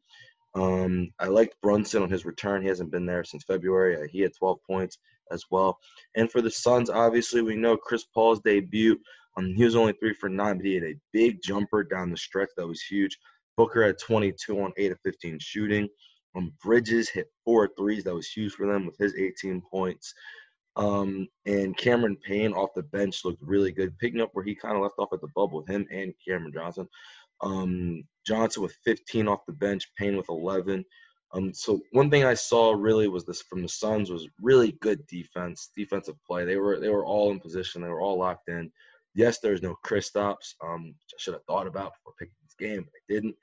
Um, 0.55 1.11
I 1.19 1.27
liked 1.27 1.61
Brunson 1.62 2.03
on 2.03 2.11
his 2.11 2.25
return. 2.25 2.62
He 2.62 2.69
hasn't 2.69 2.93
been 2.93 3.07
there 3.07 3.25
since 3.25 3.45
February. 3.45 3.97
Uh, 3.97 4.07
he 4.11 4.21
had 4.21 4.33
12 4.38 4.59
points 4.67 4.99
as 5.31 5.45
well. 5.51 5.79
And 6.14 6.31
for 6.31 6.40
the 6.40 6.51
Suns, 6.51 6.90
obviously, 6.90 7.43
we 7.43 7.57
know 7.57 7.77
Chris 7.77 8.05
Paul's 8.14 8.40
debut. 8.40 8.99
Um, 9.37 9.55
he 9.55 9.64
was 9.64 9.75
only 9.75 9.95
three 9.95 10.14
for 10.14 10.29
nine, 10.29 10.59
but 10.59 10.67
he 10.67 10.75
had 10.75 10.85
a 10.85 10.99
big 11.12 11.43
jumper 11.43 11.83
down 11.83 12.11
the 12.11 12.17
stretch 12.17 12.51
that 12.57 12.67
was 12.67 12.83
huge. 12.83 13.19
Booker 13.57 13.85
had 13.85 13.99
22 13.99 14.61
on 14.61 14.73
8 14.77 14.93
of 14.93 14.99
15 15.05 15.38
shooting. 15.40 15.88
Um, 16.37 16.53
Bridges 16.62 17.09
hit 17.09 17.29
four 17.45 17.69
threes. 17.77 18.05
That 18.05 18.14
was 18.14 18.29
huge 18.29 18.53
for 18.53 18.67
them 18.67 18.87
with 18.87 18.97
his 18.99 19.14
18 19.14 19.62
points. 19.71 20.12
Um, 20.77 21.29
and 21.47 21.77
Cameron 21.77 22.17
Payne 22.27 22.53
off 22.53 22.75
the 22.75 22.83
bench 22.83 23.25
looked 23.25 23.43
really 23.43 23.71
good, 23.71 23.97
picking 23.99 24.21
up 24.21 24.31
where 24.33 24.45
he 24.45 24.57
kind 24.57 24.75
of 24.75 24.83
left 24.83 24.97
off 24.99 25.12
at 25.12 25.21
the 25.21 25.29
bubble 25.29 25.59
with 25.59 25.69
him 25.69 25.87
and 25.93 26.12
Cameron 26.27 26.53
Johnson. 26.53 26.88
Um, 27.45 28.05
Johnson 28.27 28.63
with 28.63 28.75
15 28.85 29.29
off 29.29 29.47
the 29.47 29.53
bench, 29.53 29.93
Payne 29.97 30.17
with 30.17 30.29
11. 30.29 30.85
Um, 31.35 31.53
so 31.53 31.81
one 31.93 32.11
thing 32.11 32.25
I 32.25 32.35
saw 32.35 32.73
really 32.73 33.09
was 33.09 33.25
this 33.25 33.43
from 33.43 33.63
the 33.63 33.69
Suns 33.69 34.11
was 34.11 34.29
really 34.41 34.73
good 34.81 35.07
defense, 35.07 35.71
defensive 35.77 36.17
play. 36.27 36.45
They 36.45 36.57
were 36.57 36.81
they 36.81 36.89
were 36.89 37.05
all 37.05 37.33
in 37.33 37.41
position. 37.41 37.83
They 37.83 37.89
were 37.89 38.01
all 38.01 38.19
locked 38.19 38.49
in. 38.49 38.71
Yes, 39.15 39.39
there's 39.41 39.63
no 39.63 39.77
Kristaps, 39.85 40.55
um, 40.63 40.87
which 40.87 41.13
I 41.13 41.19
should 41.19 41.35
have 41.35 41.45
thought 41.45 41.67
about 41.67 41.93
before 41.95 42.15
picking 42.19 42.35
this 42.43 42.55
game, 42.55 42.85
but 42.85 42.93
I 42.95 43.13
didn't. 43.13 43.37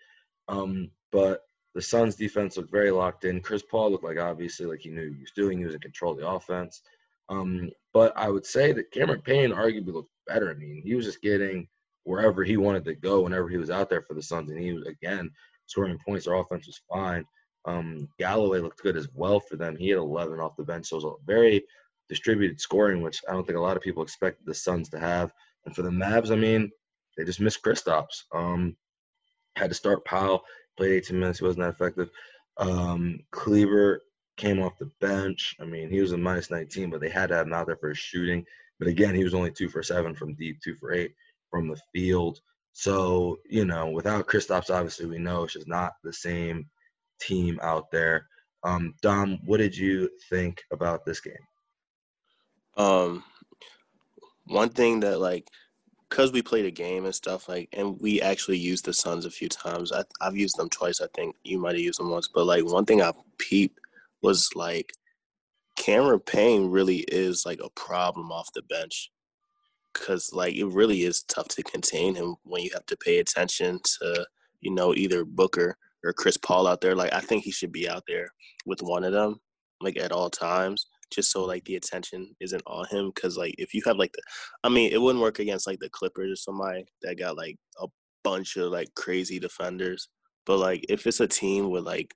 Um, 0.47 0.89
but 1.11 1.41
the 1.75 1.81
Suns 1.81 2.15
defense 2.15 2.57
looked 2.57 2.71
very 2.71 2.91
locked 2.91 3.25
in. 3.25 3.41
Chris 3.41 3.63
Paul 3.69 3.91
looked 3.91 4.03
like 4.03 4.19
obviously 4.19 4.65
like 4.65 4.81
he 4.81 4.89
knew 4.89 5.13
he 5.13 5.21
was 5.21 5.31
doing. 5.35 5.59
He 5.59 5.65
was 5.65 5.75
in 5.75 5.81
control 5.81 6.13
of 6.13 6.17
the 6.17 6.27
offense. 6.27 6.81
Um, 7.29 7.69
but 7.93 8.13
I 8.17 8.29
would 8.29 8.45
say 8.45 8.71
that 8.73 8.91
Cameron 8.91 9.21
Payne 9.21 9.51
arguably 9.51 9.93
looked 9.93 10.11
better. 10.27 10.49
I 10.49 10.53
mean, 10.53 10.81
he 10.83 10.95
was 10.95 11.05
just 11.05 11.21
getting 11.21 11.67
wherever 12.03 12.43
he 12.43 12.57
wanted 12.57 12.85
to 12.85 12.95
go 12.95 13.21
whenever 13.21 13.49
he 13.49 13.57
was 13.57 13.69
out 13.69 13.89
there 13.89 14.01
for 14.01 14.13
the 14.13 14.21
Suns. 14.21 14.49
And 14.49 14.59
he 14.59 14.73
was, 14.73 14.85
again, 14.87 15.29
scoring 15.67 15.97
points. 16.05 16.25
Their 16.25 16.35
offense 16.35 16.67
was 16.67 16.81
fine. 16.91 17.25
Um, 17.65 18.07
Galloway 18.19 18.59
looked 18.59 18.81
good 18.81 18.97
as 18.97 19.07
well 19.13 19.39
for 19.39 19.55
them. 19.55 19.75
He 19.75 19.89
had 19.89 19.99
11 19.99 20.39
off 20.39 20.55
the 20.57 20.63
bench. 20.63 20.87
So 20.87 20.97
it 20.97 21.03
was 21.03 21.13
a 21.13 21.25
very 21.25 21.63
distributed 22.09 22.59
scoring, 22.59 23.01
which 23.01 23.21
I 23.29 23.33
don't 23.33 23.45
think 23.45 23.57
a 23.57 23.61
lot 23.61 23.77
of 23.77 23.83
people 23.83 24.03
expect 24.03 24.45
the 24.45 24.53
Suns 24.53 24.89
to 24.89 24.99
have. 24.99 25.31
And 25.65 25.75
for 25.75 25.83
the 25.83 25.89
Mavs, 25.89 26.31
I 26.31 26.35
mean, 26.35 26.71
they 27.17 27.23
just 27.23 27.39
missed 27.39 27.63
Kristaps. 27.63 28.23
Um, 28.33 28.75
had 29.55 29.69
to 29.69 29.75
start 29.75 30.05
Powell, 30.05 30.43
played 30.77 30.93
18 30.93 31.19
minutes. 31.19 31.39
He 31.39 31.45
wasn't 31.45 31.63
that 31.63 31.73
effective. 31.73 32.09
Um, 32.57 33.19
Kleber 33.31 34.01
came 34.37 34.61
off 34.61 34.79
the 34.79 34.89
bench. 34.99 35.55
I 35.59 35.65
mean, 35.65 35.89
he 35.89 36.01
was 36.01 36.13
a 36.13 36.17
minus 36.17 36.49
19, 36.49 36.89
but 36.89 36.99
they 36.99 37.09
had 37.09 37.29
to 37.29 37.35
have 37.35 37.47
him 37.47 37.53
out 37.53 37.67
there 37.67 37.77
for 37.77 37.89
his 37.89 37.97
shooting. 37.97 38.45
But 38.79 38.87
again, 38.87 39.13
he 39.13 39.23
was 39.23 39.35
only 39.35 39.51
two 39.51 39.69
for 39.69 39.83
seven 39.83 40.15
from 40.15 40.33
deep, 40.33 40.59
two 40.63 40.75
for 40.75 40.91
eight 40.91 41.13
from 41.51 41.67
the 41.67 41.79
field. 41.93 42.39
So, 42.73 43.37
you 43.49 43.65
know, 43.65 43.89
without 43.89 44.27
Kristaps, 44.27 44.73
obviously 44.73 45.05
we 45.05 45.19
know 45.19 45.43
it's 45.43 45.53
just 45.53 45.67
not 45.67 45.93
the 46.03 46.13
same 46.13 46.69
team 47.19 47.59
out 47.61 47.91
there. 47.91 48.27
Um, 48.63 48.95
Dom, 49.01 49.39
what 49.45 49.57
did 49.57 49.75
you 49.75 50.09
think 50.29 50.63
about 50.71 51.05
this 51.05 51.19
game? 51.19 51.33
Um, 52.77 53.23
one 54.45 54.69
thing 54.69 55.01
that 55.01 55.19
like, 55.19 55.47
cause 56.09 56.31
we 56.31 56.41
played 56.41 56.65
a 56.65 56.71
game 56.71 57.05
and 57.05 57.15
stuff 57.15 57.49
like, 57.49 57.69
and 57.73 57.99
we 57.99 58.21
actually 58.21 58.57
used 58.57 58.85
the 58.85 58.93
Suns 58.93 59.25
a 59.25 59.31
few 59.31 59.49
times. 59.49 59.91
I, 59.91 60.03
I've 60.21 60.37
used 60.37 60.57
them 60.57 60.69
twice. 60.69 61.01
I 61.01 61.07
think 61.15 61.35
you 61.43 61.59
might 61.59 61.75
have 61.75 61.81
used 61.81 61.99
them 61.99 62.09
once, 62.09 62.29
but 62.33 62.45
like 62.45 62.65
one 62.65 62.85
thing 62.85 63.01
I 63.01 63.11
peeped 63.37 63.79
was 64.21 64.49
like, 64.55 64.93
Cameron 65.77 66.19
Payne 66.19 66.69
really 66.69 66.99
is 67.07 67.45
like 67.45 67.59
a 67.63 67.69
problem 67.71 68.31
off 68.31 68.53
the 68.53 68.61
bench. 68.63 69.09
Because 69.93 70.31
like 70.33 70.55
it 70.55 70.65
really 70.65 71.03
is 71.03 71.23
tough 71.23 71.47
to 71.49 71.63
contain 71.63 72.15
him 72.15 72.35
when 72.43 72.63
you 72.63 72.69
have 72.73 72.85
to 72.87 72.97
pay 72.97 73.19
attention 73.19 73.79
to 73.99 74.25
you 74.61 74.71
know 74.71 74.93
either 74.95 75.25
Booker 75.25 75.77
or 76.03 76.13
Chris 76.13 76.37
Paul 76.37 76.67
out 76.67 76.81
there. 76.81 76.95
Like 76.95 77.13
I 77.13 77.19
think 77.19 77.43
he 77.43 77.51
should 77.51 77.71
be 77.71 77.89
out 77.89 78.03
there 78.07 78.27
with 78.65 78.81
one 78.81 79.03
of 79.03 79.13
them 79.13 79.39
like 79.81 79.97
at 79.97 80.11
all 80.11 80.29
times 80.29 80.87
just 81.11 81.31
so 81.31 81.43
like 81.43 81.63
the 81.65 81.75
attention 81.75 82.33
isn't 82.39 82.63
on 82.65 82.85
him 82.87 83.11
because 83.13 83.37
like 83.37 83.53
if 83.57 83.73
you 83.73 83.81
have 83.85 83.97
like 83.97 84.11
the 84.13 84.21
i 84.63 84.69
mean 84.69 84.91
it 84.91 85.01
wouldn't 85.01 85.21
work 85.21 85.39
against 85.39 85.67
like 85.67 85.79
the 85.79 85.89
clippers 85.89 86.31
or 86.31 86.35
somebody 86.35 86.85
that 87.01 87.19
got 87.19 87.35
like 87.35 87.57
a 87.81 87.87
bunch 88.23 88.55
of 88.55 88.71
like 88.71 88.87
crazy 88.95 89.39
defenders 89.39 90.09
but 90.45 90.57
like 90.57 90.85
if 90.89 91.05
it's 91.05 91.19
a 91.19 91.27
team 91.27 91.69
with 91.69 91.83
like 91.83 92.13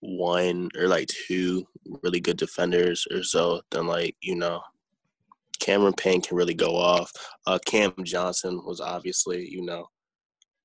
one 0.00 0.68
or 0.76 0.88
like 0.88 1.08
two 1.08 1.64
really 2.02 2.20
good 2.20 2.36
defenders 2.36 3.06
or 3.10 3.22
so 3.22 3.60
then 3.70 3.86
like 3.86 4.14
you 4.20 4.34
know 4.34 4.60
cameron 5.66 5.92
payne 5.94 6.22
can 6.22 6.36
really 6.36 6.54
go 6.54 6.76
off 6.76 7.10
uh 7.46 7.58
cam 7.66 7.92
johnson 8.04 8.62
was 8.64 8.80
obviously 8.80 9.48
you 9.48 9.62
know 9.62 9.86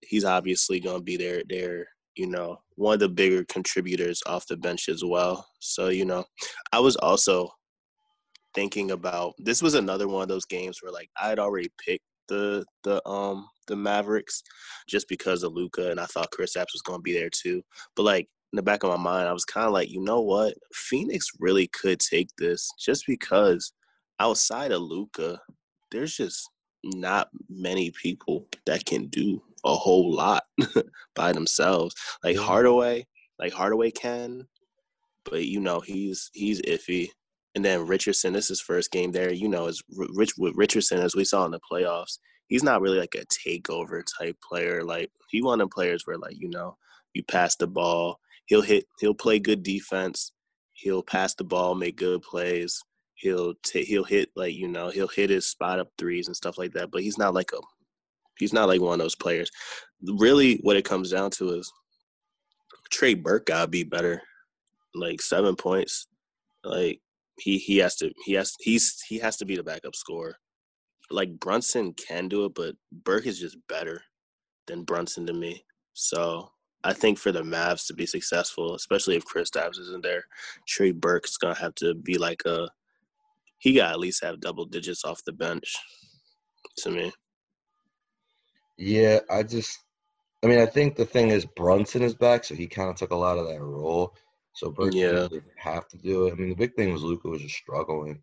he's 0.02 0.24
obviously 0.24 0.80
going 0.80 0.98
to 0.98 1.04
be 1.04 1.18
there 1.18 1.42
there 1.50 1.88
you 2.16 2.28
know, 2.28 2.60
one 2.76 2.96
of 2.96 3.00
the 3.00 3.10
bigger 3.10 3.44
contributors 3.46 4.22
off 4.26 4.48
the 4.48 4.58
bench 4.58 4.90
as 4.90 5.04
well. 5.04 5.48
So, 5.60 5.90
you 5.90 6.06
know, 6.06 6.26
I 6.72 6.80
was 6.80 6.96
also 6.98 7.50
thinking 8.54 8.92
about 8.92 9.34
this 9.38 9.62
was 9.62 9.76
another 9.76 10.08
one 10.08 10.24
of 10.24 10.28
those 10.28 10.46
games 10.46 10.80
where 10.82 10.92
like 10.92 11.10
I 11.20 11.30
had 11.30 11.40
already 11.40 11.72
picked 11.84 12.04
the 12.28 12.66
the 12.84 13.06
um 13.08 13.48
the 13.68 13.76
Mavericks 13.76 14.44
just 14.90 15.08
because 15.08 15.44
of 15.44 15.54
Luka 15.54 15.90
and 15.90 16.00
I 16.00 16.06
thought 16.06 16.32
Kristaps 16.32 16.74
was 16.74 16.82
gonna 16.84 17.02
be 17.02 17.14
there 17.14 17.30
too. 17.30 17.62
But 17.96 18.04
like 18.04 18.28
in 18.52 18.58
the 18.58 18.62
back 18.62 18.84
of 18.84 18.90
my 18.90 18.98
mind, 18.98 19.30
I 19.30 19.34
was 19.34 19.46
kind 19.46 19.68
of 19.68 19.74
like, 19.74 19.90
you 19.90 20.02
know 20.02 20.22
what? 20.22 20.54
Phoenix 20.74 21.28
really 21.40 21.68
could 21.68 22.00
take 22.00 22.30
this 22.38 22.70
just 22.78 23.06
because 23.08 23.72
outside 24.22 24.72
of 24.72 24.84
Luka, 24.84 25.42
there's 25.92 26.16
just 26.16 26.48
not 26.84 27.30
many 27.50 27.92
people 27.92 28.48
that 28.68 28.86
can 28.86 29.08
do 29.08 29.42
a 29.66 29.74
whole 29.74 30.14
lot 30.14 30.44
by 31.16 31.32
themselves. 31.34 31.96
Like 32.24 32.38
Hardaway, 32.38 33.08
like 33.40 33.52
Hardaway 33.52 33.90
can, 33.90 34.48
but 35.26 35.46
you 35.46 35.60
know 35.60 35.80
he's 35.80 36.30
he's 36.34 36.62
iffy. 36.62 37.10
And 37.56 37.66
then 37.66 37.88
Richardson, 37.88 38.34
this 38.34 38.46
is 38.46 38.50
his 38.50 38.62
first 38.62 38.92
game 38.92 39.12
there. 39.12 39.34
You 39.34 39.50
know, 39.50 39.66
is 39.66 39.84
Rich 40.16 40.34
with 40.38 40.54
Richardson 40.56 41.00
as 41.00 41.16
we 41.16 41.26
saw 41.26 41.44
in 41.46 41.52
the 41.52 41.60
playoffs. 41.72 42.20
He's 42.48 42.64
not 42.64 42.82
really 42.82 43.00
like 43.00 43.16
a 43.16 43.26
takeover 43.26 44.04
type 44.20 44.38
player. 44.48 44.84
Like 44.84 45.10
he 45.30 45.42
one 45.42 45.62
of 45.62 45.70
players 45.72 46.04
where 46.06 46.18
like 46.18 46.36
you 46.38 46.50
know 46.50 46.78
you 47.16 47.24
pass 47.24 47.56
the 47.56 47.68
ball, 47.68 48.20
he'll 48.46 48.62
hit, 48.62 48.86
he'll 49.00 49.16
play 49.16 49.40
good 49.40 49.64
defense, 49.64 50.32
he'll 50.74 51.04
pass 51.04 51.34
the 51.34 51.44
ball, 51.44 51.74
make 51.74 51.98
good 51.98 52.22
plays. 52.22 52.80
He'll 53.22 53.54
t- 53.64 53.86
he'll 53.86 54.04
hit 54.04 54.30
like 54.36 54.56
you 54.56 54.68
know 54.68 54.90
he'll 54.90 55.08
hit 55.08 55.30
his 55.30 55.46
spot 55.46 55.80
up 55.80 55.90
threes 55.98 56.28
and 56.28 56.36
stuff 56.36 56.58
like 56.58 56.74
that. 56.74 56.92
But 56.92 57.04
he's 57.04 57.18
not 57.18 57.34
like 57.34 57.52
a 57.54 57.60
He's 58.42 58.54
not 58.54 58.68
like 58.68 58.82
one 58.82 58.94
of 58.94 59.00
those 59.00 59.16
players. 59.16 59.52
Really, 60.04 60.58
what 60.64 60.76
it 60.76 60.84
comes 60.84 61.12
down 61.12 61.30
to 61.32 61.52
is 61.52 61.72
Trey 62.90 63.14
Burke 63.14 63.46
gotta 63.46 63.68
be 63.68 63.84
better. 63.84 64.20
Like 64.96 65.22
seven 65.22 65.56
points. 65.56 66.08
Like 66.64 67.02
he 67.40 67.60
he 67.60 67.78
has 67.78 67.96
to 67.98 68.12
he 68.26 68.34
has 68.34 68.56
he's 68.60 69.00
he 69.08 69.20
has 69.20 69.38
to 69.38 69.46
be 69.46 69.56
the 69.56 69.64
backup 69.64 69.96
scorer. 69.96 70.38
Like 71.12 71.40
Brunson 71.40 71.94
can 71.94 72.28
do 72.28 72.46
it, 72.46 72.56
but 72.56 72.76
Burke 72.92 73.28
is 73.28 73.40
just 73.40 73.58
better 73.70 74.02
than 74.66 74.86
Brunson 74.86 75.28
to 75.28 75.34
me. 75.34 75.64
So 75.94 76.50
I 76.84 76.94
think 76.94 77.20
for 77.20 77.32
the 77.32 77.44
Mavs 77.44 77.86
to 77.88 77.94
be 77.94 78.08
successful, 78.08 78.74
especially 78.74 79.18
if 79.18 79.26
Kristaps 79.26 79.78
isn't 79.78 80.02
there, 80.02 80.24
Trey 80.68 80.92
Burke's 80.92 81.38
gonna 81.38 81.54
have 81.54 81.76
to 81.76 81.94
be 81.94 82.18
like 82.18 82.42
a 82.46 82.68
he 83.62 83.74
got 83.74 83.92
at 83.92 84.00
least 84.00 84.24
have 84.24 84.42
double 84.42 84.66
digits 84.66 85.06
off 85.06 85.24
the 85.24 85.32
bench 85.32 85.76
to 86.80 86.90
me. 86.90 87.12
Yeah, 88.78 89.20
I 89.30 89.44
just, 89.44 89.78
I 90.44 90.48
mean, 90.48 90.60
I 90.60 90.66
think 90.66 90.96
the 90.96 91.06
thing 91.06 91.30
is 91.30 91.46
Brunson 91.46 92.02
is 92.02 92.16
back, 92.16 92.44
so 92.44 92.56
he 92.56 92.66
kind 92.66 92.90
of 92.90 92.96
took 92.96 93.12
a 93.12 93.16
lot 93.16 93.38
of 93.38 93.48
that 93.48 93.62
role. 93.62 94.16
So 94.54 94.72
Brunson 94.72 95.00
yeah. 95.00 95.28
didn't 95.30 95.44
have 95.58 95.88
to 95.90 95.98
do 95.98 96.26
it. 96.26 96.34
I 96.34 96.36
mean, 96.36 96.50
the 96.50 96.56
big 96.56 96.74
thing 96.74 96.92
was 96.92 97.04
Luka 97.04 97.30
was 97.30 97.42
just 97.42 97.56
struggling. 97.56 98.20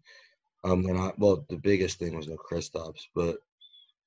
Um, 0.64 0.84
and 0.86 0.98
I, 0.98 1.12
well, 1.18 1.46
the 1.48 1.56
biggest 1.56 2.00
thing 2.00 2.16
was 2.16 2.26
no 2.26 2.36
Kristaps, 2.36 3.02
but 3.14 3.36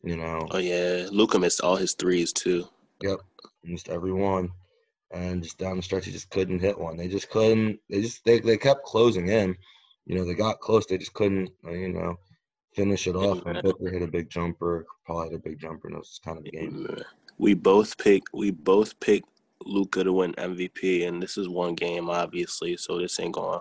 you 0.03 0.17
know. 0.17 0.49
Oh 0.51 0.57
yeah, 0.57 1.07
Luka 1.11 1.39
missed 1.39 1.61
all 1.61 1.77
his 1.77 1.93
threes 1.93 2.33
too. 2.33 2.67
Yep, 3.01 3.19
missed 3.63 3.87
every 3.87 4.11
one, 4.11 4.51
and 5.11 5.41
just 5.41 5.57
down 5.57 5.77
the 5.77 5.81
stretch, 5.81 6.05
he 6.05 6.11
just 6.11 6.29
couldn't 6.29 6.59
hit 6.59 6.77
one. 6.77 6.97
They 6.97 7.07
just 7.07 7.29
couldn't. 7.29 7.79
They 7.89 8.01
just 8.01 8.25
they 8.25 8.41
they 8.41 8.57
kept 8.57 8.83
closing 8.83 9.29
in. 9.29 9.55
You 10.05 10.15
know, 10.15 10.25
they 10.25 10.33
got 10.33 10.59
close. 10.59 10.85
They 10.85 10.97
just 10.97 11.13
couldn't. 11.13 11.49
Uh, 11.65 11.71
you 11.71 11.89
know, 11.89 12.17
finish 12.73 13.07
it 13.07 13.15
off. 13.15 13.45
And 13.45 13.61
Booker 13.61 13.91
hit 13.91 14.01
a 14.01 14.07
big 14.07 14.29
jumper. 14.29 14.85
Paul 15.05 15.23
hit 15.23 15.33
a 15.33 15.39
big 15.39 15.59
jumper, 15.59 15.87
and 15.87 15.95
it 15.95 15.99
was 15.99 16.19
kind 16.23 16.37
of 16.37 16.43
the 16.43 16.51
game. 16.51 16.87
We 17.37 17.53
both 17.53 17.97
picked. 17.97 18.29
We 18.33 18.51
both 18.51 18.99
picked 18.99 19.29
Luka 19.65 20.03
to 20.03 20.13
win 20.13 20.33
MVP, 20.33 21.07
and 21.07 21.21
this 21.21 21.37
is 21.37 21.47
one 21.47 21.75
game, 21.75 22.09
obviously. 22.09 22.77
So 22.77 22.99
this 22.99 23.19
ain't 23.19 23.33
going. 23.33 23.59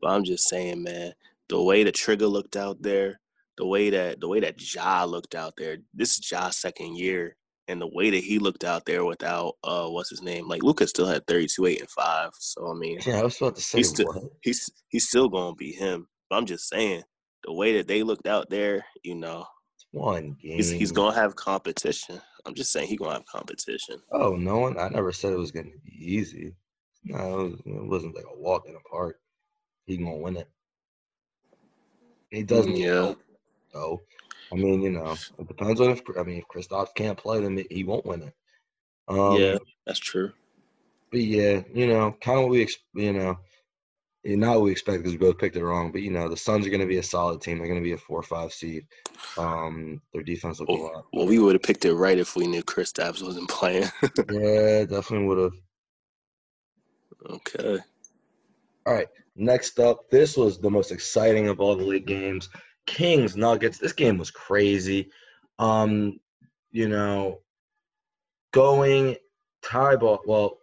But 0.00 0.10
I'm 0.10 0.24
just 0.24 0.48
saying, 0.48 0.82
man, 0.82 1.12
the 1.48 1.62
way 1.62 1.84
the 1.84 1.92
trigger 1.92 2.26
looked 2.26 2.56
out 2.56 2.80
there, 2.82 3.20
the 3.56 3.66
way 3.66 3.90
that 3.90 4.20
the 4.20 4.28
way 4.28 4.40
that 4.40 4.74
Ja 4.74 5.04
looked 5.04 5.34
out 5.34 5.54
there. 5.56 5.78
This 5.92 6.14
is 6.14 6.20
Ja's 6.20 6.56
second 6.56 6.96
year, 6.96 7.36
and 7.70 7.80
the 7.80 7.86
way 7.86 8.10
that 8.10 8.24
he 8.24 8.38
looked 8.38 8.64
out 8.64 8.84
there 8.84 9.04
without 9.04 9.54
uh, 9.62 9.86
what's 9.86 10.10
his 10.10 10.22
name? 10.22 10.48
Like 10.48 10.62
Luka 10.62 10.86
still 10.86 11.06
had 11.06 11.26
32, 11.26 11.66
eight, 11.66 11.80
and 11.80 11.90
five. 11.90 12.30
So 12.38 12.70
I 12.70 12.74
mean, 12.74 12.98
yeah, 13.06 13.20
I 13.20 13.22
was 13.22 13.40
about 13.40 13.56
to 13.56 13.62
say, 13.62 13.78
he's 13.78 13.88
still 13.88 14.30
he's 14.42 14.70
he's 14.88 15.08
still 15.08 15.28
gonna 15.28 15.54
be 15.54 15.72
him. 15.72 16.08
But 16.28 16.36
I'm 16.36 16.46
just 16.46 16.68
saying, 16.68 17.02
the 17.44 17.52
way 17.52 17.76
that 17.76 17.86
they 17.88 18.02
looked 18.02 18.26
out 18.26 18.50
there, 18.50 18.84
you 19.02 19.14
know, 19.14 19.46
one 19.92 20.36
game. 20.40 20.56
He's, 20.56 20.70
he's 20.70 20.92
gonna 20.92 21.14
have 21.14 21.36
competition. 21.36 22.20
I'm 22.44 22.54
just 22.54 22.72
saying 22.72 22.88
he's 22.88 22.98
gonna 22.98 23.14
have 23.14 23.26
competition. 23.26 24.00
Oh 24.12 24.34
no 24.36 24.58
one! 24.58 24.78
I 24.78 24.88
never 24.88 25.12
said 25.12 25.32
it 25.32 25.38
was 25.38 25.52
gonna 25.52 25.70
be 25.84 26.14
easy. 26.14 26.54
No, 27.04 27.16
it, 27.16 27.50
was, 27.50 27.60
it 27.64 27.88
wasn't 27.88 28.16
like 28.16 28.24
a 28.24 28.38
walk 28.38 28.64
in 28.66 28.74
the 28.74 28.80
park. 28.90 29.16
He 29.86 29.96
gonna 29.96 30.16
win 30.16 30.36
it. 30.36 30.48
He 32.30 32.42
doesn't. 32.42 32.76
Yeah. 32.76 33.14
So, 33.72 34.02
I 34.52 34.56
mean, 34.56 34.82
you 34.82 34.90
know, 34.90 35.16
it 35.38 35.48
depends 35.48 35.80
on 35.80 35.90
if 35.90 36.02
I 36.18 36.22
mean 36.22 36.38
if 36.38 36.48
Kristaps 36.48 36.94
can't 36.94 37.18
play, 37.18 37.40
then 37.40 37.62
he 37.70 37.84
won't 37.84 38.06
win 38.06 38.22
it. 38.22 38.34
Um, 39.08 39.40
yeah, 39.40 39.58
that's 39.86 39.98
true. 39.98 40.32
But 41.10 41.20
yeah, 41.20 41.62
you 41.72 41.86
know, 41.88 42.16
kind 42.20 42.38
of 42.38 42.44
what 42.44 42.52
we, 42.52 42.68
you 42.94 43.12
know, 43.12 43.38
not 44.24 44.56
what 44.56 44.64
we 44.64 44.70
expect 44.70 44.98
because 44.98 45.12
we 45.12 45.18
both 45.18 45.38
picked 45.38 45.56
it 45.56 45.64
wrong. 45.64 45.92
But 45.92 46.02
you 46.02 46.10
know, 46.10 46.28
the 46.28 46.36
Suns 46.36 46.66
are 46.66 46.70
going 46.70 46.80
to 46.80 46.86
be 46.86 46.98
a 46.98 47.02
solid 47.02 47.40
team. 47.40 47.58
They're 47.58 47.66
going 47.66 47.80
to 47.80 47.84
be 47.84 47.92
a 47.92 47.98
four 47.98 48.20
or 48.20 48.24
five 48.24 48.52
seed. 48.52 48.86
Um, 49.38 50.00
their 50.12 50.22
defense 50.22 50.60
looks 50.60 50.72
well, 50.72 50.82
a 50.82 50.90
lot. 50.96 51.04
Well, 51.12 51.26
we 51.26 51.38
would 51.38 51.54
have 51.54 51.62
picked 51.62 51.84
it 51.84 51.94
right 51.94 52.18
if 52.18 52.36
we 52.36 52.46
knew 52.46 52.62
Kristaps 52.62 53.22
wasn't 53.22 53.48
playing. 53.48 53.90
yeah, 54.30 54.84
definitely 54.84 55.26
would 55.26 55.38
have. 55.38 55.52
Okay. 57.28 57.78
All 58.86 58.94
right. 58.94 59.08
Next 59.36 59.78
up, 59.78 60.10
this 60.10 60.36
was 60.36 60.58
the 60.58 60.70
most 60.70 60.90
exciting 60.90 61.48
of 61.48 61.60
all 61.60 61.76
the 61.76 61.84
league 61.84 62.06
games. 62.06 62.48
Kings 62.90 63.36
Nuggets. 63.36 63.78
This 63.78 63.92
game 63.92 64.18
was 64.18 64.32
crazy. 64.32 65.10
Um, 65.60 66.18
you 66.72 66.88
know, 66.88 67.38
going 68.52 69.16
tie 69.62 69.94
ball. 69.94 70.20
Well, 70.26 70.58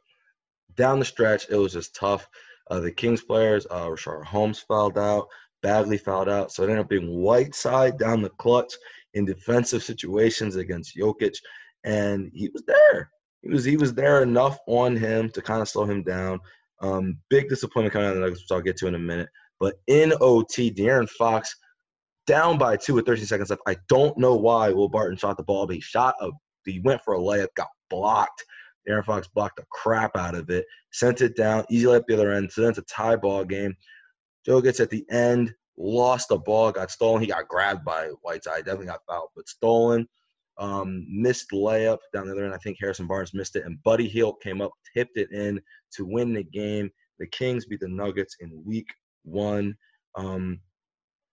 down 0.75 0.99
the 0.99 1.05
stretch, 1.05 1.47
it 1.49 1.55
was 1.55 1.71
just 1.71 1.95
tough. 1.95 2.27
Uh, 2.69 2.81
the 2.81 2.91
Kings 2.91 3.21
players, 3.21 3.65
uh, 3.71 3.85
Richaun 3.85 4.25
Holmes 4.25 4.59
fouled 4.59 4.97
out, 4.97 5.29
Bagley 5.63 5.97
fouled 5.97 6.27
out. 6.27 6.51
So 6.51 6.63
it 6.63 6.65
ended 6.65 6.83
up 6.83 6.89
being 6.89 7.07
Whiteside 7.07 7.97
down 7.97 8.21
the 8.21 8.29
clutch 8.31 8.73
in 9.13 9.23
defensive 9.23 9.81
situations 9.81 10.57
against 10.57 10.97
Jokic, 10.97 11.37
and 11.85 12.29
he 12.33 12.49
was 12.49 12.63
there. 12.67 13.09
He 13.41 13.49
was 13.49 13.63
he 13.63 13.77
was 13.77 13.93
there 13.93 14.21
enough 14.21 14.59
on 14.67 14.97
him 14.97 15.29
to 15.29 15.41
kind 15.41 15.61
of 15.61 15.69
slow 15.69 15.85
him 15.85 16.03
down. 16.03 16.41
Um, 16.81 17.19
big 17.29 17.47
disappointment 17.47 17.93
coming 17.93 18.07
out 18.07 18.11
of 18.11 18.15
the 18.17 18.21
Nuggets, 18.21 18.41
which 18.41 18.51
I'll 18.51 18.61
get 18.61 18.75
to 18.77 18.87
in 18.87 18.95
a 18.95 18.99
minute. 18.99 19.29
But 19.61 19.75
in 19.87 20.13
OT, 20.19 20.69
De'Aaron 20.69 21.09
Fox 21.09 21.55
down 22.27 22.57
by 22.57 22.77
two 22.77 22.93
with 22.93 23.05
13 23.05 23.25
seconds 23.25 23.49
left. 23.49 23.63
I 23.67 23.77
don't 23.89 24.17
know 24.17 24.35
why 24.35 24.69
Will 24.69 24.89
Barton 24.89 25.17
shot 25.17 25.37
the 25.37 25.43
ball, 25.43 25.65
but 25.65 25.75
he 25.75 25.81
shot 25.81 26.15
a 26.21 26.29
he 26.65 26.81
went 26.81 27.01
for 27.01 27.15
a 27.15 27.19
layup, 27.19 27.47
got 27.55 27.69
blocked, 27.89 28.43
Aaron 28.87 29.03
Fox 29.03 29.27
blocked 29.27 29.57
the 29.57 29.65
crap 29.71 30.15
out 30.15 30.35
of 30.35 30.49
it, 30.49 30.65
sent 30.91 31.21
it 31.21 31.35
down, 31.35 31.65
easy 31.69 31.85
layup 31.85 32.05
the 32.07 32.13
other 32.13 32.33
end. 32.33 32.51
So 32.51 32.61
then 32.61 32.71
it's 32.71 32.79
a 32.79 32.83
tie 32.83 33.15
ball 33.15 33.45
game. 33.45 33.75
Jokic 34.47 34.79
at 34.79 34.89
the 34.89 35.05
end, 35.09 35.53
lost 35.77 36.29
the 36.29 36.37
ball, 36.37 36.71
got 36.71 36.91
stolen. 36.91 37.21
He 37.21 37.27
got 37.27 37.47
grabbed 37.47 37.85
by 37.85 38.09
Whiteside, 38.21 38.65
definitely 38.65 38.87
got 38.87 39.05
fouled, 39.07 39.29
but 39.35 39.47
stolen. 39.47 40.07
Um, 40.57 41.05
missed 41.09 41.51
layup 41.51 41.99
down 42.13 42.27
the 42.27 42.33
other 42.33 42.45
end. 42.45 42.53
I 42.53 42.57
think 42.57 42.77
Harrison 42.79 43.07
Barnes 43.07 43.33
missed 43.33 43.55
it, 43.55 43.65
and 43.65 43.81
Buddy 43.83 44.07
Hield 44.07 44.41
came 44.41 44.61
up, 44.61 44.71
tipped 44.95 45.17
it 45.17 45.31
in 45.31 45.61
to 45.93 46.05
win 46.05 46.33
the 46.33 46.43
game. 46.43 46.89
The 47.19 47.27
Kings 47.27 47.65
beat 47.65 47.79
the 47.79 47.87
Nuggets 47.87 48.37
in 48.39 48.63
Week 48.65 48.87
One. 49.23 49.75
Um, 50.15 50.59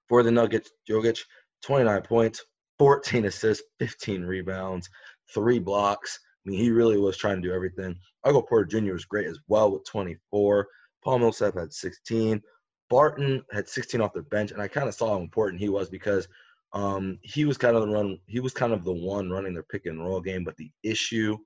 for 0.09 0.23
the 0.23 0.31
Nuggets, 0.31 0.71
Jokic, 0.89 1.21
29 1.63 2.03
points, 2.03 2.45
14 2.79 3.27
assists, 3.27 3.65
15 3.79 4.23
rebounds, 4.23 4.89
three 5.33 5.59
blocks. 5.59 6.19
I 6.47 6.51
mean, 6.51 6.59
he 6.59 6.71
really 6.71 6.99
was 6.99 7.17
trying 7.17 7.41
to 7.41 7.49
do 7.49 7.55
everything. 7.55 7.97
Michael 8.25 8.43
Porter 8.43 8.67
Jr. 8.81 8.93
was 8.93 9.05
great 9.07 9.27
as 9.27 9.39
well 9.49 9.71
with 9.73 9.85
24. 9.87 10.67
Paul 11.03 11.19
Millsap 11.19 11.55
had 11.55 11.73
16. 11.73 12.43
Barton 12.91 13.43
had 13.51 13.69
16 13.69 14.01
off 14.01 14.13
the 14.13 14.23
bench, 14.23 14.53
and 14.53 14.61
I 14.61 14.69
kind 14.69 14.89
of 14.89 14.95
saw 14.95 15.11
how 15.11 15.21
important 15.21 15.61
he 15.61 15.69
was 15.69 15.89
because 15.89 16.29
Um, 16.75 17.19
he 17.23 17.45
was 17.45 17.57
kind 17.57 17.77
of 17.77 17.83
the 17.83 17.95
run. 17.95 18.19
He 18.27 18.41
was 18.41 18.53
kind 18.53 18.73
of 18.73 18.83
the 18.85 18.93
one 18.93 19.31
running 19.31 19.55
their 19.55 19.63
pick 19.63 19.87
and 19.87 20.05
roll 20.05 20.21
game. 20.21 20.43
But 20.43 20.57
the 20.57 20.73
issue 20.83 21.39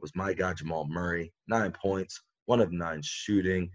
was 0.00 0.10
my 0.16 0.34
guy 0.34 0.52
Jamal 0.52 0.88
Murray, 0.88 1.32
nine 1.46 1.70
points, 1.70 2.20
one 2.46 2.60
of 2.60 2.72
nine 2.72 3.00
shooting, 3.02 3.70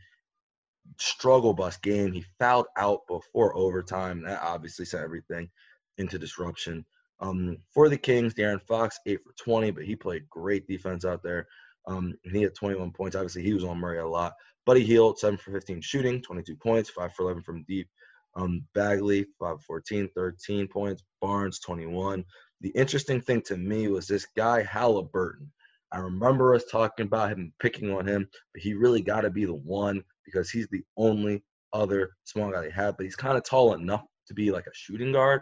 struggle 0.97 1.53
bus 1.53 1.77
game. 1.77 2.11
He 2.11 2.25
fouled 2.39 2.67
out 2.77 3.01
before 3.07 3.55
overtime. 3.55 4.23
That 4.23 4.41
obviously 4.41 4.85
sent 4.85 5.03
everything 5.03 5.49
into 5.97 6.19
disruption. 6.19 6.85
Um, 7.21 7.57
for 7.73 7.89
the 7.89 7.97
Kings, 7.97 8.33
De'Aaron 8.33 8.61
Fox, 8.61 8.97
8 9.05 9.19
for 9.23 9.33
20, 9.43 9.71
but 9.71 9.83
he 9.83 9.95
played 9.95 10.29
great 10.29 10.67
defense 10.67 11.03
out 11.05 11.21
there. 11.21 11.47
Um, 11.87 12.13
and 12.23 12.35
he 12.35 12.43
had 12.43 12.55
21 12.55 12.91
points. 12.91 13.15
Obviously, 13.15 13.43
he 13.43 13.53
was 13.53 13.63
on 13.63 13.77
Murray 13.77 13.99
a 13.99 14.07
lot. 14.07 14.33
Buddy 14.65 14.85
Hield, 14.85 15.19
7 15.19 15.37
for 15.37 15.51
15 15.51 15.81
shooting, 15.81 16.21
22 16.21 16.55
points, 16.55 16.89
5 16.89 17.13
for 17.13 17.23
11 17.23 17.43
from 17.43 17.65
deep. 17.67 17.89
Um, 18.35 18.63
Bagley, 18.73 19.25
5 19.39 19.61
14, 19.63 20.09
13 20.15 20.67
points. 20.67 21.03
Barnes, 21.21 21.59
21. 21.59 22.23
The 22.61 22.69
interesting 22.69 23.21
thing 23.21 23.41
to 23.43 23.57
me 23.57 23.87
was 23.87 24.07
this 24.07 24.27
guy, 24.37 24.61
Halliburton. 24.63 25.51
I 25.91 25.99
remember 25.99 26.53
us 26.53 26.65
talking 26.71 27.07
about 27.07 27.31
him 27.31 27.51
picking 27.59 27.91
on 27.91 28.07
him, 28.07 28.29
but 28.53 28.61
he 28.61 28.75
really 28.75 29.01
got 29.01 29.21
to 29.21 29.29
be 29.29 29.45
the 29.45 29.55
one 29.55 30.03
because 30.31 30.49
he's 30.49 30.67
the 30.67 30.83
only 30.97 31.43
other 31.73 32.11
small 32.23 32.51
guy 32.51 32.61
they 32.61 32.71
have. 32.71 32.97
But 32.97 33.05
he's 33.05 33.15
kind 33.15 33.37
of 33.37 33.43
tall 33.43 33.73
enough 33.73 34.03
to 34.27 34.33
be 34.33 34.51
like 34.51 34.67
a 34.67 34.73
shooting 34.73 35.11
guard. 35.11 35.41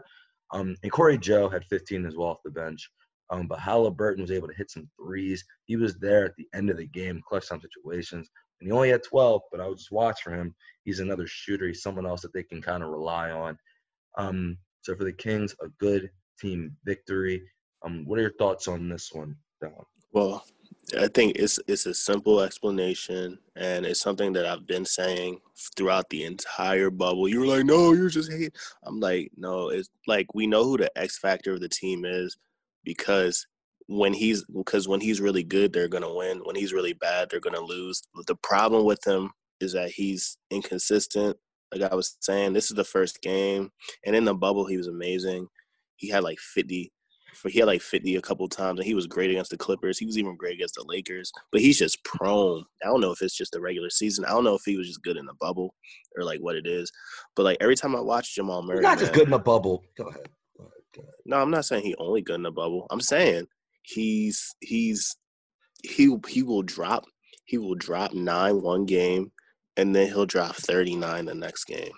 Um, 0.52 0.76
and 0.84 0.92
Corey 0.92 1.18
Joe 1.18 1.50
had 1.50 1.66
15 1.66 2.06
as 2.06 2.16
well 2.16 2.30
off 2.30 2.44
the 2.44 2.52
bench. 2.52 2.90
Um, 3.30 3.48
but 3.48 3.60
Halliburton 3.60 4.22
was 4.22 4.32
able 4.32 4.48
to 4.48 4.54
hit 4.54 4.72
some 4.72 4.90
threes. 4.98 5.44
He 5.66 5.76
was 5.76 5.98
there 5.98 6.26
at 6.26 6.36
the 6.38 6.48
end 6.54 6.70
of 6.70 6.78
the 6.78 6.88
game, 6.88 7.22
clutch 7.28 7.50
time 7.50 7.62
situations. 7.62 8.30
And 8.60 8.68
he 8.68 8.72
only 8.72 8.90
had 8.90 9.04
12, 9.04 9.42
but 9.52 9.60
I 9.60 9.68
would 9.68 9.78
just 9.78 9.92
watch 9.92 10.22
for 10.22 10.32
him. 10.32 10.56
He's 10.86 11.02
another 11.02 11.28
shooter. 11.28 11.68
He's 11.68 11.82
someone 11.82 12.06
else 12.06 12.22
that 12.22 12.34
they 12.34 12.44
can 12.44 12.62
kind 12.62 12.84
of 12.84 12.90
rely 12.90 13.32
on. 13.32 13.58
Um, 14.18 14.58
so 14.82 14.96
for 14.96 15.04
the 15.04 15.12
Kings, 15.12 15.54
a 15.62 15.68
good 15.80 16.10
team 16.40 16.76
victory. 16.86 17.44
Um, 17.84 18.06
what 18.06 18.18
are 18.18 18.24
your 18.24 18.34
thoughts 18.34 18.68
on 18.68 18.88
this 18.88 19.12
one? 19.12 19.36
Well, 20.14 20.46
I 20.98 21.08
think 21.08 21.36
it's 21.38 21.60
it's 21.68 21.86
a 21.86 21.94
simple 21.94 22.42
explanation, 22.42 23.40
and 23.56 23.86
it's 23.86 24.00
something 24.00 24.34
that 24.34 24.46
I've 24.46 24.66
been 24.66 24.86
saying 24.86 25.40
throughout 25.76 26.10
the 26.10 26.24
entire 26.24 26.90
bubble. 26.90 27.28
You 27.28 27.42
were 27.42 27.48
like, 27.48 27.66
"No, 27.66 27.94
you're 27.94 28.10
just 28.10 28.32
hate." 28.32 28.56
I'm 28.84 29.00
like, 29.00 29.32
"No, 29.36 29.70
it's 29.70 29.90
like 30.08 30.34
we 30.34 30.48
know 30.48 30.64
who 30.64 30.78
the 30.78 30.98
X 30.98 31.18
factor 31.20 31.54
of 31.54 31.60
the 31.60 31.70
team 31.70 32.06
is 32.06 32.38
because 32.84 33.48
when 33.88 34.14
he's 34.14 34.44
because 34.46 34.88
when 34.88 35.02
he's 35.02 35.22
really 35.22 35.44
good, 35.44 35.74
they're 35.74 35.88
gonna 35.90 36.14
win. 36.14 36.40
When 36.46 36.56
he's 36.56 36.74
really 36.74 36.94
bad, 36.94 37.30
they're 37.30 37.40
gonna 37.40 37.60
lose. 37.60 38.04
The 38.28 38.36
problem 38.36 38.86
with 38.86 39.06
him 39.06 39.32
is 39.60 39.74
that 39.74 39.92
he's 39.92 40.38
inconsistent. 40.52 41.38
Like 41.74 41.92
I 41.92 41.96
was 41.96 42.18
saying, 42.22 42.54
this 42.54 42.70
is 42.70 42.78
the 42.78 42.84
first 42.84 43.22
game, 43.22 43.72
and 44.06 44.16
in 44.16 44.26
the 44.26 44.34
bubble, 44.34 44.66
he 44.66 44.78
was 44.78 44.88
amazing. 44.88 45.48
He 45.98 46.10
had 46.10 46.24
like 46.24 46.40
50 46.40 46.92
for 47.34 47.50
he 47.50 47.60
had 47.60 47.68
like 47.68 47.82
50 47.82 48.16
a 48.16 48.22
couple 48.22 48.48
times 48.48 48.80
and 48.80 48.88
he 48.88 48.94
was 48.94 49.08
great 49.08 49.30
against 49.30 49.52
the 49.52 49.58
Clippers. 49.58 49.98
He 49.98 50.06
was 50.06 50.18
even 50.18 50.36
great 50.36 50.56
against 50.56 50.76
the 50.76 50.86
Lakers, 50.88 51.32
but 51.52 51.62
he's 51.62 51.78
just 51.78 52.04
prone. 52.04 52.64
I 52.84 52.88
don't 52.88 53.02
know 53.02 53.12
if 53.12 53.22
it's 53.22 53.36
just 53.36 53.52
the 53.52 53.62
regular 53.62 53.90
season. 53.90 54.26
I 54.26 54.30
don't 54.30 54.44
know 54.44 54.56
if 54.56 54.64
he 54.66 54.78
was 54.78 54.88
just 54.88 55.04
good 55.04 55.18
in 55.18 55.26
the 55.26 55.34
bubble 55.40 55.74
or 56.18 56.24
like 56.24 56.40
what 56.40 56.56
it 56.56 56.68
is. 56.68 56.92
But 57.36 57.44
like 57.44 57.58
every 57.62 57.76
time 57.76 57.96
I 57.96 58.02
watch 58.02 58.36
Jamal 58.36 58.64
Murray, 58.64 58.78
he's 58.78 58.84
not 58.84 59.00
just 59.00 59.12
man, 59.12 59.20
good 59.20 59.28
in 59.28 59.32
the 59.32 59.40
bubble. 59.40 59.84
Go 59.98 60.06
ahead. 60.06 60.30
Go 60.58 60.64
ahead. 60.64 60.82
Go 60.96 61.02
ahead. 61.02 61.14
No, 61.26 61.38
I'm 61.38 61.52
not 61.52 61.66
saying 61.66 61.84
he 61.84 61.96
only 61.96 62.22
good 62.22 62.36
in 62.36 62.44
the 62.44 62.52
bubble. 62.52 62.88
I'm 62.90 63.02
saying 63.02 63.48
he's 63.84 64.56
he's 64.62 65.16
he 65.84 66.16
he 66.28 66.44
will 66.44 66.64
drop 66.64 67.06
he 67.46 67.58
will 67.58 67.76
drop 67.76 68.14
nine 68.14 68.62
one 68.62 68.86
game 68.86 69.32
and 69.78 69.96
then 69.96 70.08
he'll 70.08 70.26
drop 70.26 70.56
39 70.56 71.26
the 71.26 71.36
next 71.36 71.66
game. 71.66 71.92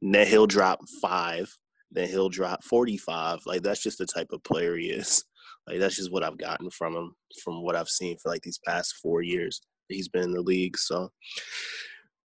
And 0.00 0.14
then 0.14 0.26
he'll 0.26 0.46
drop 0.46 0.80
five 1.02 1.54
then 1.90 2.08
he'll 2.08 2.28
drop 2.28 2.62
45. 2.64 3.40
Like 3.46 3.62
that's 3.62 3.82
just 3.82 3.98
the 3.98 4.06
type 4.06 4.28
of 4.32 4.42
player 4.42 4.76
he 4.76 4.90
is. 4.90 5.24
Like 5.66 5.78
that's 5.78 5.96
just 5.96 6.12
what 6.12 6.22
I've 6.22 6.38
gotten 6.38 6.70
from 6.70 6.94
him 6.94 7.14
from 7.42 7.62
what 7.62 7.76
I've 7.76 7.88
seen 7.88 8.16
for 8.22 8.30
like 8.30 8.42
these 8.42 8.60
past 8.66 8.96
four 9.02 9.22
years 9.22 9.60
he's 9.88 10.08
been 10.08 10.22
in 10.22 10.32
the 10.32 10.42
league. 10.42 10.76
So 10.76 11.10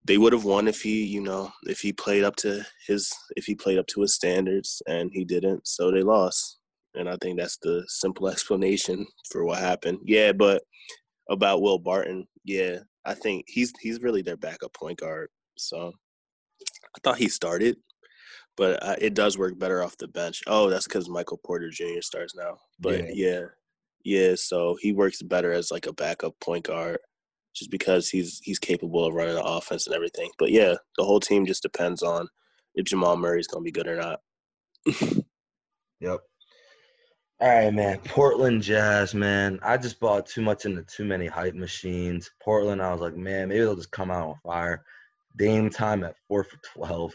they 0.06 0.18
would 0.18 0.34
have 0.34 0.46
won 0.46 0.68
if 0.68 0.82
he, 0.82 1.04
you 1.04 1.22
know, 1.22 1.52
if 1.64 1.80
he 1.80 1.94
played 1.94 2.24
up 2.24 2.36
to 2.38 2.66
his 2.88 3.12
if 3.36 3.46
he 3.46 3.56
played 3.56 3.78
up 3.78 3.88
to 3.88 4.02
his 4.02 4.16
standards 4.16 4.82
and 4.88 5.12
he 5.14 5.26
didn't, 5.26 5.68
so 5.68 5.92
they 5.92 6.02
lost. 6.02 6.58
And 6.96 7.10
I 7.10 7.18
think 7.22 7.40
that's 7.40 7.58
the 7.62 7.84
simple 7.88 8.28
explanation 8.30 9.06
for 9.32 9.46
what 9.46 9.60
happened. 9.60 10.00
Yeah, 10.06 10.32
but 10.32 10.64
about 11.30 11.62
Will 11.62 11.78
Barton, 11.78 12.28
yeah, 12.44 12.80
I 13.06 13.14
think 13.14 13.46
he's 13.48 13.74
he's 13.82 14.02
really 14.02 14.22
their 14.22 14.38
backup 14.38 14.74
point 14.74 15.00
guard. 15.00 15.30
So 15.58 15.92
I 16.96 17.00
thought 17.04 17.18
he 17.18 17.30
started 17.30 17.78
but 18.60 18.84
uh, 18.84 18.96
it 19.00 19.14
does 19.14 19.38
work 19.38 19.58
better 19.58 19.82
off 19.82 19.98
the 19.98 20.08
bench. 20.10 20.44
Oh, 20.46 20.70
that's 20.70 20.86
because 20.86 21.08
Michael 21.08 21.38
Porter 21.38 21.70
Jr. 21.70 22.02
starts 22.02 22.36
now. 22.36 22.58
But 22.78 23.16
yeah. 23.16 23.30
yeah, 23.30 23.46
yeah. 24.04 24.36
So 24.36 24.78
he 24.82 24.92
works 24.92 25.22
better 25.22 25.54
as 25.54 25.72
like 25.72 25.88
a 25.88 25.94
backup 25.94 26.38
point 26.42 26.66
guard, 26.66 27.00
just 27.56 27.72
because 27.72 28.10
he's 28.10 28.42
he's 28.44 28.60
capable 28.60 29.06
of 29.06 29.14
running 29.14 29.36
the 29.36 29.44
offense 29.44 29.88
and 29.88 29.96
everything. 29.96 30.30
But 30.38 30.52
yeah, 30.52 30.76
the 30.98 31.06
whole 31.06 31.22
team 31.22 31.46
just 31.46 31.64
depends 31.64 32.04
on 32.04 32.28
if 32.76 32.86
Jamal 32.86 33.16
Murray's 33.16 33.48
gonna 33.48 33.64
be 33.64 33.72
good 33.72 33.88
or 33.88 33.96
not. 33.96 34.20
yep. 36.02 36.20
All 37.42 37.48
right, 37.48 37.74
man. 37.74 38.00
Portland 38.00 38.62
Jazz, 38.62 39.14
man. 39.14 39.58
I 39.64 39.78
just 39.78 40.02
bought 40.02 40.26
too 40.26 40.42
much 40.42 40.66
into 40.66 40.84
too 40.84 41.06
many 41.06 41.28
hype 41.28 41.56
machines. 41.56 42.30
Portland, 42.44 42.82
I 42.82 42.92
was 42.92 43.00
like, 43.00 43.16
man, 43.16 43.48
maybe 43.48 43.62
they'll 43.62 43.78
just 43.78 43.92
come 43.92 44.12
out 44.12 44.28
on 44.28 44.36
fire. 44.44 44.84
Dame 45.38 45.70
time 45.70 46.04
at 46.04 46.18
four 46.28 46.44
for 46.44 46.58
twelve. 46.74 47.14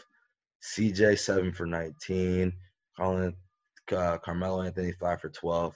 CJ 0.64 1.18
seven 1.18 1.52
for 1.52 1.66
19. 1.66 2.52
Colin, 2.96 3.34
uh, 3.92 4.18
Carmelo 4.18 4.62
Anthony 4.62 4.92
five 4.92 5.20
for 5.20 5.28
12. 5.28 5.74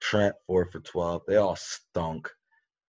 Trent 0.00 0.34
four 0.46 0.66
for 0.70 0.80
12. 0.80 1.22
They 1.26 1.36
all 1.36 1.56
stunk. 1.56 2.30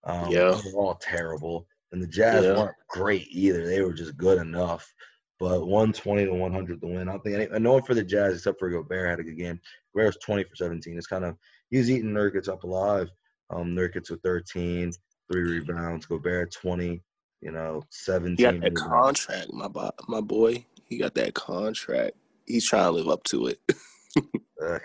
Um, 0.04 0.30
yeah, 0.30 0.60
they 0.64 0.72
were 0.74 0.82
all 0.82 0.96
terrible. 0.96 1.68
And 1.92 2.02
the 2.02 2.08
Jazz 2.08 2.46
yeah. 2.46 2.56
weren't 2.56 2.76
great 2.88 3.28
either. 3.32 3.66
They 3.66 3.82
were 3.82 3.94
just 3.94 4.18
good 4.18 4.40
enough. 4.40 4.92
But 5.40 5.66
120 5.66 6.26
to 6.26 6.34
100 6.34 6.82
to 6.82 6.88
win. 6.88 7.08
I 7.08 7.14
don't 7.14 7.24
think 7.24 7.36
any, 7.36 7.60
no 7.60 7.74
one 7.74 7.84
for 7.84 7.94
the 7.94 8.04
Jazz 8.04 8.36
except 8.36 8.60
for 8.60 8.70
Gobert 8.70 9.10
had 9.10 9.20
a 9.20 9.24
good 9.24 9.38
game. 9.38 9.60
Gobert 9.96 10.16
was 10.16 10.18
20 10.18 10.44
for 10.44 10.56
17. 10.56 10.98
It's 10.98 11.08
kind 11.08 11.24
of 11.24 11.36
he's 11.70 11.90
eating 11.90 12.12
Nurkic 12.12 12.50
up 12.50 12.64
alive. 12.64 13.10
Um, 13.50 13.76
Nurkic 13.76 14.12
with 14.12 14.22
13, 14.22 14.92
three 15.32 15.42
rebounds. 15.42 16.06
Gobert 16.06 16.52
20, 16.52 17.02
you 17.42 17.52
know, 17.52 17.82
17. 17.90 18.38
He 18.38 18.44
got 18.44 18.62
that 18.62 18.76
contract, 18.76 19.54
my 19.54 19.70
my 20.08 20.22
boy. 20.22 20.66
He 20.90 20.98
got 20.98 21.14
that 21.16 21.36
contract. 21.36 22.18
He's 22.46 22.68
trying 22.68 22.86
to 22.86 22.92
live 22.92 23.08
up 23.08 23.24
to 23.26 23.48
it. 23.48 23.60
okay. 24.62 24.84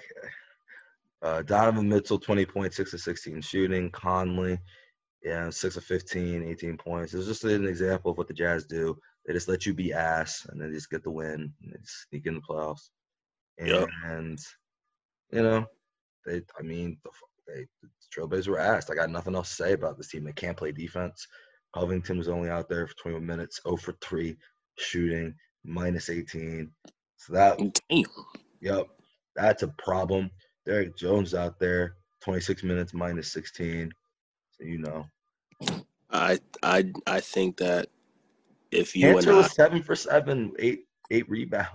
Uh, 1.23 1.41
Donovan 1.43 1.89
Mitchell, 1.89 2.19
20 2.19 2.45
points, 2.45 2.77
6 2.77 2.93
of 2.93 3.01
16 3.01 3.41
shooting. 3.41 3.91
Conley, 3.91 4.59
yeah, 5.23 5.49
6 5.49 5.77
of 5.77 5.85
15, 5.85 6.45
18 6.45 6.77
points. 6.77 7.15
It's 7.15 7.27
just 7.27 7.45
an 7.45 7.67
example 7.67 8.11
of 8.11 8.19
what 8.19 8.29
the 8.29 8.35
Jazz 8.35 8.67
do. 8.67 8.99
They 9.27 9.33
just 9.33 9.49
let 9.49 9.65
you 9.65 9.73
be 9.73 9.95
ass 9.95 10.47
and 10.51 10.61
they 10.61 10.69
just 10.69 10.91
get 10.91 11.03
the 11.03 11.11
win 11.11 11.51
and 11.63 11.73
they 11.73 11.79
sneak 11.83 12.27
in 12.27 12.35
the 12.35 12.41
playoffs. 12.43 12.91
And, 13.59 13.71
yep. 13.71 13.89
you 15.33 15.43
know, 15.43 15.65
they, 16.27 16.43
I 16.59 16.63
mean, 16.63 16.99
the, 17.03 17.11
they, 17.49 17.67
the 17.81 17.89
Trailblazers 18.15 18.49
were 18.49 18.59
asked. 18.59 18.91
I 18.91 18.95
got 18.95 19.09
nothing 19.09 19.35
else 19.35 19.49
to 19.49 19.55
say 19.55 19.73
about 19.73 19.97
this 19.97 20.09
team. 20.09 20.25
They 20.25 20.33
can't 20.33 20.57
play 20.57 20.73
defense. 20.73 21.27
Covington 21.75 22.19
was 22.19 22.29
only 22.29 22.51
out 22.51 22.69
there 22.69 22.87
for 22.87 22.95
21 22.97 23.25
minutes, 23.25 23.61
0 23.67 23.77
for 23.79 23.95
3 24.03 24.37
shooting 24.77 25.35
minus 25.65 26.11
18. 26.11 26.71
So 27.17 27.33
that, 27.33 27.59
Damn. 27.89 28.05
yep, 28.61 28.87
that's 29.35 29.63
a 29.63 29.69
problem. 29.79 30.31
Derrick 30.67 30.97
Jones 30.97 31.35
out 31.35 31.59
there, 31.59 31.97
26 32.23 32.63
minutes 32.63 32.95
minus 32.95 33.33
16. 33.33 33.93
So 34.53 34.65
you 34.65 34.79
know. 34.79 35.07
I 36.11 36.39
I 36.63 36.93
I 37.07 37.21
think 37.21 37.57
that 37.59 37.89
if 38.71 38.95
you 38.95 39.17
and 39.19 39.29
I, 39.29 39.37
was 39.37 39.53
seven 39.53 39.83
for 39.83 39.97
seven, 39.97 40.53
eight 40.59 40.85
eight 41.11 41.29
rebounds. 41.29 41.71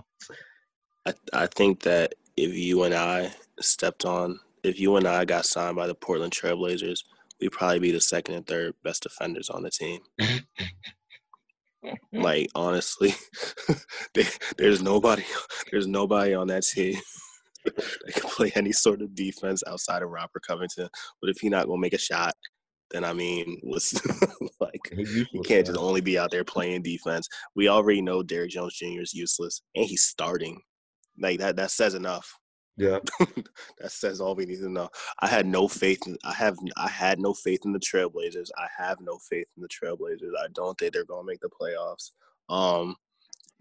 I 1.06 1.14
I 1.32 1.46
think 1.46 1.82
that 1.82 2.14
if 2.36 2.54
you 2.54 2.84
and 2.84 2.94
I 2.94 3.32
stepped 3.60 4.04
on, 4.04 4.40
if 4.62 4.78
you 4.80 4.96
and 4.96 5.06
I 5.06 5.24
got 5.24 5.44
signed 5.44 5.76
by 5.76 5.86
the 5.86 5.94
Portland 5.94 6.32
Trailblazers, 6.32 7.04
we'd 7.40 7.52
probably 7.52 7.80
be 7.80 7.90
the 7.90 8.00
second 8.00 8.34
and 8.34 8.46
third 8.46 8.74
best 8.82 9.02
defenders 9.02 9.50
on 9.50 9.62
the 9.62 9.70
team. 9.70 10.00
like 12.12 12.48
honestly, 12.54 13.14
there's 14.58 14.82
nobody, 14.82 15.24
there's 15.70 15.86
nobody 15.86 16.34
on 16.34 16.48
that 16.48 16.64
team 16.64 16.98
that 17.64 18.14
can 18.14 18.30
play 18.30 18.52
any 18.54 18.72
sort 18.72 19.02
of 19.02 19.14
defense 19.14 19.62
outside 19.66 20.02
of 20.02 20.10
Robert 20.10 20.42
Covington. 20.46 20.88
But 21.20 21.30
if 21.30 21.38
he's 21.40 21.50
not 21.50 21.66
gonna 21.66 21.80
make 21.80 21.94
a 21.94 21.98
shot, 21.98 22.34
then 22.90 23.04
I 23.04 23.12
mean, 23.12 23.58
what's 23.62 23.94
like 24.60 24.80
he 24.94 25.40
can't 25.44 25.66
just 25.66 25.78
only 25.78 26.00
be 26.00 26.18
out 26.18 26.30
there 26.30 26.44
playing 26.44 26.82
defense. 26.82 27.28
We 27.54 27.68
already 27.68 28.02
know 28.02 28.22
Derrick 28.22 28.50
Jones 28.50 28.76
Jr. 28.76 29.02
is 29.02 29.14
useless, 29.14 29.62
and 29.74 29.84
he's 29.84 30.02
starting. 30.02 30.60
Like 31.18 31.38
that, 31.40 31.56
that 31.56 31.70
says 31.70 31.94
enough. 31.94 32.39
Yeah, 32.80 32.98
that 33.78 33.92
says 33.92 34.22
all 34.22 34.34
we 34.34 34.46
need 34.46 34.60
to 34.60 34.70
know. 34.70 34.88
I 35.18 35.26
had 35.26 35.44
no 35.44 35.68
faith. 35.68 36.00
In, 36.06 36.16
I 36.24 36.32
have. 36.32 36.56
I 36.78 36.88
had 36.88 37.20
no 37.20 37.34
faith 37.34 37.60
in 37.66 37.74
the 37.74 37.78
Trailblazers. 37.78 38.48
I 38.56 38.68
have 38.74 38.96
no 39.02 39.18
faith 39.18 39.46
in 39.54 39.62
the 39.62 39.68
Trailblazers. 39.68 40.32
I 40.42 40.46
don't 40.54 40.78
think 40.78 40.94
they're 40.94 41.04
gonna 41.04 41.26
make 41.26 41.40
the 41.40 41.50
playoffs. 41.50 42.12
Um, 42.48 42.96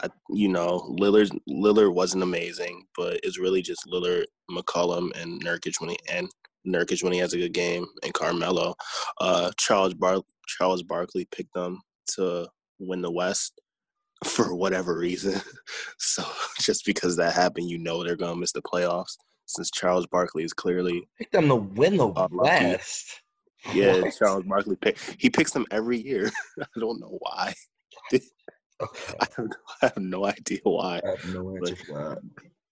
I, 0.01 0.07
you 0.29 0.47
know, 0.47 0.95
Lillard 0.97 1.37
Lillard 1.49 1.93
wasn't 1.93 2.23
amazing, 2.23 2.85
but 2.95 3.19
it's 3.23 3.37
really 3.37 3.61
just 3.61 3.85
Lillard, 3.87 4.23
McCollum, 4.49 5.11
and 5.21 5.43
Nurkic 5.43 5.81
when 5.81 5.89
he 5.89 5.97
and 6.09 6.29
Nurkic 6.65 7.03
when 7.03 7.11
he 7.11 7.19
has 7.19 7.33
a 7.33 7.39
good 7.39 7.53
game, 7.53 7.85
and 8.03 8.13
Carmelo. 8.13 8.73
Uh, 9.19 9.51
Charles 9.57 9.95
Bar 9.95 10.21
Charles 10.47 10.81
Barkley 10.81 11.27
picked 11.35 11.53
them 11.53 11.81
to 12.15 12.47
win 12.79 13.01
the 13.01 13.11
West 13.11 13.59
for 14.23 14.55
whatever 14.55 14.97
reason. 14.97 15.39
so 15.97 16.23
just 16.59 16.85
because 16.85 17.15
that 17.17 17.33
happened, 17.33 17.69
you 17.69 17.77
know 17.77 18.03
they're 18.03 18.15
gonna 18.15 18.35
miss 18.35 18.51
the 18.51 18.61
playoffs 18.61 19.15
since 19.45 19.71
Charles 19.71 20.05
Barkley 20.05 20.43
is 20.43 20.53
clearly 20.53 21.07
picked 21.17 21.31
them 21.31 21.47
to 21.47 21.55
win 21.55 21.97
the 21.97 22.07
uh, 22.07 22.27
West. 22.31 23.21
Yeah, 23.73 23.99
what? 24.01 24.15
Charles 24.17 24.43
Barkley 24.45 24.75
pick 24.75 24.97
he 25.17 25.29
picks 25.29 25.51
them 25.51 25.65
every 25.71 25.99
year. 25.99 26.31
I 26.61 26.79
don't 26.79 26.99
know 26.99 27.17
why. 27.19 27.53
Okay. 28.13 28.23
I, 28.81 29.27
have, 29.35 29.47
I 29.81 29.85
have 29.87 29.97
no 29.97 30.25
idea 30.25 30.59
why. 30.63 31.01
I 31.03 31.09
have 31.09 31.33
no 31.33 31.57
but. 31.59 32.19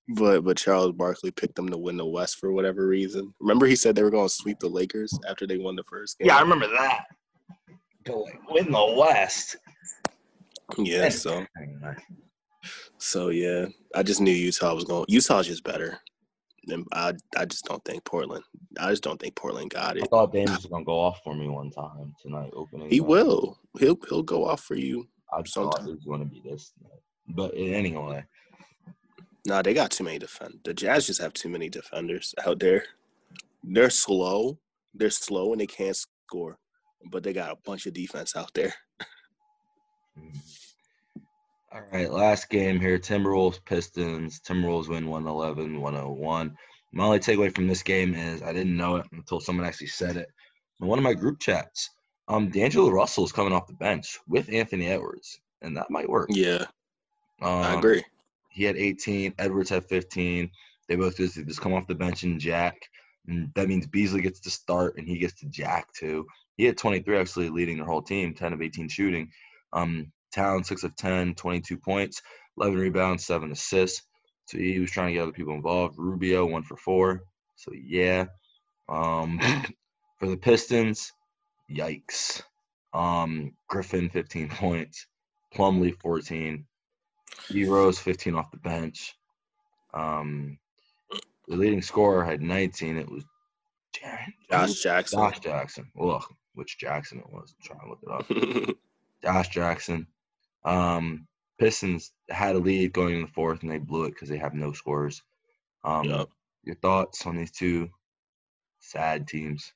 But 0.10 0.42
but 0.46 0.56
Charles 0.56 0.94
Barkley 0.94 1.32
picked 1.32 1.56
them 1.56 1.68
to 1.70 1.78
win 1.78 1.98
the 1.98 2.06
West 2.06 2.38
for 2.38 2.52
whatever 2.54 2.88
reason. 2.88 3.34
Remember 3.42 3.66
he 3.66 3.76
said 3.76 3.94
they 3.94 4.04
were 4.04 4.10
going 4.10 4.28
to 4.28 4.34
sweep 4.34 4.60
the 4.60 4.70
Lakers 4.70 5.18
after 5.28 5.46
they 5.46 5.58
won 5.58 5.76
the 5.76 5.84
first 5.84 6.18
game. 6.18 6.28
Yeah, 6.28 6.38
I 6.38 6.42
remember 6.42 6.68
that. 6.68 7.08
To 8.06 8.24
win 8.50 8.72
the 8.72 8.96
West. 8.98 9.58
Yeah, 10.78 11.10
so 11.10 11.46
so 12.98 13.30
yeah, 13.30 13.68
I 13.96 14.04
just 14.04 14.22
knew 14.22 14.32
Utah 14.32 14.74
was 14.74 14.84
going. 14.84 15.06
Utah's 15.08 15.48
just 15.48 15.64
better. 15.64 16.00
And 16.68 16.86
I 16.92 17.14
I 17.38 17.46
just 17.46 17.66
don't 17.66 17.84
think 17.86 18.04
Portland. 18.04 18.44
I 18.80 18.90
just 18.90 19.04
don't 19.04 19.20
think 19.20 19.36
Portland 19.36 19.70
got 19.70 19.98
it. 19.98 20.04
I 20.04 20.08
thought 20.08 20.34
Dame 20.34 20.52
was 20.52 20.66
gonna 20.66 20.84
go 20.84 21.00
off 21.00 21.22
for 21.24 21.34
me 21.34 21.48
one 21.48 21.72
time 21.72 22.14
tonight 22.22 22.52
opening. 22.54 22.90
He 22.90 23.00
will. 23.00 23.58
He'll 23.80 23.98
he'll 24.10 24.24
go 24.24 24.46
off 24.46 24.62
for 24.62 24.76
you. 24.76 25.08
I 25.32 25.42
thought 25.44 25.80
it 25.80 25.92
was 25.92 26.04
gonna 26.06 26.26
be 26.26 26.42
this, 26.44 26.74
but 27.30 27.54
anyway. 27.56 28.26
Nah, 29.46 29.62
they 29.62 29.74
got 29.74 29.92
too 29.92 30.04
many 30.04 30.20
defend. 30.20 30.60
The 30.66 30.74
Jazz 30.74 31.08
just 31.08 31.22
have 31.22 31.32
too 31.32 31.48
many 31.48 31.70
defenders 31.70 32.36
out 32.46 32.60
there. 32.60 32.84
They're 33.64 33.90
slow. 33.90 34.60
They're 34.94 35.10
slow 35.10 35.54
and 35.54 35.62
they 35.62 35.68
can't 35.68 35.96
score, 35.96 36.58
but 37.10 37.24
they 37.24 37.32
got 37.32 37.52
a 37.52 37.58
bunch 37.64 37.86
of 37.86 37.94
defense 37.94 38.36
out 38.36 38.54
there. 38.54 38.74
Mm-hmm. 40.18 40.38
All 41.74 41.84
right, 41.92 42.12
last 42.12 42.50
game 42.50 42.80
here 42.80 42.98
Timberwolves 42.98 43.64
Pistons. 43.64 44.40
Timberwolves 44.40 44.88
win 44.88 45.08
111 45.08 45.80
101. 45.80 46.58
My 46.94 47.04
only 47.04 47.20
takeaway 47.20 47.54
from 47.54 47.68
this 47.68 47.84
game 47.84 48.16
is 48.16 48.42
I 48.42 48.54
didn't 48.54 48.78
know 48.78 48.96
it 48.96 49.06
until 49.12 49.40
someone 49.40 49.66
actually 49.66 49.88
said 49.88 50.18
it 50.18 50.30
in 50.82 50.88
one 50.88 50.98
of 50.98 51.04
my 51.04 51.14
group 51.14 51.40
chats. 51.40 51.90
Um, 52.30 52.50
D'Angelo 52.50 52.90
Russell 52.90 53.26
is 53.26 53.32
coming 53.32 53.54
off 53.54 53.68
the 53.68 53.74
bench 53.74 54.20
with 54.28 54.52
Anthony 54.52 54.88
Edwards, 54.88 55.40
and 55.62 55.78
that 55.78 55.90
might 55.90 56.10
work. 56.10 56.30
Yeah, 56.32 56.66
um, 57.42 57.50
I 57.50 57.76
agree. 57.76 58.04
He 58.50 58.64
had 58.64 58.76
18. 58.76 59.36
Edwards 59.38 59.70
had 59.70 59.86
15. 59.86 60.50
They 60.88 60.96
both 60.96 61.18
just, 61.18 61.36
just 61.36 61.62
come 61.62 61.74
off 61.74 61.88
the 61.88 61.96
bench 61.96 62.24
and 62.24 62.40
jack. 62.40 62.76
And 63.28 63.52
that 63.56 63.68
means 63.68 63.86
Beasley 63.86 64.22
gets 64.22 64.40
to 64.42 64.50
start 64.50 64.98
and 64.98 65.08
he 65.08 65.18
gets 65.18 65.34
to 65.42 65.46
jack 65.48 65.94
too. 65.94 66.26
He 66.56 66.64
had 66.64 66.78
23 66.78 67.18
actually 67.18 67.50
leading 67.50 67.78
their 67.78 67.86
whole 67.86 68.02
team, 68.02 68.34
10 68.34 68.54
of 68.54 68.62
18 68.62 68.90
shooting. 68.90 69.30
Um, 69.74 70.12
Town, 70.34 70.64
6 70.64 70.84
of 70.84 70.96
10, 70.96 71.36
22 71.36 71.78
points, 71.78 72.22
11 72.58 72.78
rebounds, 72.78 73.26
7 73.26 73.52
assists. 73.52 74.04
So 74.46 74.58
he 74.58 74.80
was 74.80 74.92
trying 74.92 75.08
to 75.08 75.14
get 75.14 75.24
other 75.24 75.32
people 75.32 75.54
involved. 75.54 75.96
Rubio, 75.98 76.46
1 76.46 76.64
for 76.64 76.78
4. 76.78 77.22
So 77.56 77.72
yeah. 77.74 78.26
Um, 78.88 79.40
for 80.20 80.28
the 80.28 80.38
Pistons, 80.38 81.12
yikes. 81.70 82.42
Um, 82.94 83.54
Griffin, 83.68 84.10
15 84.10 84.50
points. 84.50 85.08
Plumlee, 85.54 86.00
14. 86.02 86.66
Heroes, 87.50 88.00
15 88.00 88.36
off 88.36 88.52
the 88.52 88.58
bench. 88.58 89.16
Um, 89.94 90.58
the 91.48 91.56
leading 91.56 91.82
scorer 91.82 92.24
had 92.24 92.42
19. 92.42 92.98
It 92.98 93.10
was 93.10 93.24
Jaren, 93.96 94.34
Josh 94.50 94.82
Jackson. 94.82 95.20
Josh 95.20 95.40
Jackson. 95.40 95.92
Ugh, 96.00 96.24
which 96.54 96.78
Jackson 96.78 97.20
it 97.20 97.30
was. 97.30 97.54
I'm 97.54 97.66
trying 97.66 97.80
to 97.82 97.90
look 97.90 98.00
it 98.04 98.70
up. 98.70 98.78
Josh 99.24 99.50
Jackson. 99.50 100.08
Um, 100.64 101.28
Pistons 101.60 102.12
had 102.30 102.56
a 102.56 102.60
lead 102.60 102.94
going 102.94 103.16
in 103.16 103.22
the 103.22 103.28
fourth, 103.28 103.62
and 103.64 103.72
they 103.72 103.80
blew 103.80 104.06
it 104.06 104.12
because 104.12 104.30
they 104.30 104.38
have 104.38 104.54
no 104.54 104.74
scores. 104.74 105.24
Um, 105.84 106.06
yep. 106.06 106.28
Your 106.64 106.76
thoughts 106.76 107.26
on 107.26 107.38
these 107.38 107.52
two 107.52 107.90
sad 108.80 109.28
teams? 109.28 109.74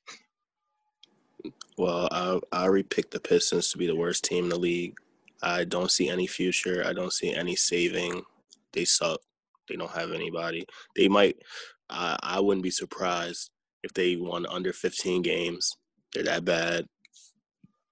Well, 1.78 2.08
I, 2.12 2.40
I 2.52 2.64
already 2.64 2.84
picked 2.84 3.12
the 3.12 3.20
Pistons 3.20 3.72
to 3.72 3.78
be 3.78 3.88
the 3.88 3.96
worst 3.96 4.24
team 4.24 4.46
in 4.46 4.50
the 4.50 4.60
league. 4.60 4.96
I 5.42 5.64
don't 5.64 5.90
see 5.90 6.10
any 6.10 6.28
future. 6.28 6.84
I 6.86 6.94
don't 6.94 7.14
see 7.14 7.34
any 7.34 7.56
saving. 7.56 8.24
They 8.74 8.86
suck. 8.86 9.20
They 9.68 9.76
don't 9.76 9.92
have 9.92 10.12
anybody. 10.12 10.66
They 10.96 11.08
might. 11.08 11.38
I 11.90 12.18
I 12.22 12.40
wouldn't 12.40 12.64
be 12.64 12.72
surprised 12.72 13.50
if 13.84 13.94
they 13.94 14.16
won 14.16 14.46
under 14.46 14.74
15 14.74 15.22
games. 15.22 15.76
They're 16.14 16.24
that 16.24 16.46
bad. 16.46 16.86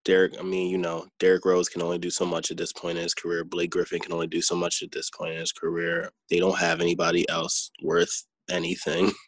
Derek, 0.09 0.39
I 0.39 0.41
mean, 0.41 0.71
you 0.71 0.79
know, 0.79 1.05
Derrick 1.19 1.45
Rose 1.45 1.69
can 1.69 1.83
only 1.83 1.99
do 1.99 2.09
so 2.09 2.25
much 2.25 2.49
at 2.49 2.57
this 2.57 2.73
point 2.73 2.97
in 2.97 3.03
his 3.03 3.13
career. 3.13 3.43
Blake 3.43 3.69
Griffin 3.69 3.99
can 3.99 4.11
only 4.11 4.25
do 4.25 4.41
so 4.41 4.55
much 4.55 4.81
at 4.81 4.91
this 4.91 5.11
point 5.11 5.33
in 5.33 5.39
his 5.39 5.51
career. 5.51 6.09
They 6.31 6.39
don't 6.39 6.57
have 6.57 6.81
anybody 6.81 7.29
else 7.29 7.69
worth 7.83 8.25
anything. 8.49 9.11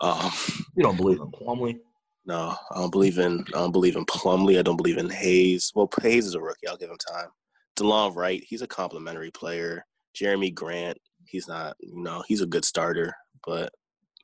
Um, 0.00 0.32
you 0.76 0.82
don't 0.82 0.96
believe 0.96 1.20
in 1.20 1.30
Plumlee? 1.30 1.78
No, 2.26 2.56
I 2.72 2.80
don't 2.80 2.90
believe 2.90 3.18
in. 3.18 3.44
I 3.54 3.58
don't 3.58 3.70
believe 3.70 3.94
in 3.94 4.04
Plumlee. 4.04 4.58
I 4.58 4.62
don't 4.62 4.76
believe 4.76 4.98
in 4.98 5.08
Hayes. 5.08 5.70
Well, 5.76 5.88
Hayes 6.02 6.26
is 6.26 6.34
a 6.34 6.40
rookie. 6.40 6.66
I'll 6.66 6.76
give 6.76 6.90
him 6.90 6.96
time. 7.08 7.28
Delon 7.76 8.16
Wright, 8.16 8.42
he's 8.44 8.62
a 8.62 8.66
complimentary 8.66 9.30
player. 9.30 9.86
Jerami 10.20 10.52
Grant, 10.52 10.98
he's 11.28 11.46
not. 11.46 11.76
You 11.78 12.02
know, 12.02 12.24
he's 12.26 12.40
a 12.40 12.46
good 12.46 12.64
starter, 12.64 13.14
but 13.46 13.70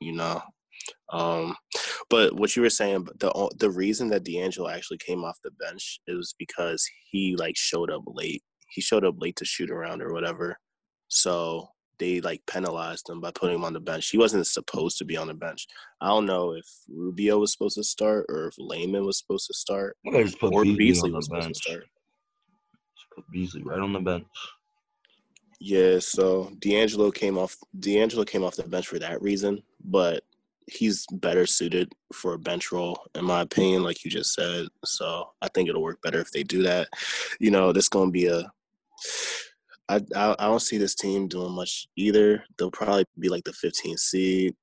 you 0.01 0.11
know, 0.11 0.41
um, 1.11 1.55
but 2.09 2.33
what 2.33 2.55
you 2.55 2.61
were 2.61 2.69
saying, 2.69 3.07
the 3.19 3.49
the 3.57 3.69
reason 3.69 4.09
that 4.09 4.23
D'Angelo 4.23 4.69
actually 4.69 4.97
came 4.97 5.23
off 5.23 5.37
the 5.43 5.51
bench 5.51 5.99
is 6.07 6.35
because 6.37 6.83
he 7.09 7.35
like 7.37 7.57
showed 7.57 7.91
up 7.91 8.03
late. 8.05 8.43
He 8.69 8.81
showed 8.81 9.05
up 9.05 9.15
late 9.17 9.35
to 9.37 9.45
shoot 9.45 9.69
around 9.69 10.01
or 10.01 10.13
whatever. 10.13 10.57
So 11.09 11.67
they 11.99 12.19
like 12.21 12.41
penalized 12.47 13.07
him 13.09 13.21
by 13.21 13.31
putting 13.31 13.55
him 13.55 13.63
on 13.63 13.73
the 13.73 13.79
bench. 13.79 14.09
He 14.09 14.17
wasn't 14.17 14.47
supposed 14.47 14.97
to 14.97 15.05
be 15.05 15.17
on 15.17 15.27
the 15.27 15.33
bench. 15.33 15.67
I 16.01 16.07
don't 16.07 16.25
know 16.25 16.53
if 16.53 16.65
Rubio 16.89 17.37
was 17.37 17.51
supposed 17.51 17.75
to 17.75 17.83
start 17.83 18.25
or 18.29 18.47
if 18.47 18.55
Layman 18.57 19.05
was 19.05 19.19
supposed 19.19 19.47
to 19.47 19.53
start 19.53 19.97
or 20.05 20.23
Beasley, 20.23 20.75
Beasley 20.75 21.11
was 21.11 21.25
supposed 21.25 21.43
bench. 21.43 21.57
to 21.57 21.69
start. 21.69 21.83
Just 21.83 23.07
put 23.15 23.31
Beasley 23.31 23.63
right 23.63 23.79
on 23.79 23.93
the 23.93 23.99
bench. 23.99 24.25
Yeah, 25.59 25.99
so 25.99 26.51
D'Angelo 26.57 27.11
came 27.11 27.37
off. 27.37 27.55
D'Angelo 27.79 28.25
came 28.25 28.43
off 28.43 28.55
the 28.55 28.63
bench 28.63 28.87
for 28.87 28.97
that 28.97 29.21
reason, 29.21 29.61
but 29.85 30.23
he's 30.67 31.05
better 31.11 31.45
suited 31.45 31.91
for 32.13 32.33
a 32.33 32.39
bench 32.39 32.71
role, 32.71 32.99
in 33.15 33.25
my 33.25 33.41
opinion, 33.41 33.83
like 33.83 34.03
you 34.03 34.11
just 34.11 34.33
said. 34.33 34.67
So 34.85 35.29
I 35.41 35.47
think 35.49 35.69
it'll 35.69 35.81
work 35.81 36.01
better 36.01 36.19
if 36.19 36.31
they 36.31 36.43
do 36.43 36.63
that. 36.63 36.89
You 37.39 37.51
know, 37.51 37.71
this 37.71 37.89
going 37.89 38.09
to 38.09 38.11
be 38.11 38.27
a. 38.27 38.51
I, 39.89 39.99
I 40.15 40.35
I 40.39 40.45
don't 40.45 40.61
see 40.61 40.77
this 40.77 40.95
team 40.95 41.27
doing 41.27 41.53
much 41.53 41.87
either. 41.97 42.43
They'll 42.57 42.71
probably 42.71 43.05
be 43.19 43.29
like 43.29 43.43
the 43.43 43.51
15th 43.51 43.99
seed. 43.99 44.55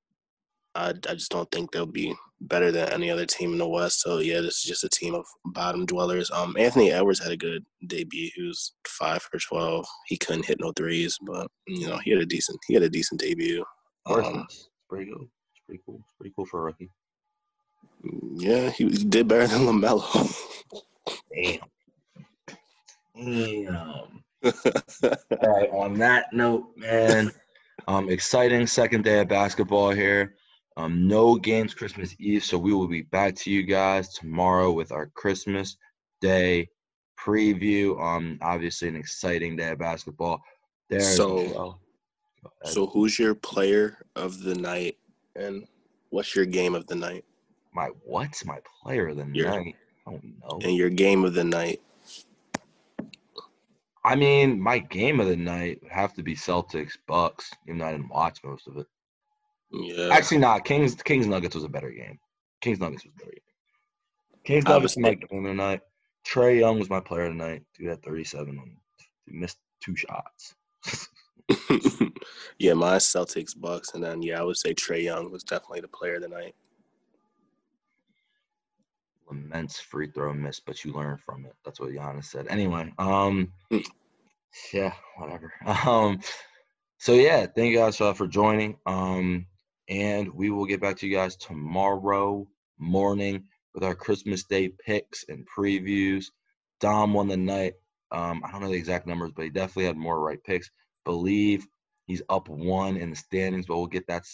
I 0.74 0.90
I 0.90 1.14
just 1.14 1.30
don't 1.30 1.51
think 1.51 1.70
they'll 1.70 1.86
be 1.86 2.14
better 2.40 2.70
than 2.70 2.88
any 2.90 3.11
other 3.11 3.26
team 3.26 3.53
in 3.53 3.59
the 3.59 3.68
West. 3.68 4.01
So 4.01 4.18
yeah, 4.18 4.40
this 4.40 4.59
is 4.59 4.62
just 4.62 4.84
a 4.84 4.88
team 4.88 5.14
of 5.14 5.26
bottom 5.46 5.84
dwellers. 5.84 6.30
Um, 6.30 6.55
Anthony 6.59 6.92
Edwards 6.92 7.20
had 7.20 7.32
a 7.32 7.36
good 7.36 7.64
debut. 7.88 8.30
He 8.34 8.42
was 8.42 8.74
five 8.86 9.22
for 9.22 9.38
12. 9.38 9.84
He 10.07 10.16
couldn't 10.16 10.46
hit 10.46 10.61
no 10.61 10.72
threes, 10.72 11.18
but 11.26 11.49
you 11.66 11.88
know 11.88 11.99
he 11.99 12.12
had 12.12 12.20
a 12.20 12.26
decent 12.26 12.59
he 12.68 12.74
had 12.74 12.84
a 12.84 12.88
decent 12.88 13.20
debut. 13.20 13.64
Um, 14.07 14.46
pretty 14.88 15.11
good 15.11 15.28
pretty 15.68 15.82
cool. 15.84 16.00
It's 16.02 16.14
pretty 16.14 16.32
cool 16.34 16.46
for 16.46 16.60
a 16.60 16.64
rookie. 16.64 16.90
Yeah, 18.36 18.70
he, 18.70 18.88
he 18.88 19.04
did 19.04 19.28
better 19.28 19.46
than 19.46 19.66
LaMelo. 19.66 20.34
Damn. 21.34 21.60
Damn. 23.14 24.24
All 24.44 25.52
right. 25.52 25.70
On 25.70 25.94
that 25.98 26.32
note, 26.32 26.68
man, 26.76 27.30
um, 27.86 28.08
exciting 28.08 28.66
second 28.66 29.04
day 29.04 29.20
of 29.20 29.28
basketball 29.28 29.90
here. 29.90 30.34
Um, 30.78 31.06
no 31.06 31.36
games 31.36 31.74
Christmas 31.74 32.14
Eve, 32.18 32.44
so 32.44 32.56
we 32.56 32.72
will 32.72 32.86
be 32.86 33.02
back 33.02 33.34
to 33.36 33.50
you 33.50 33.64
guys 33.64 34.14
tomorrow 34.14 34.72
with 34.72 34.92
our 34.92 35.06
Christmas 35.14 35.76
Day 36.20 36.68
preview. 37.20 38.00
Um, 38.00 38.38
obviously 38.40 38.88
an 38.88 38.96
exciting 38.96 39.56
day 39.56 39.70
of 39.70 39.78
basketball. 39.78 40.40
There. 40.88 41.00
So, 41.00 41.78
so 42.64 42.86
who's 42.86 43.18
your 43.18 43.34
player 43.34 43.98
of 44.16 44.40
the 44.40 44.54
night 44.54 44.96
and 45.39 45.66
what's 46.11 46.34
your 46.34 46.45
game 46.45 46.74
of 46.74 46.86
the 46.86 46.95
night? 46.95 47.24
My 47.72 47.91
what's 48.05 48.45
my 48.45 48.59
player 48.82 49.09
of 49.09 49.16
the 49.16 49.26
your, 49.32 49.51
night? 49.51 49.76
I 50.07 50.11
don't 50.11 50.24
know. 50.43 50.59
And 50.62 50.76
your 50.76 50.91
game 50.91 51.24
of 51.24 51.34
the 51.34 51.45
night. 51.45 51.80
I 54.05 54.14
mean, 54.16 54.61
my 54.61 54.78
game 54.78 55.20
of 55.20 55.28
the 55.28 55.36
night 55.36 55.80
would 55.82 55.93
have 55.93 56.14
to 56.14 56.22
be 56.22 56.34
Celtics 56.34 56.97
Bucks, 57.07 57.51
even 57.66 57.78
though 57.78 57.86
I 57.86 57.93
didn't 57.93 58.09
watch 58.09 58.39
most 58.43 58.66
of 58.66 58.78
it. 58.78 58.86
Yeah. 59.70 60.09
Actually, 60.11 60.39
not 60.39 60.64
Kings. 60.64 60.95
Kings 60.95 61.26
Nuggets 61.26 61.55
was 61.55 61.64
a 61.64 61.68
better 61.68 61.91
game. 61.91 62.18
Kings 62.61 62.80
Nuggets 62.80 63.05
was 63.05 63.12
a 63.14 63.18
better 63.18 63.32
game. 63.32 63.41
Kings 64.45 64.64
Nuggets 64.64 64.97
was 64.97 65.03
my 65.03 65.14
game 65.14 65.45
of 65.45 65.51
the 65.51 65.55
night. 65.55 65.80
Trae 66.26 66.59
Young 66.59 66.78
was 66.78 66.91
my 66.91 67.01
player 67.01 67.24
of 67.24 67.32
the 67.32 67.39
night. 67.39 67.62
Dude 67.76 67.89
had 67.89 68.03
37 68.03 68.59
on. 68.59 68.76
Missed 69.26 69.59
two 69.80 69.95
shots. 69.95 70.55
yeah, 72.59 72.74
my 72.74 72.96
Celtics 72.96 73.59
Bucks, 73.59 73.94
and 73.94 74.03
then 74.03 74.22
yeah, 74.22 74.40
I 74.40 74.44
would 74.44 74.57
say 74.57 74.74
Trae 74.74 75.03
Young 75.03 75.30
was 75.30 75.42
definitely 75.42 75.80
the 75.80 75.88
player 75.88 76.16
of 76.16 76.22
the 76.22 76.28
night. 76.28 76.55
Immense 79.30 79.78
free 79.78 80.11
throw 80.11 80.32
miss, 80.32 80.61
but 80.61 80.84
you 80.84 80.92
learn 80.92 81.18
from 81.18 81.44
it. 81.44 81.55
That's 81.64 81.80
what 81.80 81.90
Giannis 81.90 82.26
said. 82.26 82.46
Anyway, 82.49 82.92
um, 82.99 83.53
yeah, 84.72 84.92
whatever. 85.16 85.53
Um, 85.86 86.20
so 86.99 87.14
yeah, 87.14 87.46
thank 87.46 87.70
you 87.70 87.78
guys 87.78 87.96
for 87.96 88.26
joining. 88.26 88.76
Um, 88.84 89.46
and 89.88 90.32
we 90.34 90.51
will 90.51 90.66
get 90.66 90.80
back 90.80 90.96
to 90.99 91.07
you 91.07 91.14
guys 91.14 91.36
tomorrow 91.36 92.46
morning 92.78 93.44
with 93.74 93.84
our 93.84 93.94
Christmas 93.94 94.44
Day 94.44 94.68
picks 94.68 95.24
and 95.28 95.46
previews. 95.46 96.26
Dom 96.80 97.14
won 97.14 97.28
the 97.28 97.36
night. 97.36 97.74
Um, 98.11 98.42
I 98.44 98.51
don't 98.51 98.62
know 98.62 98.68
the 98.68 98.74
exact 98.74 99.07
numbers, 99.07 99.32
but 99.34 99.42
he 99.44 99.51
definitely 99.51 99.84
had 99.84 99.96
more 99.96 100.20
right 100.20 100.42
picks. 100.42 100.70
Believe 101.05 101.66
he's 102.07 102.22
up 102.28 102.49
one 102.49 102.96
in 102.96 103.11
the 103.11 103.16
standings, 103.16 103.66
but 103.66 103.76
we'll 103.76 103.86
get 103.86 104.07
that 104.09 104.24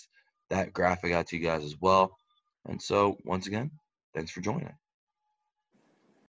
that 0.50 0.72
graphic 0.72 1.12
out 1.12 1.28
to 1.28 1.36
you 1.36 1.42
guys 1.42 1.64
as 1.64 1.76
well. 1.80 2.16
And 2.66 2.80
so 2.80 3.18
once 3.24 3.46
again, 3.46 3.70
thanks 4.14 4.30
for 4.30 4.40
joining. 4.40 4.72